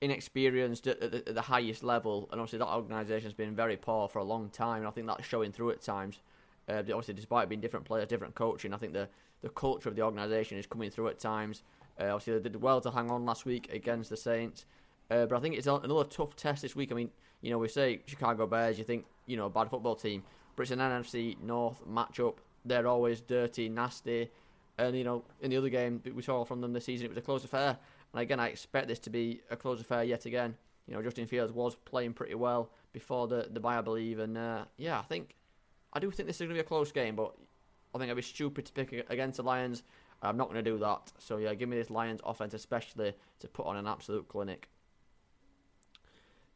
inexperienced 0.00 0.86
at, 0.86 1.02
at, 1.02 1.34
the 1.34 1.42
highest 1.42 1.82
level, 1.82 2.28
and 2.32 2.40
obviously 2.40 2.58
that 2.58 2.68
organisation 2.68 3.26
has 3.26 3.34
been 3.34 3.54
very 3.54 3.76
poor 3.76 4.08
for 4.08 4.18
a 4.18 4.24
long 4.24 4.50
time. 4.50 4.78
And 4.78 4.86
I 4.86 4.90
think 4.90 5.06
that's 5.06 5.26
showing 5.26 5.52
through 5.52 5.70
at 5.70 5.80
times. 5.80 6.20
Uh, 6.68 6.78
obviously, 6.78 7.14
despite 7.14 7.48
being 7.48 7.60
different 7.60 7.86
players, 7.86 8.08
different 8.08 8.34
coaching, 8.34 8.72
I 8.74 8.76
think 8.76 8.92
the 8.92 9.08
the 9.42 9.48
culture 9.48 9.88
of 9.88 9.96
the 9.96 10.02
organisation 10.02 10.58
is 10.58 10.66
coming 10.66 10.90
through 10.90 11.08
at 11.08 11.18
times. 11.18 11.62
Uh, 11.98 12.04
obviously, 12.14 12.34
they 12.34 12.48
did 12.48 12.60
well 12.60 12.80
to 12.80 12.90
hang 12.90 13.10
on 13.10 13.24
last 13.24 13.46
week 13.46 13.72
against 13.72 14.10
the 14.10 14.16
Saints, 14.16 14.64
uh, 15.10 15.26
but 15.26 15.36
I 15.36 15.40
think 15.40 15.56
it's 15.56 15.66
another 15.66 16.04
tough 16.04 16.36
test 16.36 16.62
this 16.62 16.76
week. 16.76 16.92
I 16.92 16.94
mean, 16.94 17.10
you 17.40 17.50
know, 17.50 17.58
we 17.58 17.68
say 17.68 18.00
Chicago 18.06 18.46
Bears, 18.46 18.78
you 18.78 18.84
think 18.84 19.04
you 19.26 19.36
know 19.36 19.46
a 19.46 19.50
bad 19.50 19.70
football 19.70 19.94
team, 19.94 20.22
but 20.56 20.62
it's 20.62 20.70
an 20.72 20.78
NFC 20.78 21.40
North 21.40 21.82
matchup. 21.88 22.36
They're 22.64 22.86
always 22.86 23.20
dirty, 23.20 23.68
nasty. 23.68 24.30
And 24.78 24.96
you 24.96 25.04
know, 25.04 25.24
in 25.40 25.50
the 25.50 25.56
other 25.56 25.68
game 25.68 26.02
we 26.14 26.22
saw 26.22 26.44
from 26.44 26.60
them 26.60 26.72
this 26.72 26.84
season, 26.84 27.06
it 27.06 27.10
was 27.10 27.18
a 27.18 27.22
close 27.22 27.44
affair. 27.44 27.78
And 28.12 28.20
again, 28.20 28.40
I 28.40 28.48
expect 28.48 28.88
this 28.88 28.98
to 29.00 29.10
be 29.10 29.40
a 29.50 29.56
close 29.56 29.80
affair 29.80 30.04
yet 30.04 30.26
again. 30.26 30.56
You 30.86 30.94
know, 30.94 31.02
Justin 31.02 31.26
Fields 31.26 31.52
was 31.52 31.76
playing 31.76 32.14
pretty 32.14 32.34
well 32.34 32.70
before 32.92 33.28
the 33.28 33.48
the 33.50 33.60
bye, 33.60 33.78
I 33.78 33.80
believe, 33.82 34.18
and 34.18 34.36
uh, 34.36 34.64
yeah, 34.76 34.98
I 34.98 35.02
think 35.02 35.36
I 35.92 36.00
do 36.00 36.10
think 36.10 36.26
this 36.26 36.36
is 36.36 36.40
going 36.40 36.50
to 36.50 36.54
be 36.54 36.60
a 36.60 36.64
close 36.64 36.92
game, 36.92 37.16
but 37.16 37.34
I 37.94 37.98
think 37.98 38.10
I'd 38.10 38.16
be 38.16 38.22
stupid 38.22 38.66
to 38.66 38.72
pick 38.72 39.06
against 39.10 39.38
the 39.38 39.42
Lions. 39.42 39.82
I'm 40.22 40.36
not 40.36 40.50
going 40.50 40.62
to 40.62 40.70
do 40.70 40.78
that. 40.78 41.12
So 41.18 41.38
yeah, 41.38 41.54
give 41.54 41.68
me 41.68 41.76
this 41.76 41.90
Lions 41.90 42.20
offense, 42.24 42.54
especially 42.54 43.14
to 43.38 43.48
put 43.48 43.66
on 43.66 43.76
an 43.76 43.86
absolute 43.86 44.28
clinic. 44.28 44.68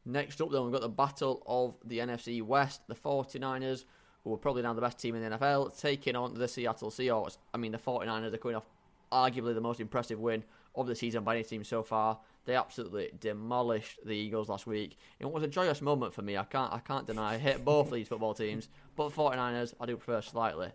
Next 0.06 0.40
up, 0.40 0.50
then 0.50 0.62
we've 0.62 0.72
got 0.72 0.82
the 0.82 0.88
battle 0.88 1.42
of 1.46 1.76
the 1.84 1.98
NFC 1.98 2.42
West. 2.42 2.82
The 2.88 2.94
49ers 2.94 3.84
who 4.22 4.32
are 4.32 4.38
probably 4.38 4.62
now 4.62 4.72
the 4.72 4.80
best 4.80 4.98
team 4.98 5.14
in 5.14 5.30
the 5.30 5.36
NFL, 5.36 5.78
taking 5.78 6.16
on 6.16 6.34
the 6.34 6.48
Seattle 6.48 6.90
Seahawks. 6.90 7.38
I 7.52 7.58
mean, 7.58 7.72
the 7.72 7.78
49ers 7.78 8.32
are 8.32 8.38
coming 8.38 8.56
off 8.56 8.66
arguably 9.12 9.54
the 9.54 9.60
most 9.60 9.80
impressive 9.80 10.18
win 10.18 10.42
of 10.74 10.86
the 10.86 10.94
season 10.94 11.22
by 11.24 11.36
any 11.36 11.44
team 11.44 11.62
so 11.62 11.82
far. 11.82 12.18
They 12.46 12.56
absolutely 12.56 13.10
demolished 13.20 14.00
the 14.04 14.12
Eagles 14.12 14.48
last 14.48 14.66
week. 14.66 14.98
It 15.20 15.30
was 15.30 15.42
a 15.42 15.48
joyous 15.48 15.80
moment 15.80 16.12
for 16.14 16.22
me. 16.22 16.36
I 16.36 16.44
can't 16.44 16.72
I 16.72 16.80
can't 16.80 17.06
deny. 17.06 17.34
I 17.34 17.38
hate 17.38 17.64
both 17.64 17.86
of 17.86 17.94
these 17.94 18.08
football 18.08 18.34
teams, 18.34 18.68
but 18.96 19.14
49ers 19.14 19.74
I 19.80 19.86
do 19.86 19.96
prefer 19.96 20.20
slightly. 20.20 20.70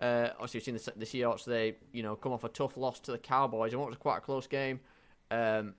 Uh, 0.00 0.30
obviously, 0.34 0.58
you've 0.58 0.64
seen 0.64 0.92
the, 0.94 0.98
the, 0.98 1.06
Seahawks. 1.06 1.44
They 1.44 1.76
you 1.92 2.02
know 2.02 2.16
come 2.16 2.32
off 2.32 2.44
a 2.44 2.48
tough 2.48 2.76
loss 2.76 2.98
to 3.00 3.12
the 3.12 3.18
Cowboys, 3.18 3.74
what 3.76 3.88
was 3.88 3.98
quite 3.98 4.18
a 4.18 4.20
close 4.20 4.46
game. 4.46 4.80
Um, 5.30 5.74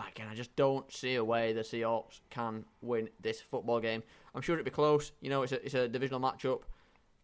but 0.00 0.12
again, 0.12 0.28
I 0.30 0.34
just 0.34 0.56
don't 0.56 0.90
see 0.90 1.16
a 1.16 1.24
way 1.24 1.52
the 1.52 1.60
Seahawks 1.60 2.20
can 2.30 2.64
win 2.80 3.10
this 3.20 3.42
football 3.42 3.80
game. 3.80 4.02
I'm 4.34 4.40
sure 4.40 4.54
it'll 4.54 4.64
be 4.64 4.70
close. 4.70 5.12
You 5.20 5.28
know, 5.28 5.42
it's 5.42 5.52
a, 5.52 5.62
it's 5.62 5.74
a 5.74 5.88
divisional 5.88 6.20
matchup. 6.20 6.62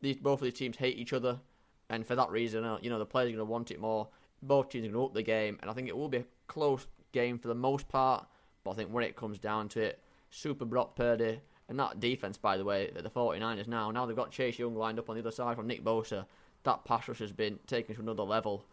These 0.02 0.18
both 0.18 0.40
of 0.40 0.44
these 0.44 0.52
teams 0.52 0.76
hate 0.76 0.98
each 0.98 1.14
other, 1.14 1.40
and 1.88 2.06
for 2.06 2.14
that 2.16 2.28
reason, 2.28 2.64
uh, 2.64 2.76
you 2.82 2.90
know, 2.90 2.98
the 2.98 3.06
players 3.06 3.28
are 3.28 3.36
going 3.36 3.46
to 3.46 3.50
want 3.50 3.70
it 3.70 3.80
more. 3.80 4.08
Both 4.42 4.68
teams 4.68 4.84
are 4.86 4.90
going 4.90 5.00
to 5.00 5.06
up 5.06 5.14
the 5.14 5.22
game, 5.22 5.56
and 5.62 5.70
I 5.70 5.72
think 5.72 5.88
it 5.88 5.96
will 5.96 6.10
be 6.10 6.18
a 6.18 6.24
close 6.48 6.86
game 7.12 7.38
for 7.38 7.48
the 7.48 7.54
most 7.54 7.88
part. 7.88 8.26
But 8.62 8.72
I 8.72 8.74
think 8.74 8.90
when 8.90 9.04
it 9.04 9.16
comes 9.16 9.38
down 9.38 9.70
to 9.70 9.80
it, 9.80 10.02
Super 10.28 10.66
Brock 10.66 10.96
Purdy 10.96 11.40
and 11.70 11.80
that 11.80 11.98
defense, 11.98 12.36
by 12.36 12.58
the 12.58 12.64
way, 12.64 12.90
that 12.94 13.04
the 13.04 13.10
49ers 13.10 13.68
now, 13.68 13.90
now 13.90 14.04
they've 14.04 14.14
got 14.14 14.30
Chase 14.30 14.58
Young 14.58 14.76
lined 14.76 14.98
up 14.98 15.08
on 15.08 15.16
the 15.16 15.22
other 15.22 15.30
side 15.30 15.56
from 15.56 15.66
Nick 15.66 15.82
Bosa. 15.82 16.26
That 16.64 16.84
pass 16.84 17.08
rush 17.08 17.20
has 17.20 17.32
been 17.32 17.58
taken 17.66 17.94
to 17.94 18.02
another 18.02 18.22
level. 18.22 18.66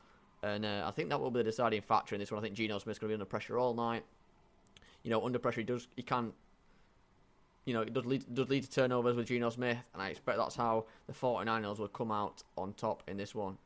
And 0.44 0.66
uh, 0.66 0.84
I 0.86 0.92
think 0.92 1.10
that 1.10 1.20
will 1.20 1.32
be 1.32 1.40
the 1.40 1.46
deciding 1.46 1.82
factor 1.82 2.14
in 2.14 2.20
this 2.20 2.32
one. 2.32 2.40
I 2.40 2.44
think 2.44 2.56
Geno 2.56 2.78
Smith's 2.78 3.00
going 3.00 3.10
to 3.10 3.14
be 3.14 3.16
under 3.16 3.26
pressure 3.26 3.58
all 3.58 3.74
night. 3.74 4.04
You 5.02 5.10
know, 5.10 5.26
under 5.26 5.40
pressure, 5.40 5.62
he 5.62 5.66
does 5.66 5.88
he 5.96 6.04
can 6.04 6.34
you 7.66 7.74
know, 7.74 7.82
it 7.82 7.94
does 7.94 8.06
lead, 8.06 8.26
does 8.34 8.50
lead 8.50 8.64
to 8.64 8.70
turnovers 8.70 9.16
with 9.16 9.28
Geno 9.28 9.50
Smith, 9.50 9.78
and 9.94 10.02
I 10.02 10.10
expect 10.10 10.38
that's 10.38 10.56
how 10.56 10.86
the 11.08 11.14
49ers 11.14 11.80
will 11.80 11.88
come 11.88 12.12
out 12.12 12.44
on 12.58 12.74
top 12.74 13.04
in 13.08 13.18
this 13.18 13.34
one. 13.34 13.58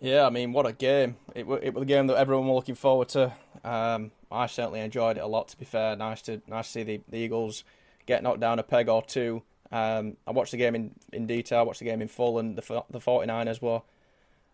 Yeah, 0.00 0.26
I 0.26 0.30
mean, 0.30 0.52
what 0.52 0.66
a 0.66 0.72
game! 0.72 1.16
It, 1.34 1.46
it 1.62 1.74
was 1.74 1.82
a 1.82 1.86
game 1.86 2.06
that 2.06 2.16
everyone 2.16 2.46
was 2.46 2.54
looking 2.54 2.76
forward 2.76 3.08
to. 3.10 3.32
Um, 3.64 4.12
I 4.30 4.46
certainly 4.46 4.80
enjoyed 4.80 5.16
it 5.16 5.20
a 5.20 5.26
lot. 5.26 5.48
To 5.48 5.56
be 5.56 5.64
fair, 5.64 5.96
nice 5.96 6.22
to 6.22 6.40
nice 6.46 6.66
to 6.66 6.72
see 6.72 6.82
the, 6.84 7.00
the 7.08 7.18
Eagles 7.18 7.64
get 8.06 8.22
knocked 8.22 8.38
down 8.38 8.60
a 8.60 8.62
peg 8.62 8.88
or 8.88 9.02
two. 9.02 9.42
Um, 9.72 10.16
I 10.26 10.30
watched 10.30 10.52
the 10.52 10.56
game 10.56 10.74
in, 10.74 10.94
in 11.12 11.26
detail, 11.26 11.58
I 11.58 11.62
watched 11.62 11.80
the 11.80 11.84
game 11.84 12.00
in 12.00 12.08
full, 12.08 12.38
and 12.38 12.56
the 12.56 12.84
the 12.90 13.00
49ers 13.00 13.60
were, 13.60 13.82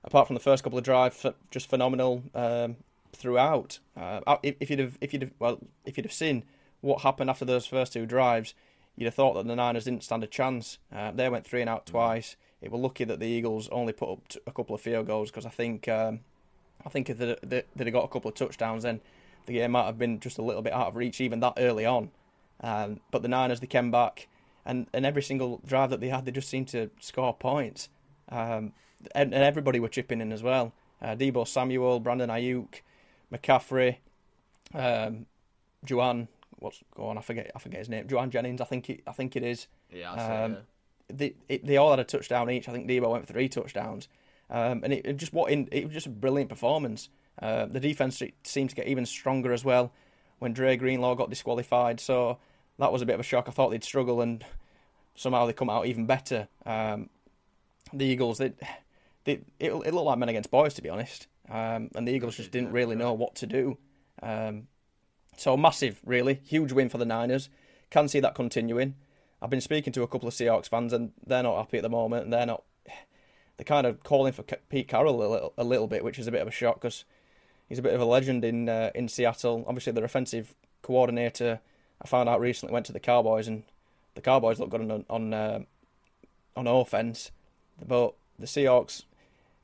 apart 0.05 0.27
from 0.27 0.35
the 0.35 0.41
first 0.41 0.63
couple 0.63 0.79
of 0.79 0.85
drives, 0.85 1.27
just 1.51 1.69
phenomenal 1.69 2.23
um, 2.35 2.77
throughout. 3.13 3.79
Uh, 3.97 4.37
if 4.43 4.71
you'd 4.71 4.79
have 4.79 4.99
if 5.01 5.13
you'd 5.13 5.23
have 5.23 5.33
well 5.39 5.59
if 5.85 5.97
you'd 5.97 6.07
have 6.07 6.13
seen 6.13 6.45
what 6.81 7.03
happened 7.03 7.31
after 7.31 7.45
those 7.45 7.67
first 7.67 7.93
two 7.93 8.07
drives, 8.07 8.55
you'd 8.97 9.07
have 9.07 9.15
thought 9.15 9.35
that 9.35 9.47
the 9.47 9.57
Niners 9.57 9.85
didn't 9.85 10.05
stand 10.05 10.23
a 10.23 10.27
chance. 10.27 10.79
Uh, 10.95 11.11
they 11.11 11.29
went 11.29 11.47
three 11.47 11.61
and 11.61 11.71
out 11.71 11.87
twice. 11.87 12.37
It 12.61 12.71
was 12.71 12.81
lucky 12.81 13.05
that 13.05 13.21
the 13.21 13.27
Eagles 13.27 13.69
only 13.71 13.93
put 13.93 14.11
up 14.11 14.21
a 14.47 14.53
couple 14.53 14.75
of 14.75 14.81
field 14.81 15.07
goals 15.07 15.31
because 15.31 15.47
I 15.47 15.51
think 15.51 15.89
um, 15.89 16.21
I 16.85 16.89
think 16.89 17.11
if 17.11 17.19
they'd, 17.19 17.39
they'd 17.43 17.65
have 17.79 17.93
got 17.93 18.05
a 18.05 18.09
couple 18.09 18.29
of 18.29 18.35
touchdowns, 18.35 18.83
then 18.83 19.01
the 19.47 19.55
game 19.55 19.73
might 19.73 19.87
have 19.87 19.99
been 19.99 20.21
just 20.21 20.39
a 20.39 20.43
little 20.43 20.63
bit 20.63 20.73
out 20.73 20.89
of 20.89 20.97
reach 20.97 21.21
even 21.21 21.41
that 21.41 21.55
early 21.57 21.87
on. 21.87 22.11
Um, 22.61 23.01
but 23.11 23.23
the 23.23 23.29
Niners 23.29 23.61
they 23.61 23.67
came 23.67 23.91
back, 23.91 24.29
and, 24.65 24.87
and 24.93 25.05
every 25.05 25.23
single 25.23 25.61
drive 25.67 25.91
that 25.91 26.01
they 26.01 26.09
had, 26.09 26.25
they 26.25 26.33
just 26.33 26.49
seemed 26.49 26.69
to 26.69 26.91
score 27.01 27.35
points. 27.35 27.89
Um, 28.31 28.73
and, 29.15 29.35
and, 29.35 29.43
everybody 29.43 29.81
were 29.81 29.89
chipping 29.89 30.21
in 30.21 30.33
as 30.33 30.43
well. 30.43 30.73
Uh, 31.01 31.15
Deebo 31.15 31.47
Samuel, 31.47 32.01
Brandon 32.01 32.31
Aiyuk, 32.31 32.81
McCaffrey, 33.33 33.97
um, 34.75 35.27
what's 36.59 36.83
going 36.95 37.11
on? 37.11 37.19
I 37.19 37.21
forget 37.21 37.51
I 37.55 37.59
forget 37.59 37.79
his 37.79 37.89
name. 37.89 38.07
Jauan 38.07 38.31
Jennings, 38.31 38.61
I 38.61 38.65
think 38.65 38.91
it 38.91 39.03
I 39.07 39.13
think 39.13 39.37
it 39.37 39.43
is. 39.43 39.67
Yeah, 39.93 40.13
um, 40.13 40.57
they 41.09 41.35
it, 41.49 41.67
they 41.67 41.77
all 41.77 41.91
had 41.91 42.01
a 42.01 42.05
touchdown 42.05 42.51
each. 42.51 42.69
I 42.69 42.73
think 42.73 42.89
Deebo 42.89 43.11
went 43.11 43.27
for 43.27 43.33
three 43.33 43.49
touchdowns, 43.49 44.09
um, 44.51 44.83
and 44.83 44.93
it, 44.93 45.07
it, 45.07 45.17
just 45.17 45.33
what 45.33 45.51
in 45.53 45.69
it 45.71 45.85
was 45.85 45.95
just 45.95 46.07
a 46.07 46.11
brilliant 46.11 46.49
performance. 46.49 47.09
Uh, 47.41 47.67
the 47.67 47.81
defense 47.81 48.23
seemed 48.45 48.71
to 48.71 48.77
get 48.77 48.87
even 48.87 49.05
stronger 49.05 49.53
as 49.53 49.65
well 49.65 49.93
when 50.39 50.53
Dre 50.53 50.77
Greenlaw 50.77 51.15
got 51.15 51.31
disqualified. 51.31 52.01
So 52.01 52.39
that 52.79 52.93
was 52.93 53.03
a 53.03 53.07
bit 53.07 53.15
of 53.15 53.21
a 53.21 53.25
shock. 53.25 53.49
I 53.49 53.53
thought 53.53 53.71
they'd 53.71 53.85
struggle, 53.85 54.21
and 54.21 54.45
somehow 55.15 55.47
they 55.47 55.53
come 55.53 55.71
out 55.71 55.87
even 55.87 56.07
better. 56.07 56.49
Um, 56.65 57.11
the 57.93 58.07
Eagles, 58.07 58.39
they, 58.39 58.53
they, 59.25 59.41
it, 59.59 59.73
it 59.73 59.95
looked 59.95 60.07
like 60.07 60.19
men 60.19 60.29
against 60.29 60.51
boys, 60.51 60.75
to 60.75 60.83
be 60.83 60.89
honest. 60.89 61.27
Um, 61.49 61.91
and 61.95 62.07
the 62.09 62.13
Eagles 62.13 62.37
just 62.37 62.51
didn't 62.51 62.73
really 62.73 62.97
know 62.97 63.13
what 63.13 63.35
to 63.37 63.47
do. 63.47 63.79
Um, 64.23 64.69
so 65.37 65.57
massive, 65.57 66.01
really 66.05 66.41
huge 66.45 66.73
win 66.73 66.89
for 66.89 66.99
the 66.99 67.05
Niners. 67.05 67.49
Can 67.91 68.09
see 68.09 68.21
that 68.21 68.35
continuing. 68.35 68.95
I've 69.43 69.51
been 69.51 69.61
speaking 69.61 69.93
to 69.93 70.03
a 70.03 70.09
couple 70.09 70.29
of 70.29 70.35
Seahawks 70.35 70.69
fans, 70.69 70.93
and 70.93 71.13
they're 71.27 71.43
not 71.43 71.57
happy 71.57 71.79
at 71.79 71.83
the 71.83 71.91
moment. 71.91 72.25
And 72.25 72.33
they're 72.33 72.47
not. 72.47 72.65
They're 73.57 73.65
kind 73.65 73.87
of 73.87 74.03
calling 74.03 74.33
for 74.33 74.43
Pete 74.43 74.89
Carroll 74.89 75.15
a 75.15 75.29
little, 75.31 75.55
a 75.57 75.63
little 75.63 75.87
bit, 75.87 76.03
which 76.03 76.19
is 76.19 76.27
a 76.27 76.33
bit 76.33 76.43
of 76.43 76.49
a 76.49 76.51
shock 76.51 76.81
because 76.81 77.05
he's 77.69 77.79
a 77.79 77.83
bit 77.83 77.95
of 77.95 78.01
a 78.01 78.05
legend 78.05 78.45
in 78.45 78.69
uh, 78.69 78.91
in 78.97 79.07
Seattle. 79.07 79.65
Obviously, 79.69 79.93
their 79.93 80.05
offensive 80.05 80.57
coordinator, 80.83 81.61
I 82.03 82.09
found 82.09 82.29
out 82.29 82.41
recently, 82.41 82.73
went 82.73 82.87
to 82.87 82.93
the 82.93 82.99
Cowboys, 82.99 83.47
and 83.47 83.63
the 84.17 84.23
Cowboys 84.23 84.59
look 84.59 84.71
good 84.71 84.81
on 84.81 85.05
on 85.09 85.33
uh, 85.33 85.61
on 86.57 86.67
offense, 86.67 87.31
but 87.87 88.15
the 88.39 88.47
Seahawks. 88.47 89.05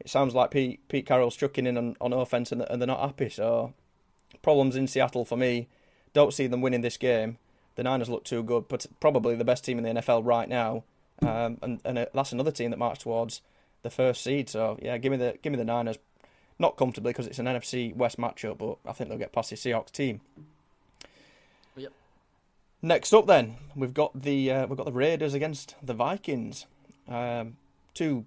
It 0.01 0.09
sounds 0.09 0.35
like 0.35 0.51
Pete 0.51 0.87
Pete 0.89 1.07
Carroll's 1.07 1.37
chucking 1.37 1.67
in 1.67 1.77
on, 1.77 1.97
on 2.01 2.13
offense, 2.13 2.53
and, 2.53 2.63
and 2.63 2.81
they're 2.81 2.87
not 2.87 3.01
happy. 3.01 3.29
So 3.29 3.75
problems 4.43 4.77
in 4.77 4.89
Seattle 4.89 5.25
for 5.25 5.37
me. 5.37 5.69
Don't 6.13 6.35
see 6.35 6.47
them 6.47 6.61
winning 6.61 6.81
this 6.81 6.97
game. 6.97 7.39
The 7.77 7.85
Niners 7.85 8.09
look 8.09 8.25
too 8.25 8.43
good, 8.43 8.69
but 8.69 8.87
probably 8.99 9.37
the 9.37 9.45
best 9.45 9.65
team 9.65 9.79
in 9.79 9.85
the 9.85 10.01
NFL 10.01 10.25
right 10.25 10.49
now. 10.49 10.85
Um, 11.23 11.59
and 11.63 11.81
and 11.85 11.99
uh, 11.99 12.07
that's 12.15 12.33
another 12.33 12.51
team 12.51 12.71
that 12.71 12.79
marched 12.79 13.03
towards 13.03 13.43
the 13.83 13.91
first 13.91 14.23
seed. 14.23 14.49
So 14.49 14.79
yeah, 14.83 14.99
give 14.99 15.13
me 15.13 15.19
the 15.19 15.39
give 15.43 15.53
me 15.53 15.59
the 15.59 15.65
Niners 15.65 15.99
not 16.59 16.77
comfortably 16.77 17.11
because 17.11 17.27
it's 17.27 17.39
an 17.39 17.47
NFC 17.47 17.95
West 17.95 18.19
matchup, 18.19 18.59
but 18.59 18.77
I 18.87 18.93
think 18.93 19.09
they'll 19.09 19.19
get 19.19 19.33
past 19.33 19.51
the 19.51 19.57
Seahawks 19.57 19.91
team. 19.91 20.21
Yep. 21.77 21.93
Next 22.83 23.13
up, 23.15 23.27
then 23.27 23.57
we've 23.75 23.95
got 23.95 24.23
the 24.23 24.51
uh, 24.51 24.67
we've 24.67 24.77
got 24.77 24.87
the 24.87 24.93
Raiders 24.93 25.35
against 25.35 25.75
the 25.83 25.95
Vikings. 25.95 26.67
Um, 27.09 27.57
two 27.95 28.25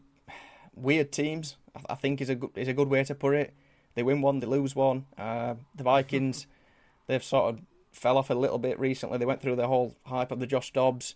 weird 0.75 1.11
teams. 1.11 1.57
I, 1.89 1.95
think 1.95 2.21
is 2.21 2.29
a 2.29 2.35
good 2.35 2.51
is 2.55 2.67
a 2.67 2.73
good 2.73 2.89
way 2.89 3.03
to 3.03 3.15
put 3.15 3.33
it. 3.33 3.53
They 3.95 4.03
win 4.03 4.21
one, 4.21 4.39
they 4.39 4.47
lose 4.47 4.75
one. 4.75 5.05
Uh, 5.17 5.55
the 5.75 5.83
Vikings, 5.83 6.47
they've 7.07 7.23
sort 7.23 7.53
of 7.53 7.61
fell 7.91 8.17
off 8.17 8.29
a 8.29 8.35
little 8.35 8.59
bit 8.59 8.79
recently. 8.79 9.17
They 9.17 9.25
went 9.25 9.41
through 9.41 9.55
the 9.55 9.67
whole 9.67 9.95
hype 10.05 10.31
of 10.31 10.39
the 10.39 10.47
Josh 10.47 10.71
Dobbs 10.71 11.15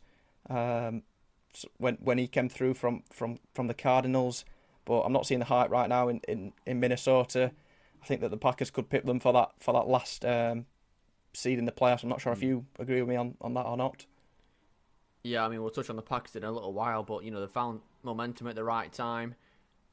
um, 0.49 1.03
when 1.77 1.95
when 1.95 2.17
he 2.17 2.27
came 2.27 2.49
through 2.49 2.75
from, 2.75 3.03
from, 3.11 3.39
from 3.53 3.67
the 3.67 3.73
Cardinals 3.73 4.45
but 4.87 5.01
I'm 5.01 5.11
not 5.11 5.27
seeing 5.27 5.39
the 5.39 5.45
hype 5.45 5.69
right 5.69 5.89
now 5.89 6.07
in, 6.07 6.21
in, 6.29 6.53
in 6.65 6.79
Minnesota. 6.79 7.51
I 8.01 8.05
think 8.05 8.21
that 8.21 8.31
the 8.31 8.37
Packers 8.37 8.71
could 8.71 8.89
pick 8.89 9.05
them 9.05 9.19
for 9.19 9.33
that 9.33 9.49
for 9.59 9.73
that 9.73 9.87
last 9.87 10.23
um, 10.23 10.65
seed 11.33 11.59
in 11.59 11.65
the 11.65 11.73
playoffs. 11.73 12.03
I'm 12.03 12.09
not 12.09 12.21
sure 12.21 12.31
if 12.31 12.39
hmm. 12.39 12.45
you 12.45 12.65
agree 12.79 13.01
with 13.01 13.09
me 13.09 13.17
on, 13.17 13.35
on 13.41 13.53
that 13.55 13.65
or 13.65 13.75
not. 13.75 14.05
Yeah, 15.23 15.45
I 15.45 15.49
mean 15.49 15.61
we'll 15.61 15.71
touch 15.71 15.89
on 15.89 15.97
the 15.97 16.01
Packers 16.01 16.37
in 16.37 16.45
a 16.45 16.51
little 16.51 16.71
while, 16.71 17.03
but 17.03 17.25
you 17.25 17.31
know 17.31 17.41
they 17.41 17.47
found 17.47 17.81
momentum 18.01 18.47
at 18.47 18.55
the 18.55 18.63
right 18.63 18.91
time. 18.91 19.35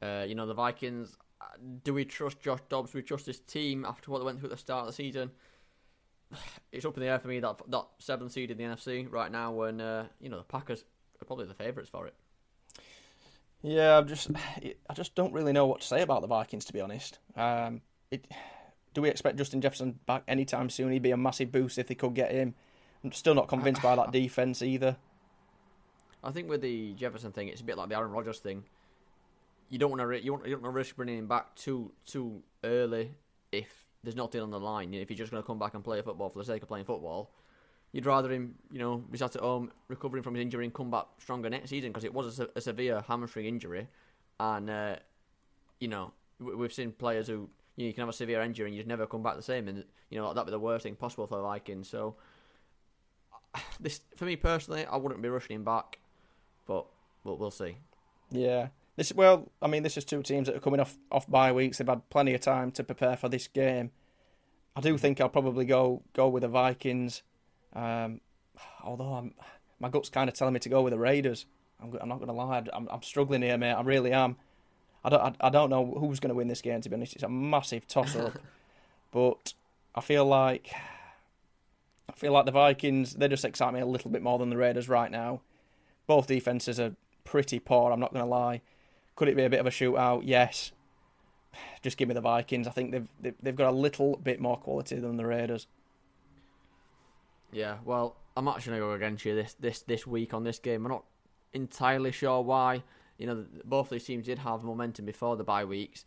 Uh, 0.01 0.25
you 0.27 0.35
know 0.35 0.45
the 0.45 0.53
Vikings. 0.53 1.15
Uh, 1.41 1.45
do 1.83 1.93
we 1.93 2.05
trust 2.05 2.39
Josh 2.39 2.59
Dobbs? 2.69 2.91
Do 2.91 2.97
we 2.97 3.01
trust 3.03 3.25
this 3.25 3.39
team 3.39 3.85
after 3.85 4.11
what 4.11 4.19
they 4.19 4.25
went 4.25 4.39
through 4.39 4.49
at 4.49 4.51
the 4.51 4.57
start 4.57 4.81
of 4.81 4.87
the 4.87 4.93
season? 4.93 5.31
It's 6.71 6.85
up 6.85 6.97
in 6.97 7.01
the 7.03 7.07
air 7.07 7.19
for 7.19 7.29
me 7.29 7.39
that 7.39 7.61
that 7.69 7.85
seventh 7.99 8.33
seed 8.33 8.51
in 8.51 8.57
the 8.57 8.63
NFC 8.65 9.09
right 9.09 9.31
now, 9.31 9.51
when 9.51 9.79
uh, 9.79 10.07
you 10.19 10.29
know 10.29 10.37
the 10.37 10.43
Packers 10.43 10.83
are 11.21 11.25
probably 11.25 11.45
the 11.45 11.53
favourites 11.53 11.89
for 11.89 12.05
it. 12.07 12.13
Yeah, 13.61 13.97
I'm 13.97 14.07
just 14.07 14.29
I 14.89 14.93
just 14.93 15.15
don't 15.15 15.33
really 15.33 15.53
know 15.53 15.65
what 15.65 15.81
to 15.81 15.87
say 15.87 16.01
about 16.01 16.21
the 16.21 16.27
Vikings 16.27 16.65
to 16.65 16.73
be 16.73 16.81
honest. 16.81 17.19
Um, 17.35 17.81
it, 18.11 18.27
do 18.93 19.01
we 19.01 19.09
expect 19.09 19.37
Justin 19.37 19.61
Jefferson 19.61 19.99
back 20.05 20.23
anytime 20.27 20.69
soon? 20.69 20.91
He'd 20.91 21.01
be 21.01 21.11
a 21.11 21.17
massive 21.17 21.51
boost 21.51 21.77
if 21.77 21.87
they 21.87 21.95
could 21.95 22.13
get 22.13 22.31
him. 22.31 22.55
I'm 23.03 23.11
still 23.11 23.35
not 23.35 23.47
convinced 23.47 23.81
by 23.81 23.95
that 23.95 24.11
defense 24.11 24.61
either. 24.61 24.97
I 26.23 26.31
think 26.31 26.49
with 26.49 26.61
the 26.61 26.93
Jefferson 26.93 27.31
thing, 27.31 27.49
it's 27.49 27.61
a 27.61 27.63
bit 27.63 27.77
like 27.77 27.89
the 27.89 27.95
Aaron 27.95 28.11
Rodgers 28.11 28.39
thing. 28.39 28.63
You 29.69 29.79
don't 29.79 29.89
want 29.89 30.01
to 30.01 30.23
you, 30.23 30.31
don't 30.31 30.43
want 30.43 30.63
to 30.63 30.69
risk 30.69 30.95
bringing 30.95 31.17
him 31.17 31.27
back 31.27 31.55
too 31.55 31.91
too 32.05 32.43
early 32.63 33.11
if 33.51 33.85
there's 34.03 34.15
nothing 34.15 34.41
on 34.41 34.51
the 34.51 34.59
line. 34.59 34.93
If 34.93 35.09
you're 35.09 35.17
just 35.17 35.31
going 35.31 35.41
to 35.41 35.47
come 35.47 35.59
back 35.59 35.73
and 35.73 35.83
play 35.83 36.01
football 36.01 36.29
for 36.29 36.39
the 36.39 36.45
sake 36.45 36.61
of 36.61 36.67
playing 36.67 36.85
football, 36.85 37.31
you'd 37.91 38.05
rather 38.05 38.31
him, 38.31 38.55
you 38.71 38.79
know, 38.79 38.97
be 38.97 39.17
sat 39.17 39.35
at 39.35 39.41
home 39.41 39.71
recovering 39.87 40.21
from 40.21 40.35
his 40.35 40.41
injury 40.43 40.65
and 40.65 40.73
come 40.73 40.91
back 40.91 41.05
stronger 41.17 41.49
next 41.49 41.69
season 41.69 41.91
because 41.91 42.03
it 42.03 42.13
was 42.13 42.39
a, 42.39 42.47
a, 42.55 42.61
severe 42.61 43.03
hamstring 43.07 43.45
injury, 43.45 43.87
and 44.39 44.69
uh, 44.69 44.95
you 45.79 45.87
know 45.87 46.13
we've 46.39 46.73
seen 46.73 46.91
players 46.91 47.27
who 47.27 47.33
you, 47.33 47.85
know, 47.85 47.87
you 47.87 47.93
can 47.93 48.01
have 48.01 48.09
a 48.09 48.13
severe 48.13 48.41
injury 48.41 48.67
and 48.67 48.75
you 48.75 48.81
just 48.81 48.87
never 48.87 49.07
come 49.07 49.23
back 49.23 49.35
the 49.35 49.41
same, 49.41 49.67
and 49.67 49.83
you 50.09 50.19
know 50.19 50.33
that'd 50.33 50.45
be 50.45 50.51
the 50.51 50.59
worst 50.59 50.83
thing 50.83 50.95
possible 50.95 51.25
for 51.25 51.37
the 51.37 51.43
Vikings. 51.43 51.89
So 51.89 52.15
this, 53.79 54.01
for 54.15 54.25
me 54.25 54.35
personally, 54.35 54.85
I 54.85 54.97
wouldn't 54.97 55.21
be 55.21 55.29
rushing 55.29 55.55
him 55.55 55.63
back, 55.63 55.99
but 56.65 56.85
we'll, 57.23 57.37
we'll 57.37 57.51
see. 57.51 57.77
Yeah. 58.31 58.67
This 58.95 59.13
well, 59.13 59.51
I 59.61 59.67
mean, 59.67 59.83
this 59.83 59.97
is 59.97 60.05
two 60.05 60.23
teams 60.23 60.47
that 60.47 60.55
are 60.55 60.59
coming 60.59 60.79
off 60.79 60.97
off 61.11 61.29
bye 61.29 61.51
weeks. 61.51 61.77
They've 61.77 61.87
had 61.87 62.09
plenty 62.09 62.33
of 62.33 62.41
time 62.41 62.71
to 62.71 62.83
prepare 62.83 63.17
for 63.17 63.29
this 63.29 63.47
game. 63.47 63.91
I 64.75 64.81
do 64.81 64.97
think 64.97 65.19
I'll 65.19 65.29
probably 65.29 65.65
go 65.65 66.03
go 66.13 66.27
with 66.27 66.41
the 66.41 66.47
Vikings. 66.47 67.21
Um, 67.73 68.21
although 68.83 69.13
I'm, 69.13 69.33
my 69.79 69.89
gut's 69.89 70.09
kind 70.09 70.29
of 70.29 70.35
telling 70.35 70.53
me 70.53 70.59
to 70.61 70.69
go 70.69 70.81
with 70.81 70.91
the 70.91 70.99
Raiders. 70.99 71.45
I'm, 71.81 71.97
I'm 71.99 72.09
not 72.09 72.19
going 72.19 72.27
to 72.27 72.33
lie. 72.33 72.63
I'm, 72.73 72.87
I'm, 72.89 73.01
struggling 73.01 73.41
here, 73.41 73.57
mate. 73.57 73.73
I 73.73 73.81
really 73.81 74.13
am. 74.13 74.37
I 75.03 75.09
don't, 75.09 75.21
I, 75.21 75.47
I 75.47 75.49
don't 75.49 75.69
know 75.69 75.85
who's 75.99 76.21
going 76.21 76.29
to 76.29 76.35
win 76.35 76.47
this 76.47 76.61
game, 76.61 76.79
to 76.79 76.89
be 76.89 76.95
honest. 76.95 77.15
It's 77.15 77.23
a 77.23 77.29
massive 77.29 77.85
toss 77.85 78.15
up. 78.15 78.39
but 79.11 79.53
I 79.93 80.01
feel 80.01 80.25
like. 80.25 80.71
I 82.07 82.13
feel 82.13 82.31
like 82.31 82.45
the 82.45 82.51
Vikings, 82.51 83.15
they 83.15 83.27
just 83.27 83.43
excite 83.43 83.73
me 83.73 83.81
a 83.81 83.85
little 83.85 84.09
bit 84.09 84.21
more 84.21 84.39
than 84.39 84.49
the 84.49 84.55
Raiders 84.55 84.87
right 84.87 85.11
now. 85.11 85.41
Both 86.07 86.27
defences 86.27 86.79
are 86.79 86.95
pretty 87.25 87.59
poor, 87.59 87.91
I'm 87.91 87.99
not 87.99 88.13
going 88.13 88.23
to 88.23 88.29
lie. 88.29 88.61
Could 89.15 89.29
it 89.29 89.35
be 89.35 89.43
a 89.43 89.49
bit 89.49 89.59
of 89.59 89.65
a 89.65 89.71
shootout? 89.71 90.21
Yes. 90.25 90.71
Just 91.81 91.97
give 91.97 92.07
me 92.07 92.13
the 92.13 92.21
Vikings. 92.21 92.67
I 92.67 92.71
think 92.71 92.91
they've 92.91 93.33
they've 93.41 93.55
got 93.55 93.69
a 93.69 93.75
little 93.75 94.17
bit 94.17 94.39
more 94.39 94.57
quality 94.57 94.97
than 94.97 95.17
the 95.17 95.25
Raiders. 95.25 95.67
Yeah, 97.51 97.77
well, 97.85 98.17
I'm 98.35 98.47
actually 98.49 98.71
going 98.71 98.81
to 98.81 98.87
go 98.87 98.91
against 98.93 99.23
you 99.23 99.33
this, 99.33 99.55
this, 99.59 99.81
this 99.81 100.05
week 100.05 100.33
on 100.33 100.43
this 100.43 100.59
game. 100.59 100.85
I'm 100.85 100.91
not 100.91 101.05
entirely 101.53 102.11
sure 102.11 102.41
why. 102.41 102.83
You 103.17 103.27
know, 103.27 103.45
both 103.63 103.89
these 103.89 104.03
teams 104.03 104.25
did 104.25 104.39
have 104.39 104.63
momentum 104.63 105.05
before 105.05 105.37
the 105.37 105.45
bye 105.45 105.63
weeks. 105.63 106.03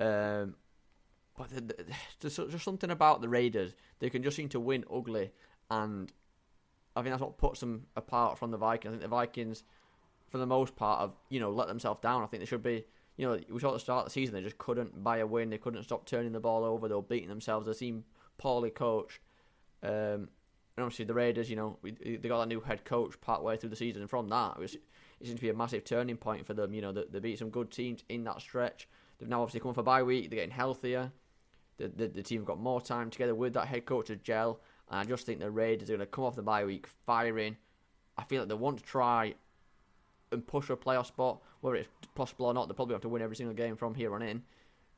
Um, 0.00 0.56
but 1.38 1.48
there's 2.20 2.36
just 2.36 2.64
something 2.64 2.90
about 2.90 3.20
the 3.20 3.28
Raiders. 3.28 3.74
They 4.00 4.10
can 4.10 4.22
just 4.22 4.36
seem 4.36 4.48
to 4.48 4.58
win 4.58 4.84
ugly. 4.92 5.30
And 5.70 6.12
I 6.96 7.02
think 7.02 7.12
that's 7.12 7.22
what 7.22 7.38
puts 7.38 7.60
them 7.60 7.86
apart 7.94 8.38
from 8.38 8.50
the 8.50 8.58
Vikings. 8.58 8.88
I 8.88 8.92
think 8.94 9.02
the 9.02 9.08
Vikings, 9.08 9.62
for 10.30 10.38
the 10.38 10.46
most 10.46 10.74
part, 10.76 11.00
have, 11.00 11.12
you 11.28 11.40
know, 11.40 11.50
let 11.50 11.68
themselves 11.68 12.00
down. 12.00 12.22
I 12.22 12.26
think 12.26 12.40
they 12.40 12.46
should 12.46 12.62
be 12.62 12.84
you 13.20 13.26
know, 13.26 13.38
we 13.50 13.60
saw 13.60 13.68
at 13.68 13.74
the 13.74 13.80
start 13.80 13.98
of 13.98 14.04
the 14.06 14.12
season 14.12 14.34
they 14.34 14.40
just 14.40 14.56
couldn't 14.56 15.04
buy 15.04 15.18
a 15.18 15.26
win. 15.26 15.50
They 15.50 15.58
couldn't 15.58 15.82
stop 15.82 16.06
turning 16.06 16.32
the 16.32 16.40
ball 16.40 16.64
over. 16.64 16.88
They 16.88 16.94
were 16.94 17.02
beating 17.02 17.28
themselves. 17.28 17.66
They 17.66 17.74
seemed 17.74 18.04
poorly 18.38 18.70
coached. 18.70 19.18
Um, 19.82 20.30
and 20.80 20.84
obviously 20.84 21.04
the 21.04 21.12
Raiders, 21.12 21.50
you 21.50 21.56
know, 21.56 21.76
we, 21.82 21.90
they 21.90 22.28
got 22.28 22.40
a 22.40 22.46
new 22.46 22.60
head 22.60 22.86
coach 22.86 23.20
part 23.20 23.42
way 23.42 23.58
through 23.58 23.68
the 23.68 23.76
season, 23.76 24.00
and 24.00 24.08
from 24.08 24.30
that, 24.30 24.54
it, 24.56 24.60
was, 24.60 24.74
it 24.74 25.26
seemed 25.26 25.36
to 25.36 25.42
be 25.42 25.50
a 25.50 25.54
massive 25.54 25.84
turning 25.84 26.16
point 26.16 26.46
for 26.46 26.54
them. 26.54 26.72
You 26.72 26.80
know, 26.80 26.92
they, 26.92 27.04
they 27.10 27.18
beat 27.18 27.38
some 27.38 27.50
good 27.50 27.70
teams 27.70 28.04
in 28.08 28.24
that 28.24 28.40
stretch. 28.40 28.88
They've 29.18 29.28
now 29.28 29.42
obviously 29.42 29.60
come 29.60 29.74
for 29.74 29.82
bye 29.82 30.02
week. 30.02 30.30
They're 30.30 30.38
getting 30.38 30.54
healthier. 30.54 31.12
The, 31.76 31.88
the, 31.88 32.08
the 32.08 32.22
team 32.22 32.40
have 32.40 32.46
got 32.46 32.58
more 32.58 32.80
time 32.80 33.10
together 33.10 33.34
with 33.34 33.52
that 33.52 33.68
head 33.68 33.84
coach 33.84 34.08
as 34.08 34.16
gel. 34.22 34.60
And 34.90 34.98
I 34.98 35.04
just 35.04 35.26
think 35.26 35.40
the 35.40 35.50
Raiders 35.50 35.90
are 35.90 35.96
going 35.96 36.00
to 36.00 36.06
come 36.06 36.24
off 36.24 36.36
the 36.36 36.42
bye 36.42 36.64
week 36.64 36.86
firing. 37.04 37.58
I 38.16 38.24
feel 38.24 38.40
like 38.40 38.48
they 38.48 38.54
want 38.54 38.78
to 38.78 38.84
try 38.84 39.34
and 40.32 40.46
push 40.46 40.70
a 40.70 40.76
playoff 40.76 41.06
spot, 41.06 41.40
whether 41.60 41.76
it's 41.76 41.88
possible 42.14 42.46
or 42.46 42.54
not. 42.54 42.68
They'll 42.68 42.74
probably 42.74 42.94
have 42.94 43.02
to 43.02 43.08
win 43.08 43.22
every 43.22 43.36
single 43.36 43.54
game 43.54 43.76
from 43.76 43.94
here 43.94 44.14
on 44.14 44.22
in. 44.22 44.42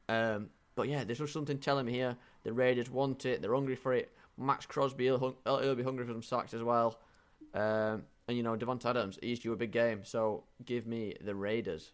Um, 0.09 0.51
but 0.75 0.89
yeah, 0.89 1.05
there's 1.05 1.19
just 1.19 1.33
something 1.33 1.59
telling 1.59 1.87
me 1.87 1.93
here. 1.93 2.17
The 2.45 2.53
Raiders 2.53 2.91
want 2.91 3.27
it. 3.27 3.43
They're 3.43 3.55
hungry 3.55 3.77
for 3.77 3.93
it. 3.93 4.13
Maxx 4.39 4.67
Crosby, 4.67 5.05
he'll, 5.05 5.37
he'll 5.45 5.75
be 5.75 5.83
hungry 5.83 6.07
for 6.07 6.13
some 6.13 6.23
sacks 6.23 6.55
as 6.55 6.63
well. 6.63 6.99
Um, 7.55 8.05
and, 8.29 8.37
you 8.37 8.43
know, 8.43 8.57
Davante 8.57 8.87
Adams, 8.87 9.19
he's 9.21 9.41
due 9.41 9.53
a 9.53 9.57
big 9.57 9.73
game. 9.73 10.01
So 10.05 10.45
give 10.65 10.87
me 10.87 11.15
the 11.21 11.35
Raiders. 11.35 11.93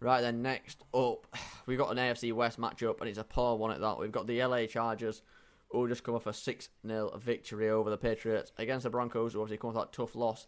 Right 0.00 0.20
then, 0.20 0.42
next 0.42 0.84
up, 0.92 1.26
we've 1.66 1.78
got 1.78 1.90
an 1.90 1.96
AFC 1.96 2.32
West 2.32 2.60
matchup, 2.60 3.00
and 3.00 3.08
it's 3.08 3.18
a 3.18 3.24
poor 3.24 3.56
one 3.56 3.70
at 3.70 3.80
that. 3.80 3.98
We've 3.98 4.12
got 4.12 4.26
the 4.26 4.44
LA 4.44 4.66
Chargers, 4.66 5.22
who 5.70 5.88
just 5.88 6.04
come 6.04 6.14
off 6.14 6.26
a 6.26 6.32
6 6.32 6.68
0 6.86 7.18
victory 7.18 7.70
over 7.70 7.88
the 7.88 7.96
Patriots 7.96 8.52
against 8.58 8.84
the 8.84 8.90
Broncos, 8.90 9.32
who 9.32 9.40
obviously 9.40 9.58
come 9.58 9.70
off 9.70 9.76
that 9.76 9.92
tough 9.92 10.14
loss 10.14 10.46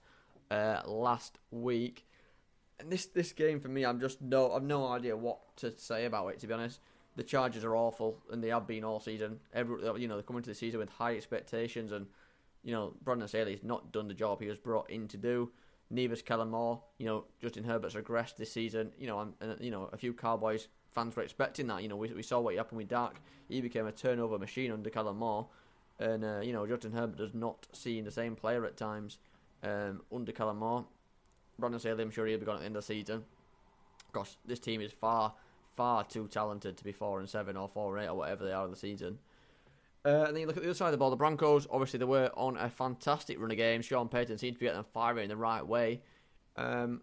uh, 0.50 0.82
last 0.86 1.38
week. 1.50 2.06
And 2.78 2.90
this 2.90 3.06
this 3.06 3.32
game 3.32 3.60
for 3.60 3.68
me, 3.68 3.84
I'm 3.84 4.00
just 4.00 4.20
no, 4.20 4.52
I've 4.52 4.62
no 4.62 4.88
idea 4.88 5.16
what 5.16 5.56
to 5.58 5.76
say 5.78 6.04
about 6.04 6.28
it. 6.28 6.38
To 6.40 6.46
be 6.46 6.52
honest, 6.52 6.80
the 7.16 7.22
Chargers 7.22 7.64
are 7.64 7.74
awful, 7.74 8.18
and 8.30 8.44
they 8.44 8.48
have 8.48 8.66
been 8.66 8.84
all 8.84 9.00
season. 9.00 9.40
Every 9.54 9.82
you 10.00 10.08
know 10.08 10.14
they're 10.14 10.22
coming 10.22 10.42
to 10.42 10.50
the 10.50 10.54
season 10.54 10.80
with 10.80 10.90
high 10.90 11.16
expectations, 11.16 11.92
and 11.92 12.06
you 12.62 12.72
know 12.72 12.94
Brandon 13.02 13.28
Staley's 13.28 13.64
not 13.64 13.92
done 13.92 14.08
the 14.08 14.14
job 14.14 14.40
he 14.40 14.48
was 14.48 14.58
brought 14.58 14.90
in 14.90 15.08
to 15.08 15.16
do. 15.16 15.50
Nevis 15.88 16.22
Kellen 16.22 16.50
Moore. 16.50 16.82
You 16.98 17.06
know 17.06 17.24
Justin 17.40 17.64
Herbert's 17.64 17.94
regressed 17.94 18.36
this 18.36 18.52
season. 18.52 18.92
You 18.98 19.06
know 19.06 19.20
and, 19.20 19.34
and 19.40 19.56
you 19.60 19.70
know 19.70 19.88
a 19.92 19.96
few 19.96 20.12
Cowboys 20.12 20.68
fans 20.94 21.16
were 21.16 21.22
expecting 21.22 21.66
that. 21.68 21.82
You 21.82 21.88
know 21.88 21.96
we, 21.96 22.12
we 22.12 22.22
saw 22.22 22.40
what 22.40 22.54
happened 22.54 22.78
with 22.78 22.88
Dak. 22.88 23.20
He 23.48 23.62
became 23.62 23.86
a 23.86 23.92
turnover 23.92 24.38
machine 24.38 24.70
under 24.70 24.90
Kellen 24.90 25.16
Moore, 25.16 25.48
and 25.98 26.22
uh, 26.22 26.40
you 26.40 26.52
know 26.52 26.66
Justin 26.66 26.92
Herbert 26.92 27.16
does 27.16 27.34
not 27.34 27.66
seem 27.72 28.04
the 28.04 28.10
same 28.10 28.36
player 28.36 28.66
at 28.66 28.76
times 28.76 29.18
um, 29.66 30.02
under 30.14 30.32
Kellen 30.32 30.56
Moore. 30.56 30.84
Brandon 31.58 31.80
Staley, 31.80 32.02
I'm 32.02 32.10
sure 32.10 32.26
he'll 32.26 32.38
be 32.38 32.46
gone 32.46 32.56
at 32.56 32.60
the 32.60 32.66
end 32.66 32.76
of 32.76 32.82
the 32.82 32.94
season. 32.94 33.24
Course, 34.12 34.38
this 34.46 34.60
team 34.60 34.80
is 34.80 34.92
far 34.92 35.34
far 35.76 36.04
too 36.04 36.26
talented 36.28 36.74
to 36.78 36.84
be 36.84 36.92
four 36.92 37.20
and 37.20 37.28
seven 37.28 37.54
or 37.54 37.68
four 37.68 37.96
and 37.96 38.06
eight 38.06 38.08
or 38.08 38.16
whatever 38.16 38.44
they 38.46 38.52
are 38.52 38.64
in 38.64 38.70
the 38.70 38.76
season. 38.76 39.18
Uh, 40.06 40.24
and 40.26 40.34
then 40.34 40.40
you 40.40 40.46
look 40.46 40.56
at 40.56 40.62
the 40.62 40.68
other 40.70 40.74
side 40.74 40.86
of 40.86 40.92
the 40.92 40.98
ball, 40.98 41.10
the 41.10 41.16
Broncos. 41.16 41.66
Obviously, 41.70 41.98
they 41.98 42.06
were 42.06 42.30
on 42.34 42.56
a 42.56 42.70
fantastic 42.70 43.38
run 43.38 43.50
of 43.50 43.56
games. 43.56 43.84
Sean 43.84 44.08
Payton 44.08 44.38
seemed 44.38 44.54
to 44.54 44.60
be 44.60 44.66
getting 44.66 44.78
them 44.78 44.86
firing 44.94 45.24
in 45.24 45.28
the 45.28 45.36
right 45.36 45.66
way. 45.66 46.00
Um, 46.56 47.02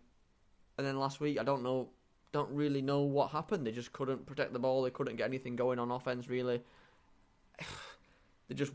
and 0.77 0.87
then 0.87 0.97
last 0.97 1.19
week, 1.19 1.39
I 1.39 1.43
don't 1.43 1.61
know, 1.61 1.89
don't 2.31 2.49
really 2.49 2.81
know 2.81 3.01
what 3.01 3.29
happened. 3.29 3.67
They 3.67 3.71
just 3.71 3.91
couldn't 3.93 4.25
protect 4.25 4.53
the 4.53 4.59
ball. 4.59 4.81
They 4.81 4.89
couldn't 4.89 5.17
get 5.17 5.27
anything 5.27 5.55
going 5.55 5.77
on 5.77 5.91
offense. 5.91 6.29
Really, 6.29 6.63
they 8.47 8.55
just, 8.55 8.71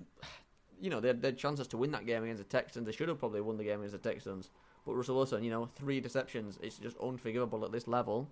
you 0.81 0.91
know, 0.91 1.01
they 1.01 1.09
had, 1.09 1.23
they 1.23 1.29
had 1.29 1.39
chances 1.39 1.67
to 1.69 1.77
win 1.77 1.91
that 1.93 2.07
game 2.07 2.23
against 2.23 2.43
the 2.43 2.49
Texans. 2.49 2.87
They 2.87 2.93
should 2.93 3.09
have 3.09 3.19
probably 3.19 3.41
won 3.41 3.57
the 3.57 3.65
game 3.65 3.81
against 3.81 4.01
the 4.01 4.09
Texans. 4.11 4.51
But 4.87 4.95
Russell 4.95 5.17
Wilson, 5.17 5.45
you 5.45 5.51
know, 5.51 5.69
three 5.77 6.01
deceptions. 6.01 6.59
It's 6.63 6.79
just 6.79 6.97
unforgivable 6.99 7.65
at 7.65 7.73
this 7.73 7.87
level 7.89 8.31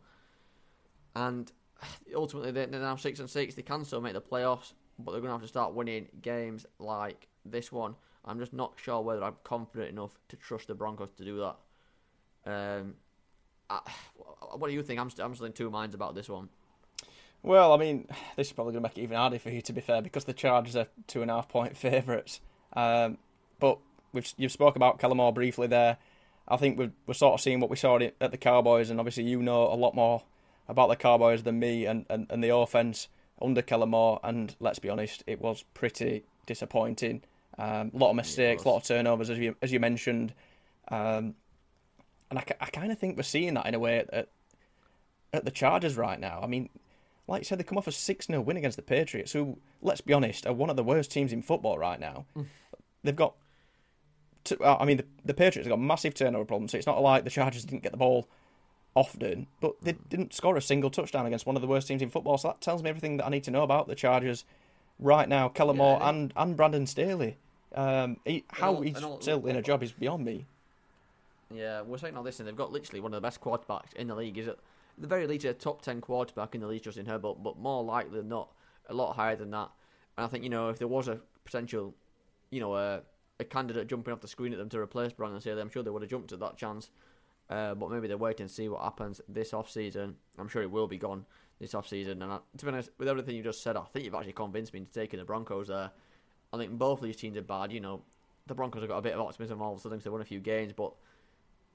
and 1.17 1.51
ultimately 2.15 2.53
they're 2.53 2.67
now 2.67 2.95
six 2.95 3.19
and 3.19 3.29
six. 3.29 3.55
They 3.55 3.63
can 3.63 3.85
still 3.85 4.01
make 4.01 4.13
the 4.13 4.21
playoffs, 4.21 4.75
but 4.99 5.13
they're 5.13 5.21
going 5.21 5.31
to 5.31 5.35
have 5.35 5.43
to 5.43 5.49
start 5.49 5.75
winning 5.75 6.09
games 6.23 6.67
like 6.79 7.27
this 7.45 7.73
one. 7.73 7.97
I'm 8.25 8.39
just 8.39 8.53
not 8.53 8.75
sure 8.77 9.01
whether 9.01 9.25
I'm 9.25 9.37
confident 9.43 9.91
enough 9.91 10.19
to 10.29 10.37
trust 10.37 10.69
the 10.69 10.75
Broncos 10.75 11.11
to 11.17 11.25
do 11.25 11.39
that. 11.39 11.57
Um, 12.53 12.95
I, 13.71 13.81
what 14.57 14.69
do 14.69 14.75
you 14.75 14.83
think? 14.83 15.01
I'm, 15.01 15.11
I'm 15.19 15.35
still 15.35 15.47
in 15.47 15.53
two 15.53 15.71
minds 15.71 15.95
about 15.95 16.15
this 16.15 16.29
one. 16.29 16.49
Well, 17.47 17.73
I 17.73 17.77
mean, 17.77 18.09
this 18.37 18.49
is 18.49 18.53
probably 18.53 18.73
going 18.73 18.83
to 18.83 18.89
make 18.89 18.99
it 18.99 19.03
even 19.03 19.17
harder 19.17 19.39
for 19.39 19.51
you, 19.51 19.63
to 19.63 19.73
be 19.73 19.81
fair, 19.81 20.03
because 20.03 20.25
the 20.25 20.35
Chargers 20.35 20.77
are 20.77 20.89
two 21.07 21.23
and 21.23 21.31
a 21.31 21.35
half 21.35 21.49
point 21.49 21.77
favourites. 21.79 22.41
Um, 22.75 23.17
but 23.59 23.79
we've 24.13 24.31
you've 24.37 24.53
spoke 24.53 24.77
about 24.77 24.99
Kellen 24.99 25.17
Moore 25.17 25.33
briefly 25.33 25.69
there. 25.69 25.97
I 26.49 26.57
think 26.57 26.79
we're, 26.79 26.93
we're 27.07 27.15
sort 27.15 27.35
of 27.35 27.41
seeing 27.41 27.59
what 27.61 27.71
we 27.71 27.77
saw 27.77 27.99
at 27.99 28.31
the 28.31 28.37
Cowboys, 28.37 28.91
and 28.91 29.01
obviously 29.01 29.25
you 29.25 29.41
know 29.41 29.73
a 29.73 29.75
lot 29.75 29.95
more 29.95 30.23
about 30.69 30.89
the 30.89 30.97
Cowboys 30.97 31.45
than 31.45 31.59
me 31.59 31.87
and, 31.87 32.05
and, 32.11 32.27
and 32.29 32.43
the 32.43 32.55
offense 32.55 33.09
under 33.41 33.63
Kellen 33.63 33.91
Moore. 33.91 34.21
And 34.23 34.55
let's 34.61 34.79
be 34.79 34.91
honest, 34.91 35.25
it 35.27 35.41
was 35.41 35.65
pretty 35.75 36.25
disappointing. 36.45 37.23
Um, 37.59 37.91
a 37.95 37.97
lot 37.97 38.11
of 38.11 38.17
mistakes, 38.17 38.65
a 38.65 38.69
lot 38.69 38.77
of 38.77 38.85
turnovers, 38.85 39.31
as 39.31 39.39
you 39.39 39.57
as 39.63 39.73
you 39.73 39.81
mentioned. 39.81 40.35
Um, 40.89 41.35
and 42.29 42.41
I, 42.41 42.45
I 42.61 42.67
kind 42.67 42.91
of 42.91 42.99
think 42.99 43.17
we're 43.17 43.23
seeing 43.23 43.55
that 43.55 43.67
in 43.67 43.75
a 43.75 43.79
way 43.79 44.05
at, 44.13 44.29
at 45.33 45.45
the 45.45 45.51
Chargers 45.51 45.97
right 45.97 46.19
now. 46.19 46.41
I 46.43 46.49
mean, 46.49 46.69
like 47.29 47.41
you 47.41 47.45
said, 47.45 47.59
they 47.59 47.65
come 47.65 47.79
off 47.79 47.87
a 47.87 47.93
6 47.93 48.27
0 48.27 48.41
win 48.41 48.57
against 48.57 48.77
the 48.77 48.83
Patriots, 48.83 49.33
who, 49.33 49.59
let's 49.83 50.01
be 50.01 50.13
honest, 50.13 50.47
are 50.47 50.53
one 50.53 50.71
of 50.71 50.77
the 50.77 50.85
worst 50.85 51.11
teams 51.11 51.33
in 51.33 51.43
football 51.43 51.79
right 51.79 51.99
now. 51.99 52.27
Mm. 52.37 52.47
They've 53.03 53.17
got. 53.17 53.35
I 54.65 54.85
mean, 54.85 54.99
the, 54.99 55.05
the 55.25 55.35
Patriots 55.35 55.67
have 55.67 55.77
got 55.77 55.81
massive 55.81 56.15
turnover 56.15 56.45
problems, 56.45 56.71
so 56.71 56.79
it's 56.79 56.87
not 56.87 57.03
like 57.03 57.25
the 57.25 57.31
Chargers 57.31 57.65
didn't 57.65 57.83
get 57.83 57.91
the 57.91 57.99
ball 57.99 58.29
often, 58.95 59.49
but 59.61 59.75
they 59.83 59.93
didn't 60.09 60.33
score 60.33 60.57
a 60.57 60.61
single 60.61 60.89
touchdown 60.89 61.27
against 61.27 61.47
one 61.47 61.57
of 61.57 61.63
the 61.63 61.69
worst 61.69 61.89
teams 61.89 62.01
in 62.01 62.11
football. 62.11 62.39
So 62.39 62.49
that 62.49 62.61
tells 62.61 62.81
me 62.81 62.89
everything 62.89 63.17
that 63.17 63.27
I 63.27 63.29
need 63.29 63.43
to 63.45 63.51
know 63.51 63.63
about 63.63 63.89
the 63.89 63.97
Chargers 63.97 64.45
right 65.01 65.29
now. 65.29 65.49
Kellen 65.49 65.79
Moore 65.79 65.99
yeah, 66.01 66.09
and, 66.09 66.33
and 66.37 66.57
Brandon 66.57 66.87
Staley. 66.87 67.39
Um, 67.75 68.19
he, 68.25 68.45
how 68.49 68.75
all, 68.75 68.81
he's 68.83 69.03
all, 69.03 69.21
still 69.21 69.45
in 69.47 69.57
a 69.57 69.63
job 69.63 69.83
is 69.83 69.91
beyond 69.91 70.25
me. 70.25 70.47
Yeah, 71.53 71.83
we're 71.83 71.99
saying 71.99 72.17
all 72.17 72.23
this, 72.23 72.39
and 72.39 72.49
they've 72.49 72.57
got 72.57 72.73
literally 72.73 73.01
one 73.01 73.13
of 73.13 73.21
the 73.21 73.27
best 73.27 73.41
quarterbacks 73.41 73.93
in 73.95 74.09
the 74.09 74.15
league. 74.15 74.39
Is 74.39 74.49
it 74.49 74.59
the 74.99 75.07
very 75.07 75.27
least 75.27 75.45
a 75.45 75.53
top 75.53 75.83
ten 75.83 76.01
quarterback 76.01 76.55
in 76.55 76.61
the 76.61 76.67
league, 76.67 76.83
Justin 76.83 77.07
Herbert, 77.07 77.43
but 77.43 77.59
more 77.59 77.83
likely 77.83 78.19
than 78.19 78.29
not, 78.29 78.53
a 78.89 78.95
lot 78.95 79.15
higher 79.15 79.37
than 79.37 79.51
that. 79.51 79.71
And 80.17 80.25
I 80.25 80.29
think 80.29 80.45
you 80.45 80.51
know 80.51 80.69
if 80.71 80.79
there 80.79 80.89
was 80.89 81.09
a 81.09 81.21
potential, 81.45 81.95
you 82.51 82.61
know, 82.61 82.75
a, 82.77 83.03
a 83.39 83.45
candidate 83.45 83.89
jumping 83.89 84.13
off 84.13 84.21
the 84.21 84.29
screen 84.29 84.53
at 84.53 84.59
them 84.59 84.69
to 84.71 84.79
replace 84.79 85.13
Brandon 85.13 85.41
Staley, 85.41 85.61
I'm 85.61 85.71
sure 85.71 85.83
they 85.83 85.91
would 85.91 86.03
have 86.03 86.11
jumped 86.11 86.33
at 86.33 86.41
that 86.41 86.57
chance. 86.57 86.91
Uh, 87.49 87.75
but 87.75 87.91
maybe 87.91 88.09
they're 88.09 88.17
waiting 88.17 88.49
to 88.49 88.53
see 88.53 88.69
what 88.69 88.83
happens 88.83 89.21
this 89.29 89.55
off 89.55 89.71
season. 89.71 90.17
I'm 90.37 90.49
sure 90.49 90.63
it 90.63 90.71
will 90.71 90.89
be 90.89 90.99
gone 90.99 91.25
this 91.61 91.75
off 91.75 91.87
season. 91.87 92.23
And 92.23 92.33
I, 92.33 92.39
to 92.57 92.65
be 92.65 92.73
honest, 92.73 92.91
with 92.99 93.07
everything 93.07 93.37
you 93.37 93.43
just 93.43 93.63
said, 93.63 93.77
I 93.77 93.85
think 93.93 94.05
you've 94.05 94.15
actually 94.15 94.33
convinced 94.33 94.73
me 94.73 94.81
into 94.81 94.93
taking 94.93 95.21
the 95.21 95.25
Broncos 95.25 95.69
there. 95.69 95.93
I 96.53 96.57
think 96.57 96.73
both 96.73 96.99
of 96.99 97.05
these 97.05 97.17
teams 97.17 97.37
are 97.37 97.43
bad. 97.43 97.73
You 97.73 97.81
know, 97.81 98.03
the 98.47 98.55
Broncos 98.55 98.83
have 98.83 98.89
got 98.89 98.99
a 98.99 99.03
bit 99.03 99.15
of 99.15 99.21
optimism 99.21 99.63
all 99.63 99.73
of 99.73 99.79
a 99.79 99.81
sudden 99.81 99.99
because 99.99 100.05
they 100.05 100.11
won 100.11 100.21
a 100.21 100.25
few 100.25 100.41
games, 100.41 100.73
but 100.73 100.93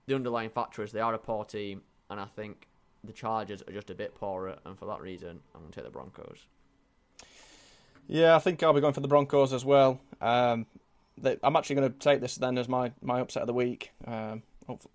the 0.07 0.15
underlying 0.15 0.49
factor 0.49 0.83
is 0.83 0.91
they 0.91 0.99
are 0.99 1.13
a 1.13 1.19
poor 1.19 1.45
team, 1.45 1.83
and 2.09 2.19
I 2.19 2.25
think 2.25 2.67
the 3.03 3.13
Chargers 3.13 3.61
are 3.67 3.73
just 3.73 3.89
a 3.89 3.95
bit 3.95 4.15
poorer, 4.15 4.57
and 4.65 4.77
for 4.77 4.85
that 4.85 5.01
reason, 5.01 5.39
I'm 5.53 5.61
going 5.61 5.71
to 5.71 5.75
take 5.75 5.85
the 5.85 5.91
Broncos. 5.91 6.45
Yeah, 8.07 8.35
I 8.35 8.39
think 8.39 8.61
I'll 8.61 8.73
be 8.73 8.81
going 8.81 8.93
for 8.93 9.01
the 9.01 9.07
Broncos 9.07 9.53
as 9.53 9.63
well. 9.63 9.99
Um, 10.19 10.65
they, 11.17 11.37
I'm 11.43 11.55
actually 11.55 11.77
going 11.77 11.91
to 11.91 11.99
take 11.99 12.19
this 12.21 12.35
then 12.35 12.57
as 12.57 12.67
my, 12.67 12.91
my 13.01 13.19
upset 13.21 13.43
of 13.43 13.47
the 13.47 13.53
week. 13.53 13.91
Um, 14.05 14.43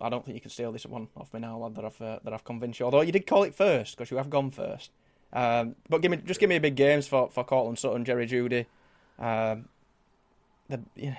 I 0.01 0.09
don't 0.09 0.25
think 0.25 0.35
you 0.35 0.41
can 0.41 0.49
steal 0.49 0.71
this 0.71 0.85
one 0.85 1.07
off 1.15 1.33
me 1.33 1.39
now, 1.39 1.57
lad. 1.57 1.75
That 1.75 1.85
I've 1.85 2.01
uh, 2.01 2.19
that 2.23 2.33
I've 2.33 2.43
convinced 2.43 2.79
you. 2.79 2.85
Although 2.85 3.01
you 3.01 3.11
did 3.11 3.27
call 3.27 3.43
it 3.43 3.53
first 3.53 3.95
because 3.97 4.09
you 4.09 4.17
have 4.17 4.29
gone 4.29 4.49
first. 4.51 4.91
Um, 5.33 5.75
but 5.89 6.01
give 6.01 6.09
me 6.11 6.17
just 6.17 6.39
give 6.39 6.49
me 6.49 6.57
big 6.59 6.75
games 6.75 7.07
for 7.07 7.29
for 7.29 7.43
Courtland 7.43 7.77
Sutton, 7.77 8.05
Jerry 8.05 8.27
Jeudy. 8.27 8.65
Um, 9.19 9.67
the 10.69 10.79
you 10.95 11.11
know, 11.11 11.17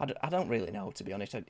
I, 0.00 0.06
d- 0.06 0.14
I 0.22 0.28
don't 0.28 0.48
really 0.48 0.70
know 0.70 0.90
to 0.90 1.04
be 1.04 1.12
honest. 1.12 1.34
I, 1.34 1.44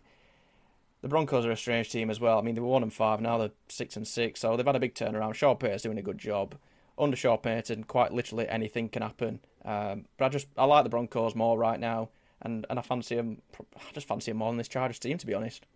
the 1.03 1.09
Broncos 1.09 1.47
are 1.47 1.51
a 1.51 1.57
strange 1.57 1.91
team 1.91 2.11
as 2.11 2.21
well. 2.21 2.39
I 2.39 2.43
mean, 2.43 2.55
they 2.55 2.61
were 2.61 2.69
one 2.69 2.83
and 2.83 2.93
five, 2.93 3.21
now 3.21 3.39
they're 3.39 3.51
six 3.69 3.97
and 3.97 4.07
six, 4.07 4.41
so 4.41 4.57
they've 4.57 4.67
had 4.67 4.77
a 4.77 4.81
big 4.81 4.95
turnaround. 4.95 5.35
Sean 5.35 5.57
Payton's 5.57 5.83
doing 5.83 5.99
a 5.99 6.03
good 6.03 6.19
job. 6.19 6.57
Under 6.99 7.17
Sean 7.17 7.39
Payton, 7.39 7.85
quite 7.85 8.13
literally 8.13 8.49
anything 8.49 8.89
can 8.89 9.03
happen. 9.03 9.41
Um, 9.65 10.07
but 10.17 10.25
I 10.25 10.29
just 10.29 10.49
I 10.57 10.65
like 10.65 10.85
the 10.85 10.91
Broncos 10.91 11.35
more 11.35 11.57
right 11.57 11.79
now, 11.79 12.09
and, 12.43 12.67
and 12.69 12.79
I 12.79 12.83
fancy 12.83 13.15
them. 13.15 13.43
I 13.77 13.93
just 13.93 14.09
fancy 14.09 14.33
them 14.33 14.39
more 14.39 14.51
than 14.51 14.59
this 14.59 14.69
Chargers 14.69 14.99
team, 14.99 15.19
to 15.19 15.27
be 15.27 15.35
honest. 15.35 15.67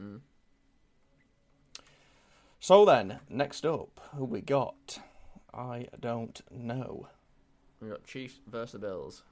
Mm. 0.00 0.20
So 2.60 2.84
then, 2.84 3.20
next 3.30 3.64
up, 3.64 4.00
who 4.16 4.24
we 4.24 4.40
got? 4.40 4.98
I 5.54 5.86
don't 5.98 6.42
know. 6.50 7.08
We 7.80 7.88
got 7.88 8.04
Chiefs 8.04 8.40
versus 8.46 8.80
Bills. 8.80 9.22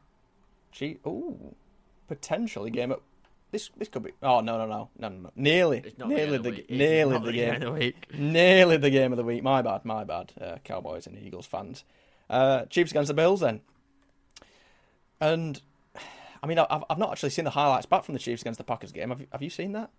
Chief. 0.72 0.98
Ooh, 1.06 1.54
potentially 2.08 2.70
game 2.70 2.92
up. 2.92 3.02
This 3.54 3.70
this 3.76 3.86
could 3.88 4.02
be. 4.02 4.10
Oh 4.20 4.40
no 4.40 4.58
no 4.58 4.66
no 4.66 4.90
no 4.98 5.08
no 5.08 5.16
no. 5.16 5.30
Nearly 5.36 5.94
nearly 5.96 6.38
the, 6.38 6.50
the 6.50 6.66
nearly 6.70 7.18
the, 7.18 7.32
game. 7.32 7.62
Of 7.62 7.76
the 7.76 7.94
nearly 8.18 8.76
the 8.78 8.90
game 8.90 9.12
of 9.12 9.16
the 9.16 9.22
week. 9.22 9.44
My 9.44 9.62
bad 9.62 9.84
my 9.84 10.02
bad. 10.02 10.32
Uh, 10.40 10.56
Cowboys 10.64 11.06
and 11.06 11.16
Eagles 11.16 11.46
fans. 11.46 11.84
Uh, 12.28 12.64
Chiefs 12.64 12.90
against 12.90 13.06
the 13.06 13.14
Bills 13.14 13.38
then. 13.38 13.60
And 15.20 15.62
I 16.42 16.48
mean 16.48 16.58
I've 16.58 16.82
I've 16.90 16.98
not 16.98 17.12
actually 17.12 17.30
seen 17.30 17.44
the 17.44 17.52
highlights 17.52 17.86
back 17.86 18.02
from 18.02 18.14
the 18.14 18.18
Chiefs 18.18 18.42
against 18.42 18.58
the 18.58 18.64
Packers 18.64 18.90
game. 18.90 19.10
Have 19.10 19.20
you, 19.20 19.28
have 19.30 19.40
you 19.40 19.50
seen 19.50 19.70
that? 19.70 19.90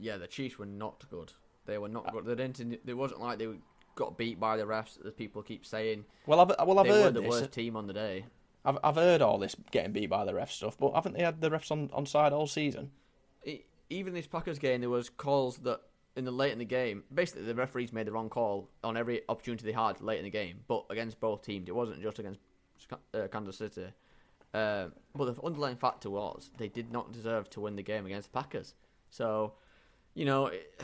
Yeah, 0.00 0.16
the 0.16 0.26
Chiefs 0.26 0.58
were 0.58 0.66
not 0.66 1.08
good. 1.08 1.32
They 1.66 1.78
were 1.78 1.88
not 1.88 2.10
good. 2.12 2.24
They 2.24 2.34
didn't. 2.34 2.80
It 2.84 2.94
wasn't 2.94 3.20
like 3.20 3.38
they 3.38 3.46
got 3.94 4.18
beat 4.18 4.40
by 4.40 4.56
the 4.56 4.64
refs, 4.64 4.98
as 5.06 5.12
people 5.12 5.40
keep 5.42 5.64
saying. 5.64 6.04
Well, 6.26 6.40
I've 6.40 6.66
well 6.66 6.80
I've 6.80 6.86
they 6.86 6.90
heard 6.90 7.14
were 7.14 7.20
the 7.20 7.28
this. 7.28 7.30
worst 7.30 7.52
team 7.52 7.76
on 7.76 7.86
the 7.86 7.92
day. 7.92 8.24
I've 8.64 8.78
I've 8.82 8.96
heard 8.96 9.22
all 9.22 9.38
this 9.38 9.56
getting 9.70 9.92
beat 9.92 10.10
by 10.10 10.24
the 10.24 10.32
refs 10.32 10.52
stuff, 10.52 10.76
but 10.78 10.92
haven't 10.94 11.16
they 11.16 11.22
had 11.22 11.40
the 11.40 11.50
refs 11.50 11.70
on, 11.70 11.90
on 11.92 12.06
side 12.06 12.32
all 12.32 12.46
season? 12.46 12.90
Even 13.90 14.14
this 14.14 14.26
Packers 14.26 14.58
game, 14.58 14.80
there 14.80 14.88
was 14.88 15.10
calls 15.10 15.58
that 15.58 15.80
in 16.16 16.24
the 16.24 16.30
late 16.30 16.52
in 16.52 16.58
the 16.58 16.64
game, 16.64 17.04
basically 17.12 17.44
the 17.44 17.54
referees 17.54 17.92
made 17.92 18.06
the 18.06 18.12
wrong 18.12 18.30
call 18.30 18.70
on 18.82 18.96
every 18.96 19.22
opportunity 19.28 19.64
they 19.64 19.72
had 19.72 20.00
late 20.00 20.18
in 20.18 20.24
the 20.24 20.30
game, 20.30 20.60
but 20.66 20.84
against 20.90 21.20
both 21.20 21.42
teams. 21.42 21.68
It 21.68 21.74
wasn't 21.74 22.02
just 22.02 22.18
against 22.18 22.40
uh, 23.14 23.28
Kansas 23.30 23.58
City. 23.58 23.86
Uh, 24.54 24.86
but 25.14 25.34
the 25.34 25.42
underlying 25.42 25.76
factor 25.76 26.10
was 26.10 26.50
they 26.58 26.68
did 26.68 26.92
not 26.92 27.12
deserve 27.12 27.48
to 27.50 27.60
win 27.60 27.76
the 27.76 27.82
game 27.82 28.06
against 28.06 28.32
the 28.32 28.38
Packers. 28.38 28.74
So 29.10 29.54
you 30.14 30.24
know, 30.24 30.46
it, 30.46 30.82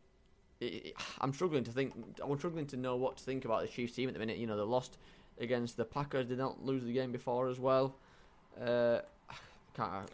it, 0.60 0.94
I'm 1.20 1.32
struggling 1.32 1.64
to 1.64 1.70
think. 1.70 1.94
I'm 2.22 2.36
struggling 2.38 2.66
to 2.68 2.76
know 2.76 2.96
what 2.96 3.16
to 3.18 3.24
think 3.24 3.44
about 3.44 3.62
the 3.62 3.68
Chiefs 3.68 3.94
team 3.94 4.08
at 4.08 4.14
the 4.14 4.20
minute. 4.20 4.38
You 4.38 4.46
know, 4.46 4.56
they 4.56 4.62
lost 4.62 4.98
against 5.38 5.76
the 5.76 5.84
Packers. 5.84 6.26
Did 6.26 6.38
not 6.38 6.64
lose 6.64 6.84
the 6.84 6.92
game 6.92 7.12
before 7.12 7.48
as 7.48 7.58
well. 7.58 7.94
Uh, 8.60 8.98
can't. 9.74 10.10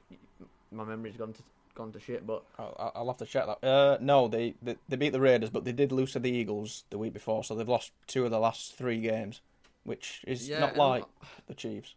My 0.70 0.84
memory's 0.84 1.16
gone 1.16 1.32
to 1.32 1.42
gone 1.78 1.92
to 1.92 2.00
shit. 2.00 2.26
But 2.26 2.42
I'll, 2.58 2.92
I'll 2.94 3.06
have 3.06 3.16
to 3.18 3.26
check 3.26 3.46
that. 3.46 3.66
Uh, 3.66 3.96
no, 4.00 4.28
they, 4.28 4.54
they 4.60 4.76
they 4.88 4.96
beat 4.96 5.12
the 5.12 5.20
Raiders, 5.20 5.48
but 5.48 5.64
they 5.64 5.72
did 5.72 5.92
lose 5.92 6.12
to 6.12 6.18
the 6.18 6.30
Eagles 6.30 6.84
the 6.90 6.98
week 6.98 7.14
before, 7.14 7.42
so 7.44 7.54
they've 7.54 7.66
lost 7.66 7.92
two 8.06 8.26
of 8.26 8.30
the 8.30 8.38
last 8.38 8.74
three 8.76 9.00
games, 9.00 9.40
which 9.84 10.22
is 10.26 10.48
yeah, 10.48 10.58
not 10.58 10.76
like 10.76 11.04
the 11.46 11.54
Chiefs. 11.54 11.94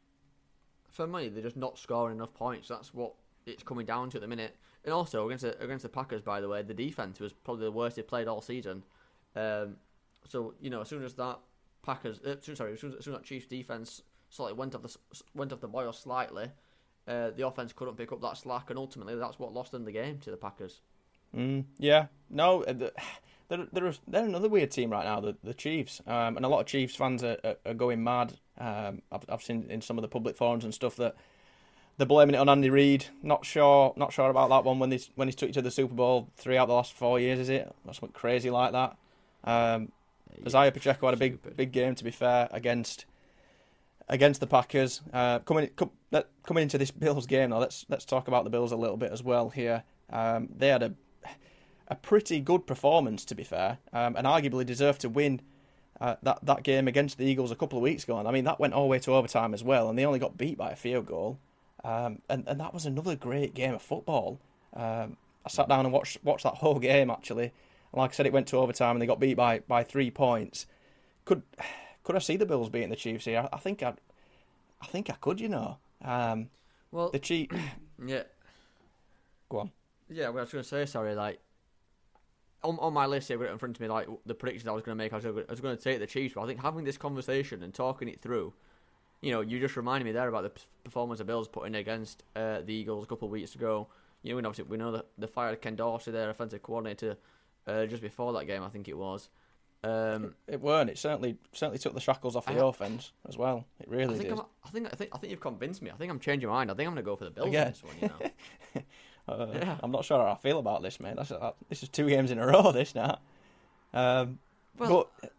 For 0.90 1.08
me, 1.08 1.28
they're 1.28 1.44
just 1.44 1.58
not 1.58 1.78
scoring 1.78 2.18
enough 2.18 2.34
points. 2.34 2.68
That's 2.68 2.94
what 2.94 3.14
it's 3.46 3.64
coming 3.64 3.86
down 3.86 4.10
to 4.12 4.18
at 4.18 4.22
the 4.22 4.28
minute. 4.28 4.56
And 4.84 4.94
also 4.94 5.26
against 5.28 5.44
the, 5.44 5.62
against 5.62 5.84
the 5.84 5.90
Packers, 5.90 6.22
by 6.22 6.42
the 6.42 6.50
way, 6.50 6.62
the 6.64 6.74
defense 6.74 7.20
was 7.20 7.34
probably 7.34 7.66
the 7.66 7.72
worst 7.72 7.96
they 7.96 8.02
played 8.02 8.28
all 8.28 8.42
season. 8.42 8.84
Um, 9.36 9.78
so 10.28 10.54
you 10.62 10.70
know, 10.70 10.82
as 10.82 10.90
soon 10.90 11.04
as 11.04 11.14
that 11.16 11.40
Packers, 11.84 12.20
uh, 12.22 12.36
sorry, 12.56 12.74
as 12.74 12.80
soon 12.80 12.92
as, 12.92 12.98
as 12.98 13.06
soon 13.06 13.16
as 13.16 13.22
Chiefs 13.24 13.48
defense 13.48 14.02
slightly 14.30 14.58
went 14.58 14.76
off 14.76 14.84
the 14.84 14.98
went 15.34 15.52
off 15.52 15.62
the 15.62 15.68
boil 15.68 15.94
slightly, 15.94 16.52
uh, 17.08 17.32
the 17.32 17.46
offense 17.46 17.74
couldn't 17.74 17.98
pick 17.98 18.12
up 18.12 18.22
that 18.22 18.38
slack, 18.38 18.70
and 18.70 18.78
ultimately 18.78 19.16
that's 19.16 19.40
what 19.40 19.54
lost 19.54 19.72
them 19.72 19.86
the 19.86 19.92
game 19.92 20.20
to 20.20 20.32
the 20.32 20.38
Packers. 20.38 20.82
Mm, 21.36 21.66
yeah, 21.78 22.08
no, 22.30 22.64
uh, 22.64 22.74
the- 22.74 22.94
they're 23.50 23.68
they're 23.72 23.94
they're 24.08 24.26
another 24.26 24.50
weird 24.50 24.72
team 24.72 24.92
right 24.92 25.06
now, 25.06 25.20
the 25.20 25.36
the 25.44 25.54
Chiefs, 25.54 26.02
um, 26.08 26.38
and 26.38 26.46
a 26.46 26.50
lot 26.50 26.60
of 26.60 26.66
Chiefs 26.68 26.96
fans 26.96 27.24
are, 27.24 27.38
are, 27.66 27.74
going 27.74 28.04
mad. 28.04 28.34
Um, 28.58 29.02
I've 29.12 29.26
I've 29.28 29.44
seen 29.44 29.68
in 29.70 29.82
some 29.82 29.98
of 29.98 30.02
the 30.02 30.08
public 30.08 30.38
forums 30.38 30.64
and 30.64 30.74
stuff 30.74 30.96
that 30.98 31.16
they're 31.98 32.08
blaming 32.08 32.36
it 32.36 32.40
on 32.40 32.50
Andy 32.50 32.70
Reid. 32.70 33.06
Not 33.22 33.46
sure, 33.46 33.94
not 33.98 34.14
sure 34.14 34.30
about 34.30 34.50
that 34.50 34.64
one 34.64 34.80
when 34.80 34.90
they 34.90 35.00
when 35.16 35.28
he's 35.28 35.36
took 35.36 35.50
you 35.50 35.54
to 35.54 35.62
the 35.62 35.72
Super 35.72 35.94
Bowl 35.94 36.30
three 36.38 36.58
out 36.58 36.64
of 36.64 36.70
the 36.70 36.76
last 36.76 36.94
four 36.94 37.20
years. 37.20 37.40
Is 37.40 37.50
it? 37.50 37.74
That's 37.86 38.00
something 38.00 38.14
crazy 38.14 38.50
like 38.50 38.72
that. 38.72 38.98
Um, 39.44 39.92
Isaiah 40.46 40.72
Pacheco 40.72 41.08
had 41.08 41.14
a 41.14 41.18
big 41.18 41.34
Stupid. 41.40 41.58
big 41.58 41.72
game 41.72 41.96
to 41.96 42.04
be 42.04 42.12
fair 42.12 42.48
against 42.52 43.06
against 44.08 44.40
the 44.40 44.48
Packers. 44.48 45.02
Uh, 45.14 45.40
coming 45.40 45.70
com- 45.76 45.92
coming 46.44 46.64
into 46.64 46.78
this 46.78 46.92
Bills 46.92 47.26
game 47.26 47.50
now, 47.50 47.60
let's 47.60 47.86
let's 47.90 48.06
talk 48.06 48.28
about 48.28 48.44
the 48.44 48.50
Bills 48.50 48.72
a 48.72 48.78
little 48.78 48.98
bit 48.98 49.12
as 49.12 49.24
well 49.24 49.50
here. 49.50 49.84
Um, 50.10 50.50
they 50.56 50.68
had 50.68 50.84
a 50.84 50.94
a 51.88 51.96
pretty 51.96 52.40
good 52.40 52.66
performance 52.66 53.26
to 53.26 53.36
be 53.36 53.44
fair, 53.44 53.80
um, 53.94 54.16
and 54.16 54.26
arguably 54.26 54.66
deserved 54.66 55.02
to 55.02 55.10
win 55.10 55.42
uh, 56.00 56.16
that 56.24 56.40
that 56.44 56.64
game 56.64 56.88
against 56.88 57.18
the 57.18 57.26
Eagles 57.26 57.52
a 57.52 57.56
couple 57.56 57.78
of 57.78 57.84
weeks 57.84 58.04
ago. 58.04 58.18
And 58.18 58.28
I 58.28 58.32
mean 58.32 58.46
that 58.46 58.60
went 58.60 58.74
all 58.74 58.84
the 58.84 58.90
way 58.90 59.00
to 59.00 59.14
overtime 59.14 59.54
as 59.54 59.64
well, 59.64 59.90
and 59.90 59.98
they 59.98 60.06
only 60.06 60.20
got 60.20 60.38
beat 60.38 60.58
by 60.58 60.72
a 60.72 60.76
field 60.76 61.06
goal. 61.06 61.40
Um, 61.84 62.22
and 62.30 62.44
and 62.48 62.60
that 62.60 62.74
was 62.74 62.86
another 62.86 63.16
great 63.16 63.54
game 63.54 63.74
of 63.74 63.82
football. 63.82 64.40
Um, 64.74 65.18
I 65.46 65.50
sat 65.50 65.68
down 65.68 65.86
and 65.86 65.94
watched 65.94 66.24
watched 66.24 66.44
that 66.44 66.56
whole 66.56 66.80
game 66.92 67.10
actually. 67.10 67.52
Like 67.94 68.12
I 68.12 68.14
said, 68.14 68.26
it 68.26 68.34
went 68.34 68.48
to 68.48 68.58
overtime 68.58 68.96
and 68.96 69.02
they 69.02 69.06
got 69.06 69.20
beat 69.20 69.36
by, 69.36 69.60
by 69.60 69.84
three 69.84 70.12
points. 70.12 70.66
Could 71.26 71.44
could 72.04 72.16
I 72.16 72.20
see 72.20 72.38
the 72.38 72.46
Bills 72.46 72.70
beating 72.70 72.90
the 72.90 72.96
Chiefs 72.96 73.26
here? 73.26 73.48
I, 73.52 73.56
I 73.56 73.60
think 73.60 73.84
I, 73.84 73.94
I 74.82 74.86
think 74.88 75.10
I 75.10 75.14
could. 75.14 75.40
You 75.40 75.50
know, 75.50 75.78
um, 76.04 76.50
Well, 76.92 77.10
the 77.10 77.20
Chiefs. 77.20 77.56
yeah, 78.06 78.24
Go 79.50 79.60
on. 79.60 79.72
yeah. 80.10 80.30
Well, 80.30 80.40
I 80.40 80.42
was 80.42 80.52
going 80.52 80.64
to 80.64 80.68
say, 80.70 80.86
sorry, 80.86 81.14
like 81.16 81.40
on, 82.64 82.78
on 82.80 82.94
my 82.94 83.06
list 83.06 83.28
here, 83.28 83.44
in 83.46 83.58
front 83.58 83.76
of 83.78 83.82
me, 83.82 83.88
like 83.88 84.08
the 84.26 84.34
predictions 84.34 84.68
I 84.68 84.72
was 84.72 84.84
going 84.84 84.98
to 84.98 85.04
make. 85.04 85.12
I 85.14 85.18
was 85.18 85.26
going, 85.26 85.46
I 85.48 85.52
was 85.52 85.62
going 85.62 85.76
to 85.78 85.84
take 85.84 86.00
the 86.00 86.08
Chiefs, 86.08 86.36
but 86.36 86.42
I 86.42 86.48
think 86.48 86.62
having 86.62 86.84
this 86.86 86.98
conversation 86.98 87.62
and 87.64 87.74
talking 87.74 88.08
it 88.08 88.22
through, 88.22 88.54
you 89.22 89.32
know, 89.32 89.42
you 89.42 89.60
just 89.60 89.76
reminded 89.76 90.06
me 90.06 90.12
there 90.12 90.28
about 90.28 90.44
the 90.44 90.62
performance 90.84 91.20
of 91.20 91.28
Bills 91.28 91.48
putting 91.48 91.76
against 91.76 92.24
uh, 92.36 92.62
the 92.62 92.74
Eagles 92.74 93.04
a 93.04 93.08
couple 93.08 93.28
of 93.28 93.32
weeks 93.32 93.56
ago. 93.56 93.88
You 94.24 94.34
know, 94.34 94.38
and 94.38 94.48
obviously 94.48 94.70
we 94.70 94.78
know 94.78 94.92
that 94.92 95.08
they 95.18 95.28
fired 95.28 95.62
Ken 95.62 95.76
Dorsey, 95.76 96.12
their 96.12 96.30
offensive 96.30 96.62
coordinator, 96.62 97.18
uh, 97.68 97.86
just 97.86 98.02
before 98.02 98.34
that 98.34 98.46
game. 98.46 98.64
I 98.64 98.70
think 98.70 98.88
it 98.88 98.98
was. 98.98 99.30
Um, 99.84 100.36
It 100.48 100.62
weren't. 100.62 100.90
It 100.92 100.98
certainly 101.00 101.38
certainly 101.54 101.80
took 101.80 101.94
the 101.96 102.00
shackles 102.00 102.36
off 102.36 102.46
the 102.46 102.54
I- 102.54 102.68
offense 102.70 103.12
as 103.28 103.38
well. 103.38 103.66
It 103.80 103.90
really 103.90 104.16
I 104.16 104.18
think 104.18 104.30
did. 104.30 104.40
I'm, 104.40 104.46
I 104.64 104.70
think 104.70 104.88
I 104.94 104.96
think 104.96 105.10
I 105.14 105.18
think 105.18 105.32
you've 105.32 105.40
convinced 105.40 105.82
me. 105.82 105.90
I 105.90 105.96
think 105.96 106.12
I'm 106.12 106.20
changing 106.20 106.50
my 106.50 106.56
mind. 106.56 106.72
I 106.72 106.76
think 106.76 106.88
I'm 106.88 106.94
going 106.94 107.04
to 107.04 107.10
go 107.10 107.16
for 107.16 107.26
the 107.26 107.32
Bills 107.32 107.48
in 107.48 107.54
this 107.54 107.84
one. 107.84 107.94
You 108.02 108.08
know. 108.10 108.82
Uh, 109.28 109.48
Yeah. 109.54 109.78
I'm 109.84 109.92
not 109.92 110.04
sure 110.04 110.18
how 110.20 110.32
I 110.32 110.36
feel 110.36 110.58
about 110.58 110.82
this, 110.82 111.00
mate. 111.00 111.16
That's 111.16 111.30
that, 111.30 111.56
this 111.70 111.84
is 111.84 111.90
two 111.90 112.10
games 112.10 112.32
in 112.32 112.40
a 112.40 112.46
row. 112.48 112.72
This 112.72 112.96
now. 112.96 113.20
Um, 113.94 114.40
Well- 114.78 115.08
but 115.22 115.32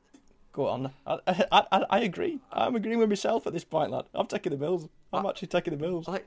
go 0.52 0.68
on. 0.68 0.92
I, 1.06 1.18
I, 1.26 1.66
I, 1.72 1.84
I 1.90 2.00
agree. 2.00 2.38
I'm 2.52 2.76
agreeing 2.76 2.98
with 3.00 3.08
myself 3.08 3.44
at 3.46 3.52
this 3.52 3.64
point, 3.64 3.90
lad. 3.90 4.04
I'm 4.14 4.28
taking 4.28 4.50
the 4.50 4.56
Bills. 4.56 4.88
I'm 5.12 5.26
I- 5.26 5.30
actually 5.30 5.48
taking 5.48 5.72
the 5.72 5.76
Bills. 5.84 6.06
like 6.08 6.26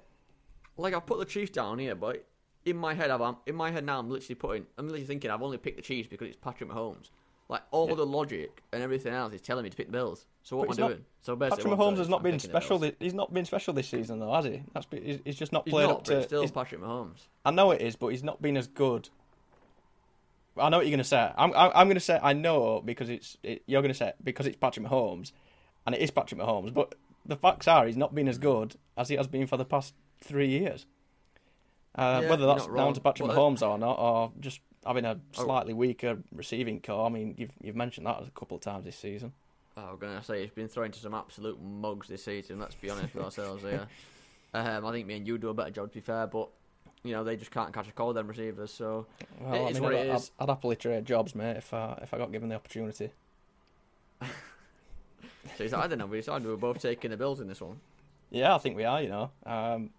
like 0.78 0.93
I 0.93 1.00
put 1.00 1.18
the 1.20 1.26
Chiefs 1.26 1.52
down 1.52 1.80
here, 1.80 1.96
but 1.96 2.26
in 2.66 2.78
my 2.78 2.93
head, 2.93 3.11
I'm 3.11 3.38
in 3.45 3.55
my 3.55 3.72
head 3.72 3.86
now. 3.86 3.99
I'm 3.99 4.09
literally 4.09 4.36
putting. 4.36 4.66
I'm 4.78 4.88
literally 4.88 5.05
thinking 5.05 5.32
I've 5.32 5.41
only 5.41 5.57
picked 5.57 5.78
the 5.78 5.84
Chiefs 5.84 6.07
because 6.09 6.28
it's 6.28 6.38
Patrick 6.38 6.70
Mahomes. 6.70 7.09
Like 7.47 7.61
all 7.70 7.88
Yeah. 7.89 7.95
the 7.95 8.05
logic 8.05 8.63
and 8.74 8.82
everything 8.82 9.13
else 9.13 9.32
is 9.34 9.41
telling 9.41 9.63
me 9.63 9.70
to 9.70 9.78
pick 9.78 9.86
the 9.86 9.91
Bills. 9.91 10.26
So 10.41 10.57
what 10.57 10.68
But 10.68 10.80
am 10.80 10.84
I 10.84 10.88
he's 10.88 10.95
doing? 10.95 11.05
So 11.22 11.36
Patrick 11.36 11.68
Mahomes 11.68 11.97
has 11.97 12.09
not 12.09 12.18
I'm 12.18 12.24
been 12.24 12.39
special. 12.39 12.80
This, 12.80 12.93
he's 12.99 13.13
not 13.13 13.34
been 13.34 13.45
special 13.45 13.74
this 13.74 13.88
season, 13.88 14.20
though, 14.20 14.34
has 14.34 14.45
he? 14.45 14.63
That's 14.74 14.88
he's, 14.89 15.20
he's 15.24 15.36
just 15.36 15.51
not 15.51 15.66
played 15.66 15.88
not, 15.88 15.97
up 15.97 16.03
to. 16.05 16.18
it's 16.18 16.26
still 16.28 16.47
Patrick 16.49 16.82
Mahomes. 16.82 17.28
I 17.45 17.51
know 17.51 17.70
it 17.72 17.82
is, 17.82 17.95
but 17.95 18.07
he's 18.07 18.24
not 18.24 18.41
been 18.41 18.57
as 18.57 18.66
good. 18.68 19.09
I 20.57 20.70
know 20.70 20.78
what 20.78 20.88
you're 20.88 20.91
going 20.91 20.99
to 20.99 21.03
say. 21.03 21.32
I'm 21.38 21.53
I'm, 21.53 21.72
I'm 21.76 21.88
going 21.88 21.95
to 21.95 21.99
say 21.99 22.20
I 22.22 22.34
know 22.34 22.82
because 22.84 23.09
it's 23.09 23.38
it, 23.43 23.61
you're 23.68 23.82
going 23.82 23.93
to 23.93 23.97
say 23.97 24.13
because 24.24 24.47
it's 24.47 24.57
Patrick 24.57 24.88
Mahomes, 24.88 25.32
and 25.86 25.93
it 25.93 26.01
is 26.01 26.09
Patrick 26.09 26.41
Mahomes. 26.41 26.74
But 26.74 26.95
the 27.26 27.36
facts 27.36 27.68
are 27.68 27.86
he's 27.86 27.97
not 27.97 28.16
been 28.16 28.28
as 28.28 28.38
good 28.38 28.76
as 28.97 29.09
he 29.09 29.16
has 29.18 29.28
been 29.28 29.45
for 29.45 29.57
the 29.57 29.66
past 29.66 29.93
three 30.20 30.47
years. 30.47 30.86
Uh, 31.98 32.20
Yeah, 32.24 32.30
whether 32.30 32.46
that's 32.46 32.68
down 32.68 32.93
to 32.93 33.02
Patrick 33.02 33.30
Mahomes 33.30 33.62
or 33.68 33.78
not, 33.78 33.98
or 34.00 34.32
just 34.39 34.60
having 34.86 35.06
a 35.06 35.20
Oh. 35.38 35.43
slightly 35.43 35.74
weaker 35.74 36.18
receiving 36.34 36.82
core. 36.82 37.06
I 37.06 37.10
mean, 37.10 37.36
you've 37.38 37.54
you've 37.62 37.76
mentioned 37.76 38.06
that 38.08 38.22
a 38.22 38.32
couple 38.38 38.56
of 38.58 38.62
times 38.62 38.84
this 38.86 38.98
season. 38.98 39.34
Oh, 39.78 39.91
I'm 39.91 39.98
gonna 39.98 40.24
say 40.24 40.41
he's 40.41 40.52
been 40.52 40.68
thrown 40.68 40.91
to 40.91 41.00
some 41.00 41.14
absolute 41.14 41.62
mugs 41.62 42.08
this 42.08 42.24
season. 42.24 42.60
Let's 42.60 42.76
be 42.76 42.89
honest 42.89 43.14
with 43.16 43.24
ourselves 43.26 43.64
here. 43.64 43.88
Um, 44.54 44.86
I 44.86 44.91
think 44.93 45.06
me 45.06 45.18
and 45.18 45.28
you 45.28 45.38
do 45.38 45.50
a 45.50 45.54
better 45.54 45.70
job, 45.72 45.89
to 45.89 45.96
be 45.96 46.00
fair, 46.00 46.28
but 46.28 46.48
you 47.04 47.12
know 47.12 47.26
they 47.26 47.36
just 47.36 47.52
can't 47.52 47.74
catch 47.74 47.89
a 47.89 47.91
cold 47.91 48.16
them 48.16 48.26
receivers. 48.28 48.72
So 48.72 49.06
Well, 49.41 49.54
It 49.54 49.60
I 49.60 49.68
is 49.68 49.74
mean, 49.76 49.84
what 49.84 49.96
I'd, 49.96 50.06
it 50.08 50.12
I'd- 50.16 50.30
I'd 50.39 50.48
happily 50.50 50.76
trade 50.78 51.06
jobs, 51.06 51.36
mate, 51.36 51.58
if 51.58 51.74
I 51.74 52.00
if 52.02 52.14
I 52.14 52.18
got 52.18 52.32
given 52.32 52.48
the 52.48 52.56
opportunity. 52.56 53.10
So 55.58 55.64
like, 55.66 55.74
I 55.74 55.88
don't 55.88 56.00
know. 56.00 56.06
We 56.08 56.18
decided 56.18 56.46
we 56.46 56.52
were 56.52 56.58
both 56.58 56.82
taking 56.82 57.12
the 57.12 57.18
Bills 57.18 57.39
in 57.39 57.48
this 57.48 57.62
one. 57.62 57.80
Yeah, 58.32 58.56
I 58.56 58.58
think 58.58 58.76
we 58.76 58.84
are. 58.84 59.02
You 59.02 59.10
know, 59.10 59.32
um, 59.46 59.89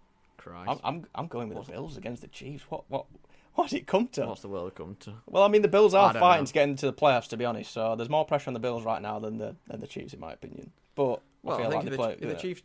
Christ, 0.49 0.81
I'm, 0.83 0.95
I'm 0.95 1.05
I'm 1.15 1.27
going 1.27 1.49
with 1.49 1.65
the 1.65 1.71
Bills 1.71 1.97
against 1.97 2.21
the 2.21 2.27
Chiefs. 2.27 2.63
What 2.69 2.83
what 2.89 3.05
what 3.55 3.69
did 3.69 3.77
it 3.77 3.87
come 3.87 4.07
to? 4.09 4.27
what's 4.27 4.41
the 4.41 4.47
world 4.49 4.75
come 4.75 4.95
to? 5.01 5.13
Well, 5.25 5.43
I 5.43 5.47
mean, 5.47 5.61
the 5.61 5.67
Bills 5.67 5.93
are 5.93 6.13
fighting 6.13 6.43
know. 6.43 6.47
to 6.47 6.53
get 6.53 6.69
into 6.69 6.85
the 6.85 6.93
playoffs, 6.93 7.27
to 7.29 7.37
be 7.37 7.45
honest. 7.45 7.71
So 7.71 7.95
there's 7.95 8.09
more 8.09 8.25
pressure 8.25 8.49
on 8.49 8.53
the 8.53 8.59
Bills 8.59 8.83
right 8.83 9.01
now 9.01 9.19
than 9.19 9.37
the 9.37 9.55
than 9.67 9.79
the 9.79 9.87
Chiefs, 9.87 10.13
in 10.13 10.19
my 10.19 10.33
opinion. 10.33 10.71
But 10.95 11.21
Well, 11.43 11.57
I 11.57 11.65
I, 11.65 11.69
think 11.69 11.73
like 11.73 11.77
if, 11.77 11.83
they 11.85 11.89
the, 11.89 11.95
play. 11.97 12.13
if 12.13 12.19
the. 12.29 12.35
Chiefs, 12.35 12.61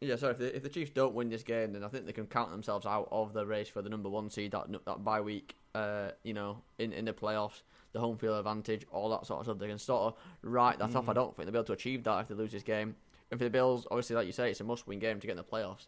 yeah, 0.00 0.16
sorry, 0.16 0.32
if 0.32 0.38
the, 0.38 0.56
if 0.56 0.62
the 0.62 0.68
Chiefs 0.68 0.90
don't 0.90 1.14
win 1.14 1.30
this 1.30 1.42
game, 1.42 1.72
then 1.72 1.82
I 1.82 1.88
think 1.88 2.04
they 2.06 2.12
can 2.12 2.26
count 2.26 2.50
themselves 2.50 2.84
out 2.84 3.08
of 3.10 3.32
the 3.32 3.46
race 3.46 3.68
for 3.68 3.80
the 3.80 3.88
number 3.88 4.08
one 4.10 4.28
seed 4.28 4.52
that 4.52 4.66
that 4.84 5.04
bye 5.04 5.20
week. 5.20 5.56
Uh, 5.74 6.10
you 6.22 6.34
know, 6.34 6.58
in 6.78 6.92
in 6.92 7.04
the 7.06 7.12
playoffs, 7.12 7.62
the 7.92 8.00
home 8.00 8.16
field 8.18 8.38
advantage, 8.38 8.86
all 8.92 9.08
that 9.10 9.26
sort 9.26 9.40
of 9.40 9.46
stuff. 9.46 9.58
They 9.58 9.66
can 9.68 9.78
sort 9.78 10.02
of 10.14 10.14
write 10.42 10.78
that 10.78 10.94
off. 10.94 11.08
I 11.08 11.12
Mhm. 11.12 11.14
don't 11.14 11.36
think 11.36 11.46
they'll 11.46 11.52
be 11.52 11.58
able 11.58 11.66
to 11.66 11.72
achieve 11.72 12.04
that 12.04 12.20
if 12.20 12.28
they 12.28 12.34
lose 12.34 12.52
this 12.52 12.62
game. 12.62 12.96
And 13.30 13.40
for 13.40 13.44
the 13.44 13.50
Bills, 13.50 13.86
obviously, 13.90 14.14
like 14.14 14.26
you 14.26 14.32
say, 14.32 14.50
it's 14.50 14.60
a 14.60 14.64
must-win 14.64 14.98
game 15.00 15.18
to 15.18 15.26
get 15.26 15.32
in 15.32 15.36
the 15.38 15.42
playoffs. 15.44 15.86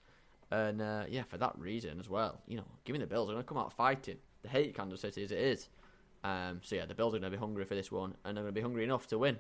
And 0.51 0.81
uh, 0.81 1.05
yeah, 1.09 1.25
for 1.25 1.39
that 1.39 1.59
reason 1.59 1.99
as 1.99 2.09
well, 2.09 2.41
you 2.47 2.57
know, 2.57 2.65
give 2.85 2.95
me 2.95 3.01
the 3.01 3.07
Bills. 3.07 3.29
They're 3.29 3.35
going 3.35 3.45
to 3.45 3.49
come 3.49 3.59
out 3.59 3.73
fighting. 3.73 4.17
They 4.43 4.49
hate 4.49 4.77
Kansas 4.77 5.01
City 5.01 5.25
as 5.25 5.33
it 5.33 5.39
is. 5.39 5.69
Um, 6.23 6.61
so 6.63 6.77
yeah, 6.77 6.87
the 6.87 6.95
Bills 6.95 7.15
are 7.15 7.19
going 7.19 7.31
to 7.31 7.37
be 7.37 7.41
hungry 7.41 7.65
for 7.65 7.75
this 7.75 7.91
one, 7.91 8.15
and 8.25 8.37
they're 8.37 8.45
going 8.45 8.55
to 8.55 8.59
be 8.59 8.63
hungry 8.63 8.85
enough 8.85 9.07
to 9.09 9.19
win. 9.19 9.39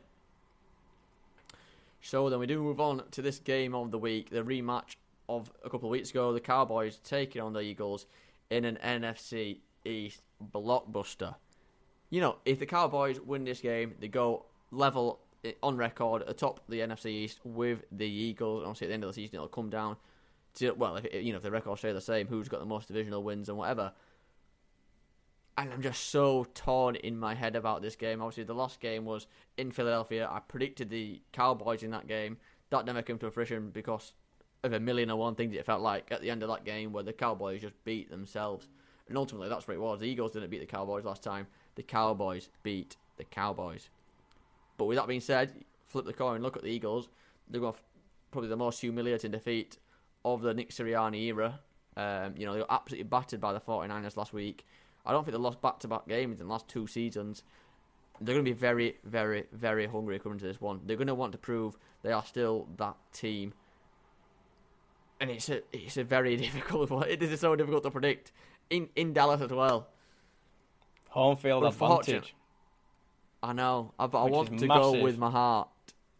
So 2.00 2.28
then 2.28 2.38
we 2.38 2.46
do 2.46 2.60
move 2.62 2.80
on 2.80 3.02
to 3.12 3.22
this 3.22 3.38
game 3.38 3.74
of 3.74 3.90
the 3.90 3.98
week, 3.98 4.30
the 4.30 4.42
rematch 4.42 4.96
of 5.28 5.50
a 5.64 5.70
couple 5.70 5.88
of 5.88 5.92
weeks 5.92 6.10
ago. 6.10 6.32
The 6.32 6.40
Cowboys 6.40 6.98
taking 7.02 7.42
on 7.42 7.52
the 7.52 7.60
Eagles 7.60 8.06
in 8.50 8.64
an 8.64 8.78
NFC 8.84 9.58
East 9.84 10.22
blockbuster. 10.52 11.34
You 12.10 12.20
know, 12.20 12.36
if 12.44 12.58
the 12.58 12.66
Cowboys 12.66 13.20
win 13.20 13.44
this 13.44 13.60
game, 13.60 13.94
they 14.00 14.08
go 14.08 14.46
level 14.70 15.20
on 15.62 15.76
record 15.76 16.22
atop 16.26 16.60
the 16.68 16.80
NFC 16.80 17.06
East 17.06 17.40
with 17.44 17.84
the 17.90 18.06
Eagles. 18.06 18.62
Obviously, 18.62 18.86
at 18.86 18.88
the 18.88 18.94
end 18.94 19.04
of 19.04 19.10
the 19.10 19.14
season, 19.14 19.36
it'll 19.36 19.48
come 19.48 19.70
down 19.70 19.96
well, 20.76 20.96
if 20.96 21.24
you 21.24 21.32
know, 21.32 21.38
if 21.38 21.42
the 21.42 21.50
records 21.50 21.80
stay 21.80 21.92
the 21.92 22.00
same, 22.00 22.26
who's 22.26 22.48
got 22.48 22.60
the 22.60 22.66
most 22.66 22.88
divisional 22.88 23.22
wins 23.22 23.48
and 23.48 23.58
whatever. 23.58 23.92
And 25.58 25.72
I'm 25.72 25.82
just 25.82 26.10
so 26.10 26.46
torn 26.54 26.96
in 26.96 27.18
my 27.18 27.34
head 27.34 27.56
about 27.56 27.80
this 27.80 27.96
game. 27.96 28.20
Obviously, 28.20 28.44
the 28.44 28.54
last 28.54 28.78
game 28.78 29.06
was 29.06 29.26
in 29.56 29.70
Philadelphia. 29.70 30.28
I 30.30 30.40
predicted 30.40 30.90
the 30.90 31.22
Cowboys 31.32 31.82
in 31.82 31.90
that 31.92 32.06
game. 32.06 32.36
That 32.70 32.84
never 32.84 33.00
came 33.00 33.18
to 33.18 33.30
fruition 33.30 33.70
because 33.70 34.12
of 34.62 34.72
a 34.72 34.80
million 34.80 35.08
and 35.08 35.18
one 35.18 35.34
things 35.34 35.54
it 35.54 35.64
felt 35.64 35.80
like 35.80 36.12
at 36.12 36.20
the 36.20 36.30
end 36.30 36.42
of 36.42 36.50
that 36.50 36.64
game 36.64 36.92
where 36.92 37.04
the 37.04 37.12
Cowboys 37.12 37.62
just 37.62 37.82
beat 37.84 38.10
themselves. 38.10 38.68
And 39.08 39.16
ultimately, 39.16 39.48
that's 39.48 39.66
what 39.66 39.74
it 39.74 39.80
was. 39.80 40.00
The 40.00 40.08
Eagles 40.08 40.32
didn't 40.32 40.50
beat 40.50 40.60
the 40.60 40.66
Cowboys 40.66 41.04
last 41.04 41.22
time. 41.22 41.46
The 41.76 41.82
Cowboys 41.82 42.50
beat 42.62 42.96
the 43.16 43.24
Cowboys. 43.24 43.88
But 44.76 44.86
with 44.86 44.98
that 44.98 45.06
being 45.06 45.20
said, 45.20 45.64
flip 45.86 46.04
the 46.04 46.12
coin, 46.12 46.42
look 46.42 46.56
at 46.56 46.62
the 46.62 46.70
Eagles. 46.70 47.08
They're 47.48 47.60
going 47.60 47.74
probably 48.30 48.50
the 48.50 48.56
most 48.56 48.80
humiliating 48.80 49.30
defeat 49.30 49.78
of 50.26 50.42
the 50.42 50.52
Nick 50.52 50.70
Sirianni 50.70 51.22
era. 51.28 51.60
Um, 51.96 52.34
you 52.36 52.44
know, 52.44 52.52
they 52.52 52.58
were 52.58 52.70
absolutely 52.70 53.04
battered 53.08 53.40
by 53.40 53.52
the 53.54 53.60
49ers 53.60 54.16
last 54.16 54.32
week. 54.34 54.66
I 55.06 55.12
don't 55.12 55.24
think 55.24 55.34
they 55.36 55.40
lost 55.40 55.62
back 55.62 55.78
to 55.80 55.88
back 55.88 56.06
games 56.08 56.40
in 56.40 56.46
the 56.48 56.52
last 56.52 56.68
two 56.68 56.86
seasons. 56.86 57.42
They're 58.20 58.34
going 58.34 58.44
to 58.44 58.50
be 58.50 58.56
very, 58.58 58.96
very, 59.04 59.44
very 59.52 59.86
hungry 59.86 60.18
coming 60.18 60.38
to 60.38 60.44
this 60.46 60.60
one. 60.60 60.80
They're 60.84 60.96
going 60.96 61.06
to 61.06 61.14
want 61.14 61.32
to 61.32 61.38
prove 61.38 61.78
they 62.02 62.12
are 62.12 62.24
still 62.24 62.66
that 62.76 62.96
team. 63.12 63.54
And 65.20 65.30
it's 65.30 65.48
a 65.48 65.62
it's 65.72 65.96
a 65.96 66.04
very 66.04 66.36
difficult 66.46 66.90
one. 66.90 67.08
It 67.08 67.22
is 67.22 67.40
so 67.40 67.54
difficult 67.56 67.84
to 67.84 67.90
predict 67.90 68.32
in 68.68 68.88
in 68.96 69.12
Dallas 69.12 69.40
as 69.40 69.50
well. 69.50 69.88
Home 71.10 71.36
field 71.36 71.62
advantage. 71.68 72.34
I 73.42 73.52
know, 73.52 73.92
I- 73.98 74.06
but 74.08 74.20
I 74.20 74.24
Which 74.24 74.32
want 74.34 74.58
to 74.58 74.66
go 74.66 74.92
with 75.04 75.18
my 75.18 75.30
heart. 75.30 75.68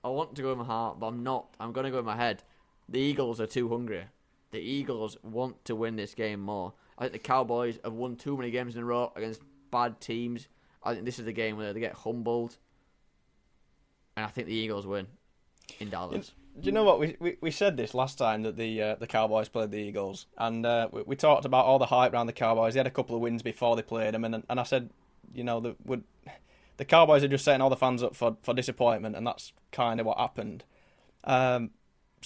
I 0.05 0.09
want 0.09 0.37
to 0.37 0.43
go 0.43 0.51
with 0.51 0.59
my 0.59 0.65
heart, 0.65 1.01
but 1.01 1.09
I'm 1.09 1.23
not. 1.25 1.55
I'm 1.59 1.73
going 1.73 1.85
to 1.85 1.91
go 1.91 1.97
with 1.97 2.07
my 2.07 2.17
head. 2.17 2.43
The 2.89 3.01
Eagles 3.01 3.41
are 3.41 3.47
too 3.47 3.69
hungry. 3.69 4.05
The 4.53 4.61
Eagles 4.61 5.17
want 5.23 5.65
to 5.65 5.75
win 5.75 5.97
this 5.97 6.15
game 6.15 6.41
more. 6.41 6.73
I 6.99 7.03
think 7.03 7.13
the 7.13 7.19
Cowboys 7.19 7.79
have 7.85 7.93
won 7.93 8.17
too 8.17 8.37
many 8.37 8.51
games 8.51 8.77
in 8.77 8.83
a 8.83 8.87
row 8.87 9.13
against 9.17 9.43
bad 9.71 10.01
teams. 10.01 10.49
I 10.83 10.95
think 10.95 11.05
this 11.05 11.19
is 11.19 11.25
the 11.25 11.33
game 11.33 11.57
where 11.57 11.73
they 11.73 11.81
get 11.81 11.95
humbled. 11.95 12.57
and 14.17 14.25
I 14.25 14.29
think 14.29 14.47
the 14.47 14.55
Eagles 14.55 14.87
win 14.87 15.09
in 15.81 15.91
Dallas. 15.91 16.33
Do 16.59 16.65
you 16.65 16.73
know 16.73 16.85
what 16.85 16.99
we, 16.99 17.17
we 17.21 17.37
we 17.43 17.51
said 17.51 17.77
this 17.77 17.93
last 17.93 18.17
time 18.17 18.43
that 18.45 18.57
the 18.57 18.81
uh, 18.81 18.95
the 18.95 19.07
Cowboys 19.07 19.49
played 19.49 19.71
the 19.73 19.79
Eagles, 19.79 20.27
and 20.39 20.65
uh, 20.65 20.89
we, 20.91 21.03
we 21.03 21.17
talked 21.17 21.45
about 21.45 21.67
all 21.67 21.79
the 21.79 21.87
hype 21.87 22.15
around 22.15 22.29
the 22.29 22.33
Cowboys. 22.33 22.73
They 22.73 22.79
had 22.81 22.87
a 22.87 22.91
couple 22.91 23.15
of 23.15 23.21
wins 23.21 23.43
before 23.43 23.77
they 23.77 23.83
played 23.83 24.15
them, 24.15 24.25
and 24.25 24.43
and 24.49 24.59
I 24.59 24.63
said, 24.63 24.89
you 25.35 25.45
know, 25.45 25.61
the 25.61 25.77
would 25.85 26.05
the 26.79 26.85
Cowboys 26.87 27.23
are 27.23 27.29
just 27.29 27.45
setting 27.45 27.61
all 27.61 27.69
the 27.69 27.77
fans 27.77 28.03
up 28.03 28.17
for, 28.17 28.37
for 28.43 28.55
disappointment, 28.55 29.17
and 29.17 29.27
that's 29.27 29.53
kind 29.73 30.01
of 30.01 30.07
what 30.07 30.19
happened. 30.19 30.65
Um, 31.25 31.71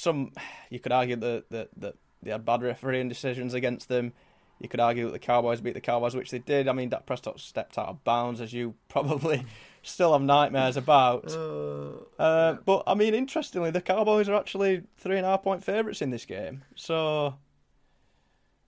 some 0.01 0.33
you 0.71 0.79
could 0.81 0.93
argue 0.93 1.17
that 1.17 1.51
that 1.51 1.69
that 1.77 1.95
they 2.23 2.31
had 2.31 2.45
bad 2.45 2.63
refereeing 2.63 3.09
decisions 3.09 3.55
against 3.55 3.89
them. 3.89 4.13
You 4.59 4.69
could 4.69 4.81
argue 4.81 5.07
that 5.07 5.13
the 5.13 5.19
Cowboys 5.19 5.63
beat 5.63 5.73
the 5.73 5.81
Cowboys, 5.81 6.15
which 6.15 6.31
they 6.31 6.39
did. 6.39 6.69
I 6.69 6.73
mean, 6.73 6.91
Dak 6.91 7.07
Prescott 7.07 7.41
stepped 7.41 7.79
out 7.79 7.89
of 7.89 8.05
bounds, 8.05 8.43
as 8.43 8.53
you 8.53 8.75
probably 8.89 9.47
still 9.83 10.13
have 10.13 10.21
nightmares 10.21 10.77
about. 10.77 11.33
Uh, 11.35 11.93
uh, 12.19 12.53
but 12.67 12.83
I 12.87 12.95
mean, 12.95 13.15
interestingly, 13.15 13.71
the 13.71 13.81
Cowboys 13.81 14.29
are 14.29 14.35
actually 14.35 14.83
three 14.99 15.17
and 15.17 15.25
a 15.25 15.31
half 15.31 15.43
point 15.43 15.65
favourites 15.65 16.03
in 16.03 16.11
this 16.11 16.27
game. 16.27 16.63
So 16.75 17.37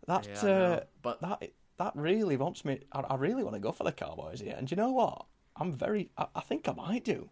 that 0.07 0.27
Yeah, 0.43 0.49
uh, 0.51 0.81
but- 1.03 1.21
that 1.21 1.43
that 1.79 1.93
really 1.97 2.37
wants 2.37 2.65
me. 2.65 2.81
I, 2.93 3.01
I 3.01 3.15
really 3.17 3.43
want 3.43 3.55
to 3.55 3.61
go 3.61 3.73
for 3.73 3.85
the 3.85 3.93
Cowboys 3.93 4.41
here. 4.41 4.55
And 4.57 4.67
do 4.69 4.73
you 4.75 4.81
know 4.81 4.93
what? 4.93 5.27
I'm 5.57 5.73
very. 5.73 6.11
I, 6.17 6.27
I 6.35 6.41
think 6.41 6.69
I 6.69 6.73
might 6.73 7.05
do. 7.05 7.29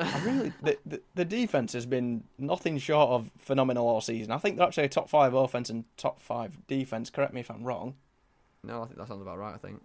I 0.00 0.24
really. 0.24 0.52
the, 0.62 0.78
the 0.86 1.02
the 1.14 1.24
defense 1.24 1.72
has 1.74 1.86
been 1.86 2.24
nothing 2.38 2.78
short 2.78 3.10
of 3.10 3.30
phenomenal 3.38 3.86
all 3.86 4.00
season. 4.00 4.32
I 4.32 4.38
think 4.38 4.56
they're 4.56 4.66
actually 4.66 4.84
a 4.84 4.88
top 4.88 5.08
five 5.08 5.34
offense 5.34 5.70
and 5.70 5.84
top 5.96 6.20
five 6.20 6.66
defense. 6.66 7.10
Correct 7.10 7.34
me 7.34 7.40
if 7.40 7.50
I'm 7.50 7.64
wrong. 7.64 7.94
No, 8.62 8.82
I 8.82 8.86
think 8.86 8.98
that 8.98 9.08
sounds 9.08 9.22
about 9.22 9.38
right. 9.38 9.54
I 9.54 9.58
think. 9.58 9.82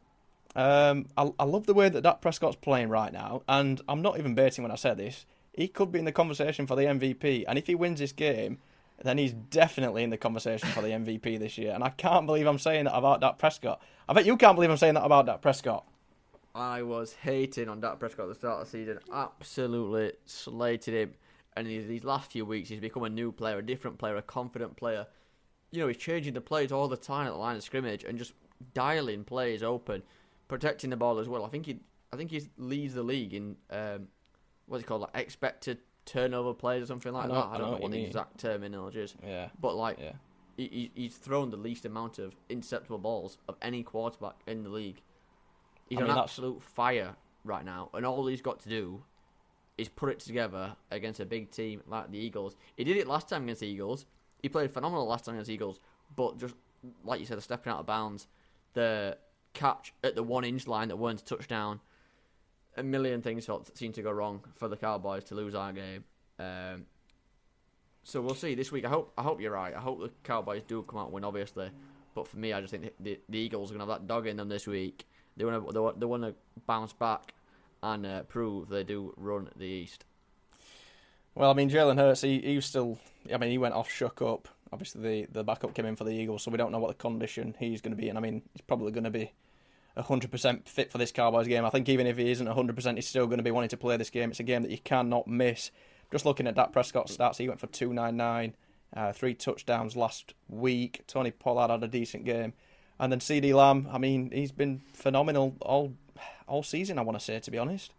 Um, 0.56 1.08
I, 1.18 1.32
I 1.38 1.44
love 1.44 1.66
the 1.66 1.74
way 1.74 1.90
that 1.90 2.02
Dak 2.02 2.22
Prescott's 2.22 2.56
playing 2.56 2.90
right 2.90 3.12
now, 3.12 3.44
and 3.48 3.82
I'm 3.90 4.02
not 4.02 4.18
even 4.20 4.36
baiting 4.36 4.64
when 4.64 4.72
I 4.72 4.76
say 4.76 4.94
this. 4.94 5.26
He 5.54 5.68
could 5.68 5.92
be 5.92 6.00
in 6.00 6.06
the 6.06 6.12
conversation 6.12 6.66
for 6.66 6.76
the 6.76 6.84
MVP, 6.84 7.44
and 7.48 7.58
if 7.58 7.68
he 7.68 7.76
wins 7.76 8.00
this 8.00 8.14
game, 8.14 8.60
then 9.04 9.18
he's 9.18 9.34
definitely 9.34 10.04
in 10.04 10.10
the 10.10 10.18
conversation 10.18 10.70
for 10.70 10.82
the 10.82 10.90
MVP 10.90 11.40
this 11.40 11.58
year. 11.58 11.74
And 11.74 11.84
I 11.84 11.90
can't 11.90 12.26
believe 12.26 12.48
I'm 12.48 12.60
saying 12.60 12.86
that 12.86 12.96
about 12.96 13.22
Dak 13.22 13.38
Prescott. 13.38 13.82
I 14.08 14.14
bet 14.14 14.26
you 14.26 14.38
can't 14.38 14.56
believe 14.56 14.70
I'm 14.70 14.78
saying 14.78 14.94
that 14.94 15.04
about 15.04 15.26
Dak 15.26 15.42
Prescott. 15.42 15.86
I 16.56 16.82
was 16.84 17.14
hating 17.14 17.68
on 17.70 17.82
Dak 17.82 18.00
Prescott 18.00 18.24
at 18.26 18.30
the 18.30 18.36
start 18.36 18.62
of 18.62 18.72
the 18.72 18.78
season. 18.78 19.00
Absolutely 19.14 20.14
slated 20.26 20.94
him. 20.94 21.14
And 21.58 21.68
these, 21.68 21.86
these 21.88 22.04
last 22.04 22.32
few 22.32 22.46
weeks, 22.46 22.70
he's 22.70 22.80
become 22.80 23.04
a 23.04 23.10
new 23.10 23.32
player, 23.32 23.58
a 23.60 23.66
different 23.66 23.98
player, 23.98 24.16
a 24.16 24.22
confident 24.22 24.76
player. 24.78 25.06
You 25.72 25.82
know, 25.82 25.88
he's 25.88 25.98
changing 25.98 26.34
the 26.34 26.42
plays 26.42 26.72
all 26.72 26.88
the 26.88 26.98
time 26.98 27.28
at 27.28 27.32
the 27.32 27.38
line 27.38 27.56
of 27.58 27.64
scrimmage 27.64 28.04
and 28.06 28.18
just 28.18 28.34
dialing 28.74 29.24
plays 29.26 29.62
open, 29.64 30.02
protecting 30.48 30.90
the 30.90 30.98
ball 30.98 31.20
as 31.20 31.28
well. 31.28 31.44
I 31.46 31.50
think 31.50 31.66
he, 31.66 31.80
I 32.14 32.16
think 32.18 32.32
he 32.32 32.42
leads 32.58 32.94
the 32.94 33.04
league 33.04 33.34
in 33.34 33.58
um, 33.70 34.08
what's 34.68 34.84
it 34.84 34.88
called, 34.88 35.02
like 35.02 35.12
expected 35.16 35.80
turnover 36.06 36.54
plays 36.54 36.84
or 36.84 36.86
something 36.86 37.12
like 37.14 37.26
I 37.26 37.28
that. 37.28 37.34
I 37.36 37.56
I 37.56 37.58
don't 37.58 37.68
know 37.68 37.72
what 37.74 37.82
what 37.84 37.92
the 37.92 37.98
mean. 37.98 38.08
exact 38.08 38.38
terminology 38.40 39.00
is, 39.00 39.16
Yeah, 39.26 39.50
but 39.60 39.76
like 39.76 39.98
yeah. 40.00 40.14
he, 40.56 40.92
he's 40.94 41.16
thrown 41.18 41.50
the 41.52 41.58
least 41.58 41.86
amount 41.86 42.20
of 42.20 42.36
interceptable 42.50 43.02
balls 43.02 43.38
of 43.50 43.56
any 43.62 43.84
quarterback 43.84 44.36
in 44.48 44.64
the 44.64 44.70
league. 44.70 45.02
He's 45.88 46.00
I 46.00 46.04
on 46.04 46.08
mean, 46.10 46.18
absolute 46.18 46.62
fire 46.62 47.16
right 47.44 47.64
now, 47.64 47.90
and 47.94 48.06
all 48.06 48.26
he's 48.28 48.42
got 48.42 48.60
to 48.62 48.70
do 48.70 49.04
is 49.78 49.90
put 49.90 50.10
it 50.10 50.20
together 50.20 50.76
against 50.92 51.20
a 51.20 51.26
big 51.26 51.52
team 51.52 51.82
like 51.88 52.12
the 52.12 52.18
Eagles. 52.18 52.56
He 52.78 52.84
did 52.84 52.98
it 52.98 53.08
last 53.08 53.30
time 53.30 53.44
against 53.44 53.62
the 53.62 53.68
Eagles. 53.68 54.06
He 54.42 54.50
played 54.50 54.72
phenomenal 54.72 55.06
last 55.06 55.26
time 55.26 55.36
against 55.36 55.48
the 55.48 55.54
Eagles, 55.54 55.80
but 56.16 56.38
just 56.38 56.56
like 57.04 57.20
you 57.20 57.26
said, 57.26 57.38
the 57.38 57.42
stepping 57.42 57.72
out 57.72 57.80
of 57.80 57.86
bounds, 57.86 58.28
the 58.74 59.18
catch 59.54 59.94
at 60.04 60.16
the 60.16 60.24
one 60.24 60.44
inch 60.44 60.68
line 60.68 60.90
that 60.90 60.98
weren't 60.98 61.22
a 61.22 61.26
touchdown. 61.26 61.80
A 62.78 62.84
million 62.84 63.22
things 63.22 63.46
felt, 63.46 63.76
seemed 63.78 63.96
to 63.96 64.02
go 64.02 64.12
wrong 64.12 64.42
for 64.56 64.68
the 64.68 64.76
Cowboys 64.76 65.24
to 65.26 65.36
lose 65.36 65.56
our 65.56 65.72
game. 65.72 66.04
Um, 66.38 66.86
so 68.04 68.22
we'll 68.22 68.36
see 68.36 68.54
this 68.54 68.72
week. 68.72 68.86
I 68.86 68.90
hope 68.90 69.14
I 69.18 69.24
hope 69.24 69.42
you're 69.42 69.54
right. 69.54 69.74
I 69.74 69.80
hope 69.80 70.00
the 70.00 70.12
Cowboys 70.24 70.62
do 70.68 70.84
come 70.84 71.00
out 71.00 71.06
and 71.06 71.14
win, 71.14 71.24
obviously. 71.24 71.70
But 72.14 72.28
for 72.28 72.38
me, 72.38 72.54
I 72.54 72.62
just 72.62 72.72
think 72.72 72.84
the, 72.84 72.92
the, 73.00 73.20
the 73.30 73.38
Eagles 73.40 73.72
are 73.72 73.74
gonna 73.74 73.90
have 73.90 74.02
that 74.02 74.08
dog 74.08 74.28
in 74.28 74.38
them 74.38 74.50
this 74.50 74.68
week. 74.68 75.08
They 75.38 75.46
want 75.46 75.66
to 75.66 75.74
they 75.74 75.80
want, 75.80 76.00
they 76.00 76.06
want 76.06 76.24
to 76.24 76.36
bounce 76.66 76.94
back 76.94 77.34
and 77.84 78.06
uh, 78.06 78.24
prove 78.24 78.70
they 78.70 78.84
do 78.84 79.14
run 79.18 79.50
the 79.56 79.66
East. 79.66 80.06
Well, 81.36 81.52
I 81.52 81.54
mean, 81.54 81.70
Jalen 81.70 81.98
Hurts, 81.98 82.22
he, 82.22 82.40
he 82.40 82.56
was 82.56 82.66
still. 82.66 82.98
I 83.34 83.38
mean, 83.38 83.52
he 83.52 83.58
went 83.58 83.74
off, 83.74 83.92
shook 83.92 84.22
up. 84.22 84.48
Obviously, 84.72 85.26
the, 85.26 85.40
the 85.40 85.44
backup 85.44 85.74
came 85.74 85.86
in 85.86 85.96
for 85.96 86.04
the 86.04 86.12
Eagles, 86.12 86.44
so 86.44 86.52
we 86.52 86.58
don't 86.58 86.72
know 86.72 86.80
what 86.80 86.88
the 86.88 86.96
condition 86.96 87.56
he's 87.60 87.82
going 87.82 87.96
to 87.96 88.02
be 88.02 88.10
in. 88.10 88.18
I 88.18 88.20
mean, 88.20 88.42
he's 88.54 88.62
probably 88.62 88.92
going 88.92 89.04
to 89.04 89.12
be 89.12 89.32
100% 89.98 90.68
fit 90.68 90.92
for 90.92 90.98
this 90.98 91.12
Cowboys 91.12 91.48
game. 91.48 91.66
I 91.66 91.70
think 91.70 91.88
even 91.90 92.08
if 92.08 92.18
he 92.18 92.32
isn't 92.32 92.48
100%, 92.48 92.96
he's 92.96 93.08
still 93.08 93.28
going 93.28 93.38
to 93.38 93.44
be 93.44 93.52
wanting 93.52 93.70
to 93.70 93.78
play 93.78 93.98
this 93.98 94.10
game. 94.10 94.32
It's 94.32 94.40
a 94.40 94.44
game 94.44 94.64
that 94.64 94.72
you 94.72 94.80
cannot 94.80 95.28
miss. 95.28 95.72
Just 96.12 96.26
looking 96.26 96.48
at 96.48 96.56
that 96.56 96.72
Prescott 96.72 97.08
stats, 97.08 97.38
he 97.38 97.48
went 97.48 97.60
for 97.60 97.68
299, 97.68 98.56
uh, 98.96 99.14
three 99.14 99.34
touchdowns 99.34 99.96
last 99.96 100.34
week. 100.50 101.04
Tony 101.08 101.32
Pollard 101.32 101.72
had 101.72 101.84
a 101.84 101.88
decent 101.88 102.26
game. 102.26 102.54
And 103.00 103.12
then 103.12 103.20
CeeDee 103.20 103.54
Lamb, 103.54 103.88
I 103.92 103.98
mean, 103.98 104.32
he's 104.32 104.52
been 104.52 104.82
phenomenal 104.94 105.56
all 105.62 105.94
all 106.48 106.64
season, 106.64 107.00
I 107.00 107.02
want 107.02 107.18
to 107.18 107.24
say, 107.24 107.40
to 107.40 107.52
be 107.52 107.58
honest. 107.58 107.92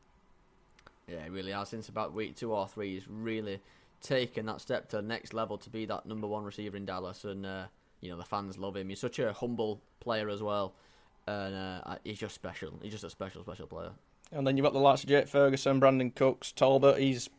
Yeah, 1.08 1.24
it 1.24 1.30
really 1.30 1.52
has. 1.52 1.68
Since 1.68 1.88
about 1.88 2.14
week 2.14 2.36
two 2.36 2.52
or 2.52 2.66
three, 2.66 2.94
he's 2.94 3.08
really 3.08 3.60
taken 4.00 4.46
that 4.46 4.60
step 4.60 4.88
to 4.90 4.96
the 4.96 5.02
next 5.02 5.34
level 5.34 5.58
to 5.58 5.70
be 5.70 5.84
that 5.86 6.06
number 6.06 6.26
one 6.26 6.44
receiver 6.44 6.76
in 6.76 6.84
Dallas, 6.84 7.24
and 7.24 7.44
uh, 7.44 7.64
you 8.00 8.10
know 8.10 8.16
the 8.16 8.24
fans 8.24 8.58
love 8.58 8.76
him. 8.76 8.88
He's 8.88 9.00
such 9.00 9.18
a 9.18 9.32
humble 9.32 9.80
player 10.00 10.28
as 10.28 10.42
well, 10.42 10.74
and 11.26 11.54
uh, 11.54 11.96
he's 12.04 12.18
just 12.18 12.34
special. 12.34 12.78
He's 12.82 12.92
just 12.92 13.04
a 13.04 13.10
special, 13.10 13.42
special 13.42 13.66
player. 13.66 13.90
And 14.32 14.46
then 14.46 14.56
you've 14.56 14.64
got 14.64 14.72
the 14.72 14.80
likes 14.80 15.02
of 15.02 15.08
Jake 15.08 15.28
Ferguson, 15.28 15.80
Brandin 15.80 16.14
Cooks, 16.14 16.52
Tolbert. 16.56 16.98
He's 16.98 17.30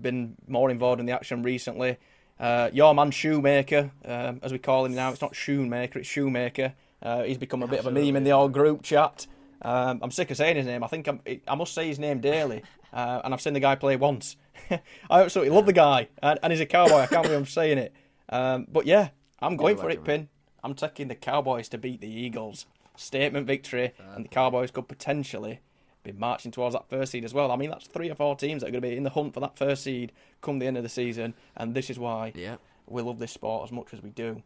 been 0.00 0.36
more 0.46 0.70
involved 0.70 1.00
in 1.00 1.06
the 1.06 1.12
action 1.12 1.42
recently. 1.42 1.98
Uh, 2.38 2.70
your 2.72 2.94
man 2.94 3.10
Shoemaker, 3.10 3.90
um, 4.04 4.40
as 4.42 4.52
we 4.52 4.58
call 4.58 4.84
him 4.84 4.94
now, 4.94 5.10
it's 5.10 5.20
not 5.20 5.36
Shoemaker, 5.36 6.00
it's 6.00 6.08
Shoemaker. 6.08 6.74
Uh, 7.02 7.22
he's 7.22 7.38
become 7.38 7.62
a 7.62 7.68
bit 7.68 7.80
of 7.80 7.86
a 7.86 7.90
meme 7.90 8.16
in 8.16 8.24
the 8.24 8.32
old 8.32 8.52
group 8.52 8.82
chat. 8.82 9.26
Um, 9.62 10.00
I'm 10.02 10.10
sick 10.10 10.30
of 10.30 10.36
saying 10.36 10.56
his 10.56 10.66
name. 10.66 10.82
I 10.82 10.88
think 10.88 11.06
I'm, 11.06 11.20
I 11.46 11.54
must 11.54 11.74
say 11.74 11.86
his 11.86 11.98
name 11.98 12.20
daily, 12.20 12.62
uh, 12.92 13.20
and 13.24 13.32
I've 13.32 13.40
seen 13.40 13.52
the 13.52 13.60
guy 13.60 13.76
play 13.76 13.96
once. 13.96 14.36
I 14.70 14.80
absolutely 15.22 15.54
love 15.54 15.66
the 15.66 15.72
guy, 15.72 16.08
and, 16.22 16.38
and 16.42 16.52
he's 16.52 16.60
a 16.60 16.66
cowboy. 16.66 16.96
I 16.96 17.06
can't 17.06 17.22
believe 17.22 17.38
I'm 17.38 17.46
saying 17.46 17.78
it. 17.78 17.94
Um, 18.28 18.66
but 18.70 18.86
yeah, 18.86 19.10
I'm 19.40 19.56
going 19.56 19.76
for 19.76 19.90
it. 19.90 20.04
Pin. 20.04 20.28
I'm 20.62 20.74
taking 20.74 21.08
the 21.08 21.14
Cowboys 21.14 21.68
to 21.68 21.78
beat 21.78 22.00
the 22.00 22.08
Eagles. 22.08 22.66
Statement 22.96 23.46
victory, 23.46 23.92
and 24.14 24.24
the 24.24 24.28
Cowboys 24.28 24.70
could 24.70 24.86
potentially 24.86 25.60
be 26.04 26.12
marching 26.12 26.52
towards 26.52 26.74
that 26.74 26.88
first 26.88 27.12
seed 27.12 27.24
as 27.24 27.34
well. 27.34 27.50
I 27.50 27.56
mean, 27.56 27.70
that's 27.70 27.86
three 27.86 28.10
or 28.10 28.14
four 28.14 28.36
teams 28.36 28.60
that 28.62 28.68
are 28.68 28.72
going 28.72 28.82
to 28.82 28.88
be 28.88 28.96
in 28.96 29.02
the 29.02 29.10
hunt 29.10 29.34
for 29.34 29.40
that 29.40 29.56
first 29.58 29.82
seed 29.82 30.12
come 30.42 30.58
the 30.60 30.66
end 30.66 30.76
of 30.76 30.82
the 30.82 30.88
season, 30.88 31.34
and 31.56 31.74
this 31.74 31.90
is 31.90 31.98
why 31.98 32.32
Yeah. 32.36 32.56
we 32.86 33.02
love 33.02 33.18
this 33.18 33.32
sport 33.32 33.64
as 33.64 33.72
much 33.72 33.92
as 33.92 34.02
we 34.02 34.10
do. 34.10 34.42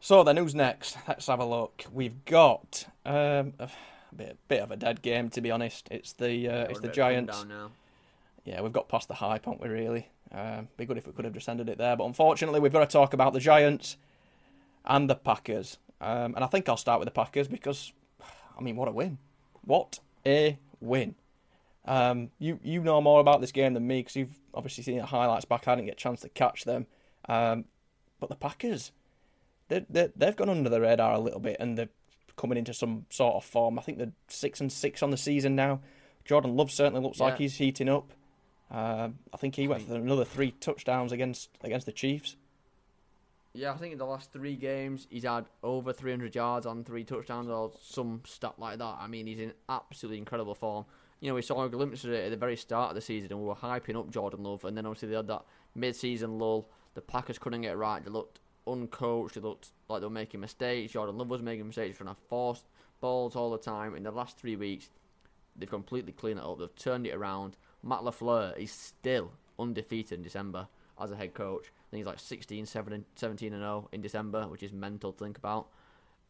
So 0.00 0.22
then, 0.22 0.36
who's 0.36 0.54
next? 0.54 0.96
Let's 1.08 1.26
have 1.26 1.40
a 1.40 1.44
look. 1.44 1.84
We've 1.92 2.24
got 2.26 2.86
um, 3.04 3.54
a 3.58 3.68
bit, 4.14 4.36
bit 4.46 4.62
of 4.62 4.70
a 4.70 4.76
dead 4.76 5.02
game, 5.02 5.30
to 5.30 5.40
be 5.40 5.50
honest. 5.50 5.88
It's 5.90 6.12
the 6.12 6.48
uh, 6.48 6.64
it's 6.68 6.80
the 6.80 6.88
Giants. 6.88 7.44
Yeah, 8.44 8.60
we've 8.60 8.72
got 8.72 8.88
past 8.88 9.08
the 9.08 9.14
hype, 9.14 9.46
haven't 9.46 9.60
we? 9.62 9.68
Really, 9.68 10.08
um, 10.30 10.68
be 10.76 10.84
good 10.84 10.98
if 10.98 11.06
we 11.06 11.12
could 11.12 11.24
have 11.24 11.34
just 11.34 11.48
ended 11.48 11.68
it 11.68 11.78
there. 11.78 11.96
But 11.96 12.04
unfortunately, 12.04 12.60
we've 12.60 12.72
got 12.72 12.80
to 12.88 12.92
talk 12.92 13.12
about 13.14 13.32
the 13.32 13.40
Giants 13.40 13.96
and 14.84 15.10
the 15.10 15.16
Packers. 15.16 15.78
Um, 16.00 16.34
and 16.36 16.44
I 16.44 16.46
think 16.46 16.68
I'll 16.68 16.76
start 16.76 17.00
with 17.00 17.06
the 17.06 17.12
Packers 17.12 17.48
because, 17.48 17.92
I 18.56 18.60
mean, 18.62 18.76
what 18.76 18.86
a 18.86 18.92
win! 18.92 19.18
What 19.66 19.98
a 20.24 20.58
win! 20.80 21.14
Um, 21.84 22.30
you 22.38 22.58
you 22.62 22.82
know 22.82 23.00
more 23.00 23.20
about 23.20 23.40
this 23.40 23.52
game 23.52 23.74
than 23.74 23.86
me 23.86 24.00
because 24.00 24.16
you've 24.16 24.38
obviously 24.54 24.82
seen 24.84 24.98
the 24.98 25.06
highlights 25.06 25.44
back. 25.44 25.68
I 25.68 25.74
didn't 25.74 25.86
get 25.86 25.94
a 25.94 25.96
chance 25.96 26.20
to 26.22 26.28
catch 26.30 26.64
them. 26.64 26.86
Um, 27.28 27.66
but 28.18 28.30
the 28.30 28.36
Packers, 28.36 28.92
they 29.68 29.84
they 29.90 30.08
they've 30.16 30.36
gone 30.36 30.48
under 30.48 30.70
the 30.70 30.80
radar 30.80 31.12
a 31.12 31.20
little 31.20 31.40
bit 31.40 31.58
and 31.60 31.76
they're 31.76 31.90
coming 32.36 32.58
into 32.58 32.74
some 32.74 33.06
sort 33.10 33.34
of 33.34 33.44
form. 33.44 33.78
I 33.78 33.82
think 33.82 33.98
they're 33.98 34.12
six 34.28 34.60
and 34.60 34.72
six 34.72 35.02
on 35.02 35.10
the 35.10 35.16
season 35.16 35.54
now. 35.54 35.80
Jordan 36.24 36.56
Love 36.56 36.70
certainly 36.70 37.00
looks 37.00 37.20
like 37.20 37.38
he's 37.38 37.56
heating 37.56 37.88
up. 37.88 38.12
Um, 38.70 39.18
I 39.32 39.36
think 39.36 39.54
he 39.54 39.68
went 39.68 39.86
for 39.86 39.94
another 39.94 40.24
three 40.24 40.50
touchdowns 40.50 41.12
against 41.12 41.50
against 41.62 41.86
the 41.86 41.92
Chiefs. 41.92 42.36
Yeah, 43.56 43.72
I 43.72 43.76
think 43.78 43.92
in 43.92 43.98
the 43.98 44.06
last 44.06 44.32
three 44.32 44.54
games 44.54 45.06
he's 45.08 45.24
had 45.24 45.46
over 45.62 45.92
300 45.92 46.34
yards 46.34 46.66
on 46.66 46.84
three 46.84 47.04
touchdowns 47.04 47.48
or 47.48 47.72
some 47.80 48.20
stat 48.26 48.54
like 48.58 48.78
that. 48.78 48.96
I 49.00 49.06
mean, 49.06 49.26
he's 49.26 49.38
in 49.40 49.54
absolutely 49.68 50.18
incredible 50.18 50.54
form. 50.54 50.84
You 51.20 51.30
know, 51.30 51.34
we 51.34 51.42
saw 51.42 51.64
a 51.64 51.68
glimpse 51.70 52.04
of 52.04 52.12
it 52.12 52.26
at 52.26 52.30
the 52.30 52.36
very 52.36 52.56
start 52.56 52.90
of 52.90 52.94
the 52.94 53.00
season, 53.00 53.32
and 53.32 53.40
we 53.40 53.46
were 53.46 53.54
hyping 53.54 53.98
up 53.98 54.10
Jordan 54.10 54.42
Love, 54.42 54.66
and 54.66 54.76
then 54.76 54.84
obviously 54.84 55.08
they 55.08 55.16
had 55.16 55.26
that 55.28 55.46
mid-season 55.74 56.38
lull. 56.38 56.68
The 56.92 57.00
Packers 57.00 57.38
couldn't 57.38 57.62
get 57.62 57.72
it 57.72 57.76
right. 57.76 58.04
They 58.04 58.10
looked 58.10 58.40
uncoached. 58.66 59.34
They 59.34 59.40
looked 59.40 59.70
like 59.88 60.00
they 60.00 60.06
were 60.06 60.10
making 60.10 60.40
mistakes. 60.40 60.92
Jordan 60.92 61.16
Love 61.16 61.28
was 61.28 61.40
making 61.40 61.66
mistakes, 61.66 61.96
trying 61.96 62.14
to 62.14 62.20
force 62.28 62.62
balls 63.00 63.36
all 63.36 63.50
the 63.50 63.58
time. 63.58 63.96
In 63.96 64.02
the 64.02 64.10
last 64.10 64.36
three 64.36 64.56
weeks, 64.56 64.90
they've 65.56 65.68
completely 65.68 66.12
cleaned 66.12 66.38
it 66.38 66.44
up. 66.44 66.58
They've 66.58 66.76
turned 66.76 67.06
it 67.06 67.14
around. 67.14 67.56
Matt 67.82 68.00
LaFleur 68.00 68.56
is 68.58 68.70
still 68.70 69.32
undefeated 69.58 70.18
in 70.18 70.22
December 70.22 70.68
as 71.00 71.10
a 71.10 71.16
head 71.16 71.32
coach. 71.32 71.72
I 71.86 71.90
think 71.90 72.00
he's 72.00 72.06
like 72.06 72.18
16, 72.18 72.66
17, 72.66 73.04
17 73.14 73.52
and 73.52 73.62
0 73.62 73.88
in 73.92 74.00
December, 74.00 74.46
which 74.48 74.62
is 74.62 74.72
mental 74.72 75.12
to 75.12 75.24
think 75.24 75.38
about. 75.38 75.68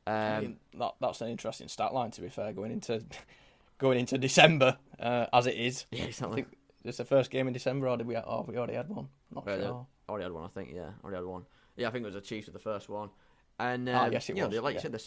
Um, 0.07 0.15
I 0.15 0.41
mean, 0.41 0.57
that, 0.79 0.95
that's 1.01 1.21
an 1.21 1.29
interesting 1.29 1.69
stat 1.69 1.93
line 1.93 2.11
to 2.13 2.21
be 2.21 2.29
fair, 2.29 2.53
going 2.53 2.71
into 2.73 3.03
going 3.79 3.99
into 3.99 4.19
December 4.19 4.77
uh, 5.01 5.27
as 5.33 5.47
it 5.47 5.57
is. 5.57 5.87
yeah, 5.93 6.05
I 6.05 6.07
exactly. 6.07 6.43
think 6.43 6.57
this 6.85 6.99
the 6.99 7.05
first 7.05 7.31
game 7.31 7.47
in 7.49 7.53
December, 7.53 7.89
or 7.89 7.97
did 7.97 8.07
we? 8.07 8.17
Oh, 8.17 8.45
we 8.47 8.57
already 8.57 8.75
had 8.75 8.89
one. 8.89 9.09
Not 9.35 9.45
Yeah, 9.47 9.57
sure. 9.59 9.87
Already 10.09 10.25
had 10.25 10.33
one, 10.33 10.45
I 10.45 10.49
think. 10.49 10.71
Yeah, 10.73 10.91
already 11.03 11.17
had 11.17 11.25
one. 11.27 11.43
Yeah, 11.77 11.89
I 11.89 11.91
think 11.91 12.03
it 12.03 12.07
was 12.07 12.15
the 12.15 12.21
Chiefs 12.21 12.47
with 12.47 12.55
the 12.55 12.61
first 12.61 12.89
one. 12.89 13.11
And 13.59 13.89
Ah, 13.89 14.05
um, 14.05 14.13
yes, 14.13 14.29
it 14.29 14.37
you 14.37 14.43
know, 14.43 14.49
was, 14.49 14.55
they- 14.55 14.61
like 14.61 14.75
yeah. 14.75 14.79
you 14.79 14.83
said, 14.99 15.01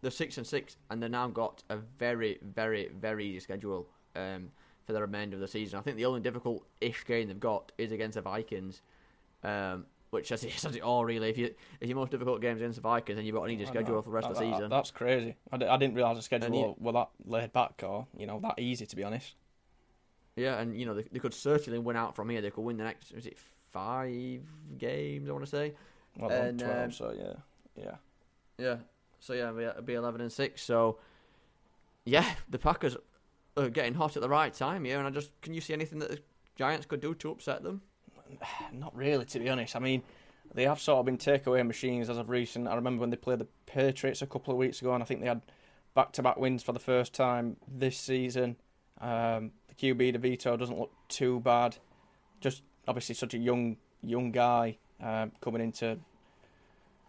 they're, 0.00 0.10
six 0.10 0.36
and 0.38 0.46
six, 0.46 0.76
and 0.90 1.00
they've 1.02 1.10
now 1.10 1.28
got 1.28 1.62
a 1.70 1.76
very, 1.76 2.38
very, 2.42 2.88
very 2.88 3.24
easy 3.26 3.38
schedule 3.40 3.86
um, 4.16 4.50
for 4.84 4.94
the 4.94 5.00
remainder 5.00 5.36
of 5.36 5.40
the 5.40 5.46
season. 5.46 5.78
I 5.78 5.82
think 5.82 5.96
the 5.96 6.06
only 6.06 6.20
difficult-ish 6.20 7.04
game 7.04 7.28
they've 7.28 7.38
got 7.38 7.70
is 7.78 7.92
against 7.92 8.16
the 8.16 8.22
Vikings, 8.22 8.82
um, 9.44 9.86
which 10.10 10.28
says 10.28 10.44
it, 10.44 10.52
says 10.52 10.76
it 10.76 10.82
all 10.82 11.04
really. 11.04 11.30
If 11.30 11.38
you 11.38 11.54
if 11.80 11.88
your 11.88 11.96
most 11.96 12.10
difficult 12.10 12.40
games 12.40 12.60
against 12.60 12.76
the 12.76 12.82
Vikings, 12.82 13.16
then 13.16 13.24
you've 13.26 13.34
got 13.34 13.44
an 13.44 13.50
easy 13.52 13.66
schedule 13.66 13.94
know. 13.96 14.02
for 14.02 14.10
the 14.10 14.14
rest 14.14 14.28
of 14.28 14.34
the 14.34 14.40
That- 14.40 14.50
that- 14.50 14.56
season. 14.56 14.70
That's 14.70 14.90
crazy. 14.90 15.36
I, 15.50 15.56
d- 15.56 15.66
I 15.66 15.76
didn't 15.76 15.94
realise 15.94 16.16
the 16.18 16.22
schedule 16.22 16.54
you- 16.54 16.76
were 16.78 16.92
that 16.92 17.08
laid 17.24 17.52
back 17.52 17.82
or 17.82 18.06
you 18.16 18.26
know 18.26 18.38
that 18.40 18.58
easy 18.58 18.86
to 18.86 18.96
be 18.96 19.04
honest. 19.04 19.34
Yeah, 20.36 20.58
and 20.60 20.74
you 20.78 20.86
know 20.86 20.94
they, 20.94 21.02
they 21.12 21.18
could 21.18 21.34
certainly 21.34 21.78
win 21.78 21.96
out 21.96 22.14
from 22.16 22.28
here. 22.30 22.40
They 22.40 22.50
could 22.50 22.62
win 22.62 22.76
the 22.76 22.84
next. 22.84 23.10
Is 23.12 23.26
it 23.26 23.36
five 23.72 24.40
games? 24.78 25.28
I 25.28 25.32
want 25.32 25.44
to 25.44 25.50
say. 25.50 25.74
Well, 26.18 26.30
And, 26.30 26.58
twelve, 26.58 26.84
um, 26.84 26.92
so 26.92 27.14
yeah, 27.16 27.82
yeah. 27.82 27.94
Yeah. 28.58 28.76
So 29.20 29.32
yeah, 29.34 29.50
it'll 29.50 29.82
be 29.82 29.94
eleven 29.94 30.20
and 30.20 30.32
six. 30.32 30.62
So 30.62 30.98
yeah, 32.04 32.24
the 32.50 32.58
Packers 32.58 32.96
are 33.56 33.68
getting 33.70 33.94
hot 33.94 34.16
at 34.16 34.22
the 34.22 34.28
right 34.28 34.52
time 34.52 34.84
here. 34.84 34.98
And 34.98 35.06
I 35.06 35.10
just 35.10 35.38
can 35.42 35.54
you 35.54 35.60
see 35.60 35.72
anything 35.72 35.98
that 36.00 36.10
the 36.10 36.18
Giants 36.56 36.86
could 36.86 37.00
do 37.00 37.14
to 37.14 37.30
upset 37.30 37.62
them? 37.62 37.82
Not 38.72 38.94
really, 38.96 39.24
to 39.26 39.38
be 39.38 39.48
honest. 39.48 39.76
I 39.76 39.78
mean, 39.78 40.02
they 40.54 40.64
have 40.64 40.80
sort 40.80 40.98
of 40.98 41.06
been 41.06 41.18
takeaway 41.18 41.66
machines 41.66 42.10
as 42.10 42.18
of 42.18 42.28
recent. 42.28 42.68
I 42.68 42.74
remember 42.74 43.00
when 43.00 43.10
they 43.10 43.16
played 43.16 43.38
the 43.38 43.48
Patriots 43.66 44.22
a 44.22 44.26
couple 44.26 44.52
of 44.52 44.58
weeks 44.58 44.80
ago, 44.80 44.94
and 44.94 45.02
I 45.02 45.06
think 45.06 45.20
they 45.20 45.26
had 45.26 45.42
back-to-back 45.94 46.36
wins 46.36 46.62
for 46.62 46.72
the 46.72 46.78
first 46.78 47.12
time 47.12 47.56
this 47.68 47.98
season. 47.98 48.56
Um, 49.00 49.52
the 49.68 49.74
QB 49.74 50.16
DeVito 50.16 50.58
doesn't 50.58 50.78
look 50.78 50.92
too 51.08 51.40
bad. 51.40 51.76
Just 52.40 52.62
obviously 52.86 53.14
such 53.14 53.34
a 53.34 53.38
young 53.38 53.76
young 54.04 54.32
guy 54.32 54.78
um, 55.00 55.30
coming 55.40 55.62
into 55.62 55.98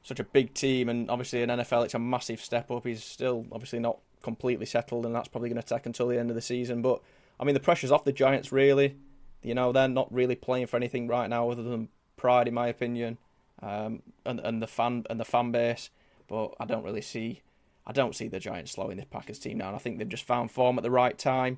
such 0.04 0.20
a 0.20 0.24
big 0.24 0.54
team, 0.54 0.90
and 0.90 1.10
obviously 1.10 1.42
in 1.42 1.50
NFL 1.50 1.86
it's 1.86 1.94
a 1.94 2.00
massive 2.00 2.42
step 2.42 2.70
up. 2.72 2.86
He's 2.86 3.04
still 3.04 3.46
obviously 3.52 3.80
not 3.80 4.00
completely 4.22 4.66
settled, 4.66 5.06
and 5.06 5.16
that's 5.16 5.28
probably 5.28 5.50
going 5.50 5.62
to 5.62 5.68
take 5.68 5.86
until 5.86 6.08
the 6.08 6.20
end 6.20 6.30
of 6.30 6.36
the 6.36 6.42
season. 6.42 6.82
But 6.82 7.02
I 7.40 7.44
mean, 7.44 7.54
the 7.54 7.60
pressure's 7.60 7.92
off 7.92 8.06
the 8.06 8.12
Giants 8.14 8.52
really. 8.52 8.96
You 9.44 9.54
know, 9.54 9.72
they're 9.72 9.88
not 9.88 10.12
really 10.14 10.36
playing 10.36 10.68
for 10.68 10.78
anything 10.78 11.08
right 11.08 11.30
now 11.30 11.50
other 11.50 11.64
than 11.64 11.90
pride, 12.16 12.48
in 12.48 12.54
my 12.54 12.68
opinion, 12.68 13.18
um, 13.62 14.02
and 14.26 14.40
and 14.40 14.62
the 14.62 14.68
fan 14.68 15.06
and 15.10 15.20
the 15.20 15.26
fan 15.26 15.52
base. 15.52 15.90
But 16.28 16.54
I 16.60 16.66
don't 16.66 16.84
really 16.84 17.02
see, 17.02 17.42
I 17.86 17.92
don't 17.92 18.16
see 18.16 18.28
the 18.28 18.40
Giants 18.40 18.72
slowing 18.72 18.98
the 18.98 19.06
Packers 19.06 19.40
team 19.40 19.58
down. 19.60 19.76
I 19.76 19.78
think 19.78 19.98
they've 19.98 20.08
just 20.08 20.26
found 20.26 20.52
form 20.52 20.78
at 20.78 20.84
the 20.84 20.92
right 20.92 21.18
time, 21.18 21.58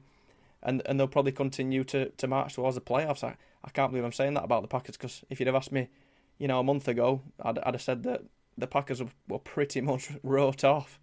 and 0.64 0.82
and 0.86 1.00
they'll 1.00 1.08
probably 1.08 1.32
continue 1.32 1.84
to, 1.86 2.10
to 2.10 2.28
march 2.28 2.56
towards 2.56 2.76
the 2.76 2.82
playoffs. 2.82 3.24
I, 3.24 3.36
I 3.64 3.70
can't 3.70 3.92
believe 3.92 4.04
I'm 4.04 4.12
saying 4.12 4.34
that 4.34 4.44
about 4.44 4.64
the 4.64 4.68
Packers 4.68 4.98
because 4.98 5.24
if 5.30 5.40
you'd 5.40 5.48
have 5.48 5.56
asked 5.56 5.72
me, 5.72 5.90
you 6.38 6.48
know, 6.48 6.60
a 6.60 6.64
month 6.64 6.88
ago, 6.88 7.22
I'd, 7.42 7.60
I'd 7.60 7.76
have 7.76 7.82
said 7.82 8.04
that 8.04 8.24
the 8.58 8.68
Packers 8.68 9.02
were, 9.02 9.10
were 9.28 9.40
pretty 9.40 9.82
much 9.82 10.10
wrote 10.24 10.64
off. 10.64 11.00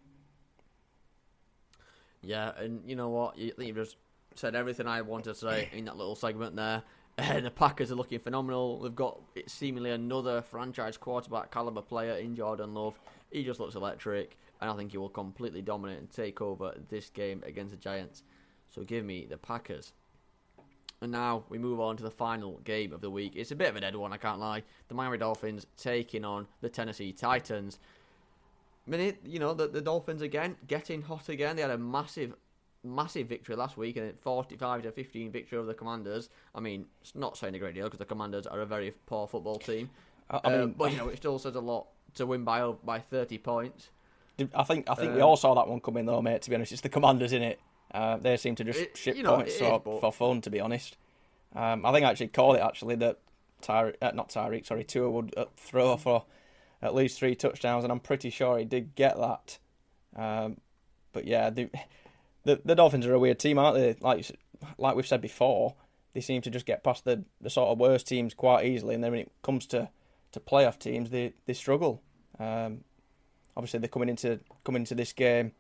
Yeah, 2.23 2.53
and 2.57 2.83
you 2.89 2.97
know 2.97 3.09
what? 3.09 3.37
You, 3.37 3.53
you've 3.59 3.77
just 3.77 3.97
said 4.39 4.55
everything 4.55 4.87
I 4.87 5.03
wanted 5.03 5.35
to 5.35 5.35
say 5.35 5.69
in 5.73 5.85
that 5.87 5.97
little 5.97 6.15
segment 6.17 6.57
there. 6.57 6.83
And 7.19 7.45
the 7.45 7.51
Packers 7.51 7.93
are 7.93 7.95
looking 7.95 8.19
phenomenal. 8.19 8.81
They've 8.81 8.95
got 8.95 9.21
seemingly 9.47 9.91
another 9.91 10.41
franchise 10.41 10.97
quarterback 10.97 11.51
caliber 11.51 11.83
player 11.83 12.15
in 12.15 12.35
Jordan 12.35 12.73
Love. 12.75 12.99
He 13.31 13.45
just 13.45 13.61
looks 13.61 13.75
electric, 13.75 14.39
and 14.61 14.71
I 14.71 14.77
think 14.77 14.93
he 14.93 14.99
will 14.99 15.11
completely 15.11 15.61
dominate 15.61 15.99
and 15.99 16.11
take 16.11 16.41
over 16.41 16.75
this 16.89 17.11
game 17.11 17.43
against 17.47 17.73
the 17.73 17.77
Giants. 17.77 18.23
So 18.71 18.83
give 18.83 19.05
me 19.05 19.27
the 19.29 19.37
Packers. 19.37 19.93
And 21.03 21.13
now 21.13 21.45
we 21.51 21.59
move 21.59 21.81
on 21.81 21.97
to 21.99 22.03
the 22.03 22.11
final 22.11 22.61
game 22.65 22.93
of 22.93 23.01
the 23.01 23.11
week. 23.11 23.33
It's 23.35 23.51
a 23.51 23.57
bit 23.57 23.69
of 23.69 23.77
a 23.77 23.81
dead 23.81 23.97
one, 23.97 24.13
I 24.13 24.17
can't 24.17 24.39
lie. 24.39 24.63
The 24.89 24.95
Miami 24.95 25.19
Dolphins 25.19 25.67
taking 25.77 26.25
on 26.25 26.47
the 26.63 26.69
Tennessee 26.71 27.13
Titans. 27.13 27.79
I 28.87 28.91
mean, 28.91 29.01
it- 29.01 29.21
you 29.27 29.39
know, 29.39 29.53
the, 29.53 29.69
the 29.69 29.81
Dolphins 29.83 30.23
again 30.23 30.57
getting 30.67 31.03
hot 31.03 31.29
again. 31.29 31.57
They 31.57 31.63
had 31.63 31.71
a 31.73 31.79
massive, 31.79 32.35
massive 32.85 33.29
victory 33.29 33.57
last 33.57 33.77
week, 33.77 33.97
and 33.97 34.11
a 34.11 34.13
45 34.15 34.83
to 34.83 34.93
15 34.93 35.31
victory 35.31 35.59
over 35.59 35.67
the 35.67 35.75
Commanders. 35.75 36.29
I 36.55 36.61
mean, 36.61 36.87
it's 37.01 37.15
not 37.15 37.37
saying 37.37 37.55
a 37.55 37.59
great 37.59 37.75
deal 37.75 37.85
because 37.85 37.99
the 37.99 38.05
Commanders 38.05 38.47
are 38.47 38.61
a 38.61 38.67
very 38.67 38.93
poor 39.07 39.27
football 39.27 39.59
team. 39.59 39.91
I, 40.31 40.41
I 40.45 40.53
Um, 40.55 40.61
mean, 40.61 40.75
but 40.77 40.93
you 40.93 40.99
know, 40.99 41.09
it 41.09 41.17
still 41.19 41.39
says 41.39 41.55
a 41.55 41.61
lot 41.61 41.87
to 42.15 42.27
win 42.27 42.45
by 42.45 42.67
by 42.85 42.99
30 43.01 43.39
points. 43.39 43.91
I 44.55 44.65
think 44.65 44.89
I 44.89 44.95
think 44.95 45.15
we 45.15 45.21
Um, 45.21 45.29
all 45.29 45.37
saw 45.37 45.55
that 45.55 45.69
one 45.69 45.81
coming 45.81 46.07
though, 46.07 46.21
mate. 46.23 46.43
To 46.43 46.51
be 46.51 46.57
honest, 46.57 46.73
it's 46.73 46.81
the 46.81 46.89
Commanders 46.89 47.33
in 47.33 47.43
it. 47.43 47.61
Uh, 47.93 48.17
they 48.17 48.37
seem 48.37 48.55
to 48.57 48.65
just 48.65 48.81
It- 48.81 48.97
ship 48.97 49.17
you 49.17 49.23
know, 49.23 49.37
points 49.37 49.57
for, 49.59 49.65
is, 49.65 49.81
but- 49.85 50.01
for 50.01 50.13
fun. 50.13 50.41
To 50.41 50.51
be 50.51 50.59
honest, 50.61 50.97
um, 51.55 51.85
I 51.85 51.93
think 51.93 52.07
I 52.07 52.11
actually 52.11 52.29
called 52.29 52.57
it 52.57 52.61
actually 52.61 52.97
that 52.97 53.19
Tyre, 53.61 53.95
uh, 54.03 54.11
not 54.15 54.31
Tyreek, 54.31 54.67
sorry, 54.67 54.83
Tua 54.85 55.11
would 55.11 55.35
uh, 55.37 55.45
throw 55.57 55.97
for 55.97 56.25
at 56.81 56.95
least 56.95 57.19
three 57.19 57.37
touchdowns, 57.37 57.85
and 57.85 57.93
I'm 57.93 58.01
pretty 58.01 58.31
sure 58.31 58.59
he 58.59 58.65
did 58.65 58.95
get 58.97 59.17
that. 59.19 59.59
Um, 60.17 60.57
but 61.13 61.27
yeah, 61.27 61.49
the, 61.51 61.69
the 62.45 62.61
the 62.65 62.75
Dolphins 62.75 63.07
are 63.07 63.15
a 63.15 63.19
weird 63.19 63.39
team, 63.39 63.59
aren't 63.59 63.77
they? 63.77 63.97
Like 64.01 64.31
like 64.79 64.97
we've 64.97 65.07
said 65.07 65.21
before, 65.21 65.75
they 66.15 66.21
seem 66.21 66.43
to 66.43 66.51
just 66.51 66.67
get 66.67 66.85
past 66.85 67.05
the, 67.05 67.25
the 67.41 67.51
sort 67.51 67.71
of 67.71 67.79
worst 67.79 68.07
teams 68.07 68.35
quite 68.35 68.67
easily, 68.67 68.95
and 68.95 69.03
then 69.03 69.13
when 69.13 69.21
it 69.21 69.33
comes 69.43 69.67
to, 69.67 69.89
to 70.33 70.41
playoff 70.41 70.79
teams, 70.79 71.11
they 71.11 71.35
they 71.47 71.53
struggle. 71.53 72.03
Um, 72.39 72.85
obviously, 73.57 73.81
they're 73.81 73.89
coming 73.89 74.09
into 74.09 74.41
coming 74.65 74.83
into 74.83 74.95
this 74.95 75.13
game 75.13 75.53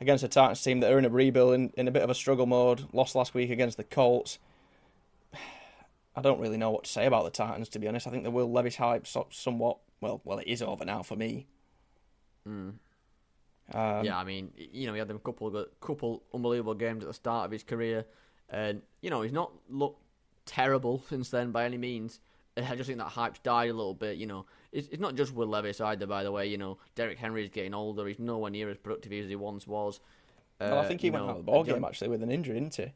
against 0.00 0.24
a 0.24 0.28
Titans 0.28 0.62
team 0.62 0.80
that 0.80 0.92
are 0.92 0.98
in 0.98 1.04
a 1.04 1.10
rebuild 1.10 1.54
in, 1.54 1.72
in 1.76 1.88
a 1.88 1.90
bit 1.90 2.02
of 2.02 2.10
a 2.10 2.14
struggle 2.14 2.46
mode. 2.46 2.86
Lost 2.92 3.14
last 3.14 3.34
week 3.34 3.50
against 3.50 3.76
the 3.76 3.84
Colts. 3.84 4.38
I 6.16 6.22
don't 6.22 6.40
really 6.40 6.56
know 6.56 6.70
what 6.70 6.84
to 6.84 6.90
say 6.90 7.06
about 7.06 7.24
the 7.24 7.30
Titans, 7.30 7.68
to 7.70 7.78
be 7.78 7.88
honest. 7.88 8.06
I 8.06 8.10
think 8.10 8.24
the 8.24 8.30
Will 8.30 8.50
Levis 8.50 8.76
hype 8.76 9.06
so- 9.06 9.28
somewhat 9.30 9.78
well, 10.00 10.20
well, 10.24 10.38
it 10.38 10.46
is 10.46 10.62
over 10.62 10.84
now 10.84 11.02
for 11.02 11.16
me. 11.16 11.46
Mm. 12.48 12.74
Um, 13.74 14.04
yeah, 14.04 14.16
I 14.16 14.24
mean, 14.24 14.52
you 14.56 14.86
know, 14.86 14.92
he 14.92 14.98
had 14.98 15.08
them 15.08 15.18
couple 15.18 15.54
of 15.56 15.66
couple 15.80 16.22
unbelievable 16.32 16.74
games 16.74 17.02
at 17.02 17.08
the 17.08 17.14
start 17.14 17.46
of 17.46 17.50
his 17.50 17.62
career, 17.64 18.04
and 18.48 18.82
you 19.02 19.10
know, 19.10 19.22
he's 19.22 19.32
not 19.32 19.50
looked 19.68 20.00
terrible 20.44 21.02
since 21.08 21.30
then 21.30 21.50
by 21.50 21.64
any 21.64 21.78
means. 21.78 22.20
I 22.56 22.74
just 22.74 22.86
think 22.86 22.98
that 23.00 23.08
hype's 23.08 23.38
died 23.40 23.68
a 23.68 23.74
little 23.74 23.92
bit. 23.92 24.16
You 24.16 24.26
know, 24.26 24.46
it's, 24.72 24.88
it's 24.88 25.00
not 25.00 25.14
just 25.14 25.34
Will 25.34 25.48
Levis 25.48 25.80
either. 25.80 26.06
By 26.06 26.22
the 26.22 26.32
way, 26.32 26.46
you 26.46 26.56
know, 26.56 26.78
Derrick 26.94 27.18
Henry 27.18 27.42
is 27.44 27.50
getting 27.50 27.74
older. 27.74 28.06
He's 28.06 28.18
nowhere 28.18 28.50
near 28.50 28.70
as 28.70 28.78
productive 28.78 29.12
as 29.12 29.28
he 29.28 29.36
once 29.36 29.66
was. 29.66 30.00
well, 30.60 30.78
I 30.78 30.84
Uh, 30.84 30.88
think 30.88 31.02
he 31.02 31.10
went 31.10 31.24
know, 31.24 31.30
out 31.32 31.38
of 31.38 31.44
the 31.44 31.50
ball 31.52 31.64
game 31.64 31.84
actually 31.84 32.08
with 32.08 32.22
an 32.22 32.30
injury, 32.30 32.54
didn't 32.54 32.74
he? 32.76 32.92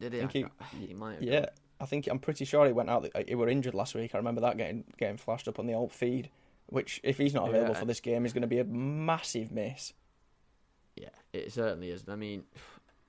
Did 0.00 0.12
he? 0.14 0.22
I 0.22 0.26
think 0.26 0.50
I- 0.60 0.64
he 0.64 0.94
might 0.94 1.14
have 1.14 1.22
Yeah, 1.22 1.40
done. 1.40 1.48
I 1.80 1.86
think 1.86 2.08
I'm 2.08 2.18
pretty 2.18 2.44
sure 2.44 2.66
he 2.66 2.72
went 2.72 2.88
out. 2.90 3.06
He 3.28 3.34
were 3.34 3.48
injured 3.48 3.74
last 3.74 3.94
week. 3.94 4.14
I 4.14 4.18
remember 4.18 4.40
that 4.40 4.56
getting 4.56 4.84
getting 4.96 5.16
flashed 5.18 5.46
up 5.46 5.58
on 5.58 5.66
the 5.66 5.74
old 5.74 5.92
feed. 5.92 6.30
Which, 6.68 7.00
if 7.04 7.18
he's 7.18 7.32
not 7.34 7.48
available 7.48 7.74
Yeah. 7.74 7.80
for 7.80 7.86
this 7.86 8.00
game, 8.00 8.26
is 8.26 8.32
going 8.32 8.42
to 8.42 8.48
be 8.48 8.58
a 8.58 8.64
massive 8.64 9.52
miss. 9.52 9.92
Yeah, 10.96 11.10
it 11.32 11.52
certainly 11.52 11.90
is. 11.90 12.04
I 12.08 12.16
mean, 12.16 12.44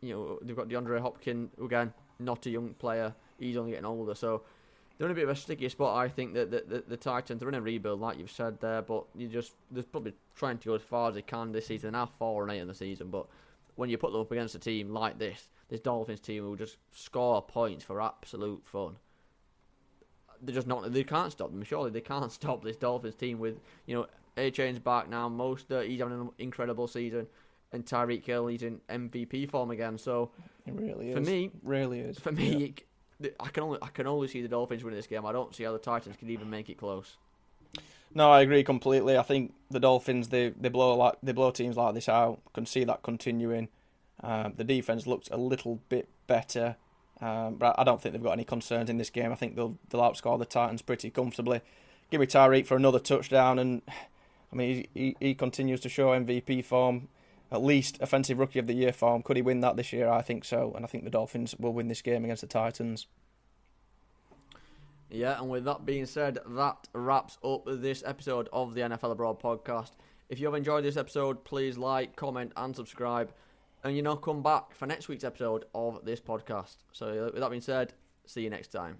you 0.01 0.13
know, 0.13 0.39
they've 0.41 0.55
got 0.55 0.67
DeAndre 0.67 0.99
Hopkins 1.01 1.51
again, 1.63 1.93
not 2.19 2.45
a 2.45 2.49
young 2.49 2.73
player. 2.75 3.15
He's 3.39 3.57
only 3.57 3.71
getting 3.71 3.85
older, 3.85 4.13
so 4.13 4.43
they're 4.97 5.07
in 5.07 5.11
a 5.11 5.15
bit 5.15 5.23
of 5.23 5.29
a 5.29 5.35
sticky 5.35 5.69
spot. 5.69 5.97
I 5.97 6.09
think 6.09 6.33
that 6.33 6.51
the, 6.51 6.63
the, 6.67 6.83
the 6.87 6.97
Titans 6.97 7.41
are 7.41 7.49
in 7.49 7.55
a 7.55 7.61
rebuild, 7.61 7.99
like 7.99 8.17
you've 8.17 8.31
said 8.31 8.59
there, 8.59 8.81
but 8.81 9.05
you 9.15 9.27
just 9.27 9.53
they're 9.71 9.83
probably 9.83 10.13
trying 10.35 10.57
to 10.59 10.65
go 10.69 10.75
as 10.75 10.81
far 10.81 11.09
as 11.09 11.15
they 11.15 11.21
can 11.21 11.51
this 11.51 11.67
season. 11.67 11.91
They're 11.91 12.01
now 12.01 12.09
four 12.19 12.43
and 12.43 12.51
eight 12.51 12.59
in 12.59 12.67
the 12.67 12.73
season, 12.73 13.09
but 13.09 13.27
when 13.75 13.89
you 13.89 13.97
put 13.97 14.11
them 14.11 14.21
up 14.21 14.31
against 14.31 14.55
a 14.55 14.59
team 14.59 14.89
like 14.89 15.17
this, 15.19 15.49
this 15.69 15.79
Dolphins 15.79 16.19
team 16.19 16.43
will 16.43 16.55
just 16.55 16.77
score 16.91 17.41
points 17.41 17.83
for 17.83 18.01
absolute 18.01 18.63
fun. 18.65 18.97
They're 20.41 20.55
just 20.55 20.67
not. 20.67 20.91
They 20.91 21.03
can't 21.03 21.31
stop 21.31 21.51
them. 21.51 21.63
Surely 21.63 21.91
they 21.91 22.01
can't 22.01 22.31
stop 22.41 22.63
this 22.63 22.75
Dolphins 22.77 23.15
team 23.15 23.39
with 23.39 23.59
you 23.85 23.95
know 23.95 24.07
Achane's 24.37 24.79
back 24.79 25.09
now. 25.09 25.27
Most 25.29 25.67
he's 25.69 25.99
having 25.99 26.19
an 26.19 26.29
incredible 26.37 26.87
season, 26.87 27.27
and 27.71 27.85
Tyreek 27.85 28.25
Hill 28.25 28.47
he's 28.47 28.63
in 28.63 28.79
MVP 28.89 29.49
form 29.49 29.71
again. 29.71 29.97
So 29.97 30.31
It 30.65 30.73
really 30.75 31.09
is. 31.09 31.15
for 31.15 31.21
me, 31.21 31.51
really 31.63 31.99
is. 31.99 32.19
for 32.19 32.31
me, 32.31 32.63
it 32.65 32.83
c- 33.23 33.31
I 33.39 33.49
can 33.49 33.63
only 33.63 33.79
I 33.81 33.87
can 33.87 34.05
only 34.07 34.27
see 34.27 34.41
the 34.41 34.47
Dolphins 34.47 34.83
winning 34.83 34.97
this 34.97 35.07
game. 35.07 35.25
I 35.25 35.31
don't 35.31 35.55
see 35.55 35.63
how 35.63 35.71
the 35.73 35.79
Titans 35.79 36.15
can 36.17 36.29
even 36.29 36.49
make 36.49 36.69
it 36.69 36.77
close. 36.77 37.17
No, 38.13 38.31
I 38.31 38.41
agree 38.41 38.63
completely. 38.63 39.17
I 39.17 39.21
think 39.23 39.53
the 39.69 39.79
Dolphins 39.79 40.29
they, 40.29 40.49
they 40.49 40.69
blow 40.69 40.95
like 40.95 41.15
they 41.21 41.33
blow 41.33 41.51
teams 41.51 41.75
like 41.77 41.93
this 41.93 42.07
out. 42.09 42.39
Can 42.53 42.65
see 42.65 42.83
that 42.85 43.03
continuing. 43.03 43.67
Um, 44.23 44.53
the 44.55 44.63
defense 44.63 45.05
looks 45.05 45.27
a 45.29 45.37
little 45.37 45.79
bit 45.89 46.07
better, 46.25 46.75
um, 47.21 47.55
but 47.55 47.75
I 47.77 47.83
don't 47.83 48.01
think 48.01 48.13
they've 48.13 48.23
got 48.23 48.33
any 48.33 48.43
concerns 48.43 48.89
in 48.89 48.97
this 48.97 49.09
game. 49.09 49.31
I 49.31 49.35
think 49.35 49.55
they'll 49.55 49.77
they'll 49.89 50.01
outscore 50.01 50.37
the 50.37 50.45
Titans 50.45 50.81
pretty 50.81 51.09
comfortably. 51.09 51.61
Give 52.11 52.21
me 52.21 52.27
Tyreek 52.27 52.65
for 52.67 52.77
another 52.77 52.99
touchdown, 52.99 53.59
and 53.59 53.81
I 54.51 54.55
mean 54.55 54.87
he, 54.93 55.01
he, 55.01 55.15
he 55.19 55.35
continues 55.35 55.79
to 55.81 55.89
show 55.89 56.09
MVP 56.09 56.63
form, 56.63 57.07
at 57.51 57.63
least 57.63 57.97
offensive 58.01 58.37
rookie 58.37 58.59
of 58.59 58.67
the 58.67 58.73
year 58.73 58.93
form. 58.93 59.23
Could 59.23 59.35
he 59.35 59.41
win 59.41 59.61
that 59.61 59.75
this 59.75 59.91
year? 59.91 60.09
I 60.09 60.21
think 60.21 60.45
so, 60.45 60.73
and 60.75 60.85
I 60.85 60.87
think 60.87 61.03
the 61.03 61.09
Dolphins 61.09 61.55
will 61.57 61.73
win 61.73 61.87
this 61.87 62.01
game 62.01 62.23
against 62.23 62.41
the 62.41 62.47
Titans. 62.47 63.07
Yeah, 65.09 65.39
and 65.39 65.49
with 65.49 65.63
that 65.65 65.85
being 65.85 66.05
said, 66.05 66.37
that 66.45 66.87
wraps 66.93 67.37
up 67.43 67.63
this 67.65 68.03
episode 68.05 68.49
of 68.51 68.73
the 68.73 68.81
NFL 68.81 69.11
Abroad 69.11 69.39
podcast. 69.41 69.91
If 70.29 70.39
you 70.39 70.45
have 70.47 70.55
enjoyed 70.55 70.83
this 70.83 70.97
episode, 70.97 71.45
please 71.45 71.77
like, 71.77 72.17
comment, 72.17 72.51
and 72.57 72.75
subscribe. 72.75 73.31
And 73.87 73.95
you 73.95 74.01
know, 74.03 74.17
come 74.17 74.43
back 74.43 74.75
for 74.75 74.85
next 74.85 75.07
week's 75.07 75.23
episode 75.23 75.63
of 75.73 76.03
this 76.03 76.19
podcast. 76.19 76.75
So, 76.91 77.31
with 77.33 77.39
that 77.41 77.49
being 77.49 77.61
said, 77.61 77.93
See 78.25 78.41
you 78.41 78.49
next 78.49 78.67
time. 78.73 78.97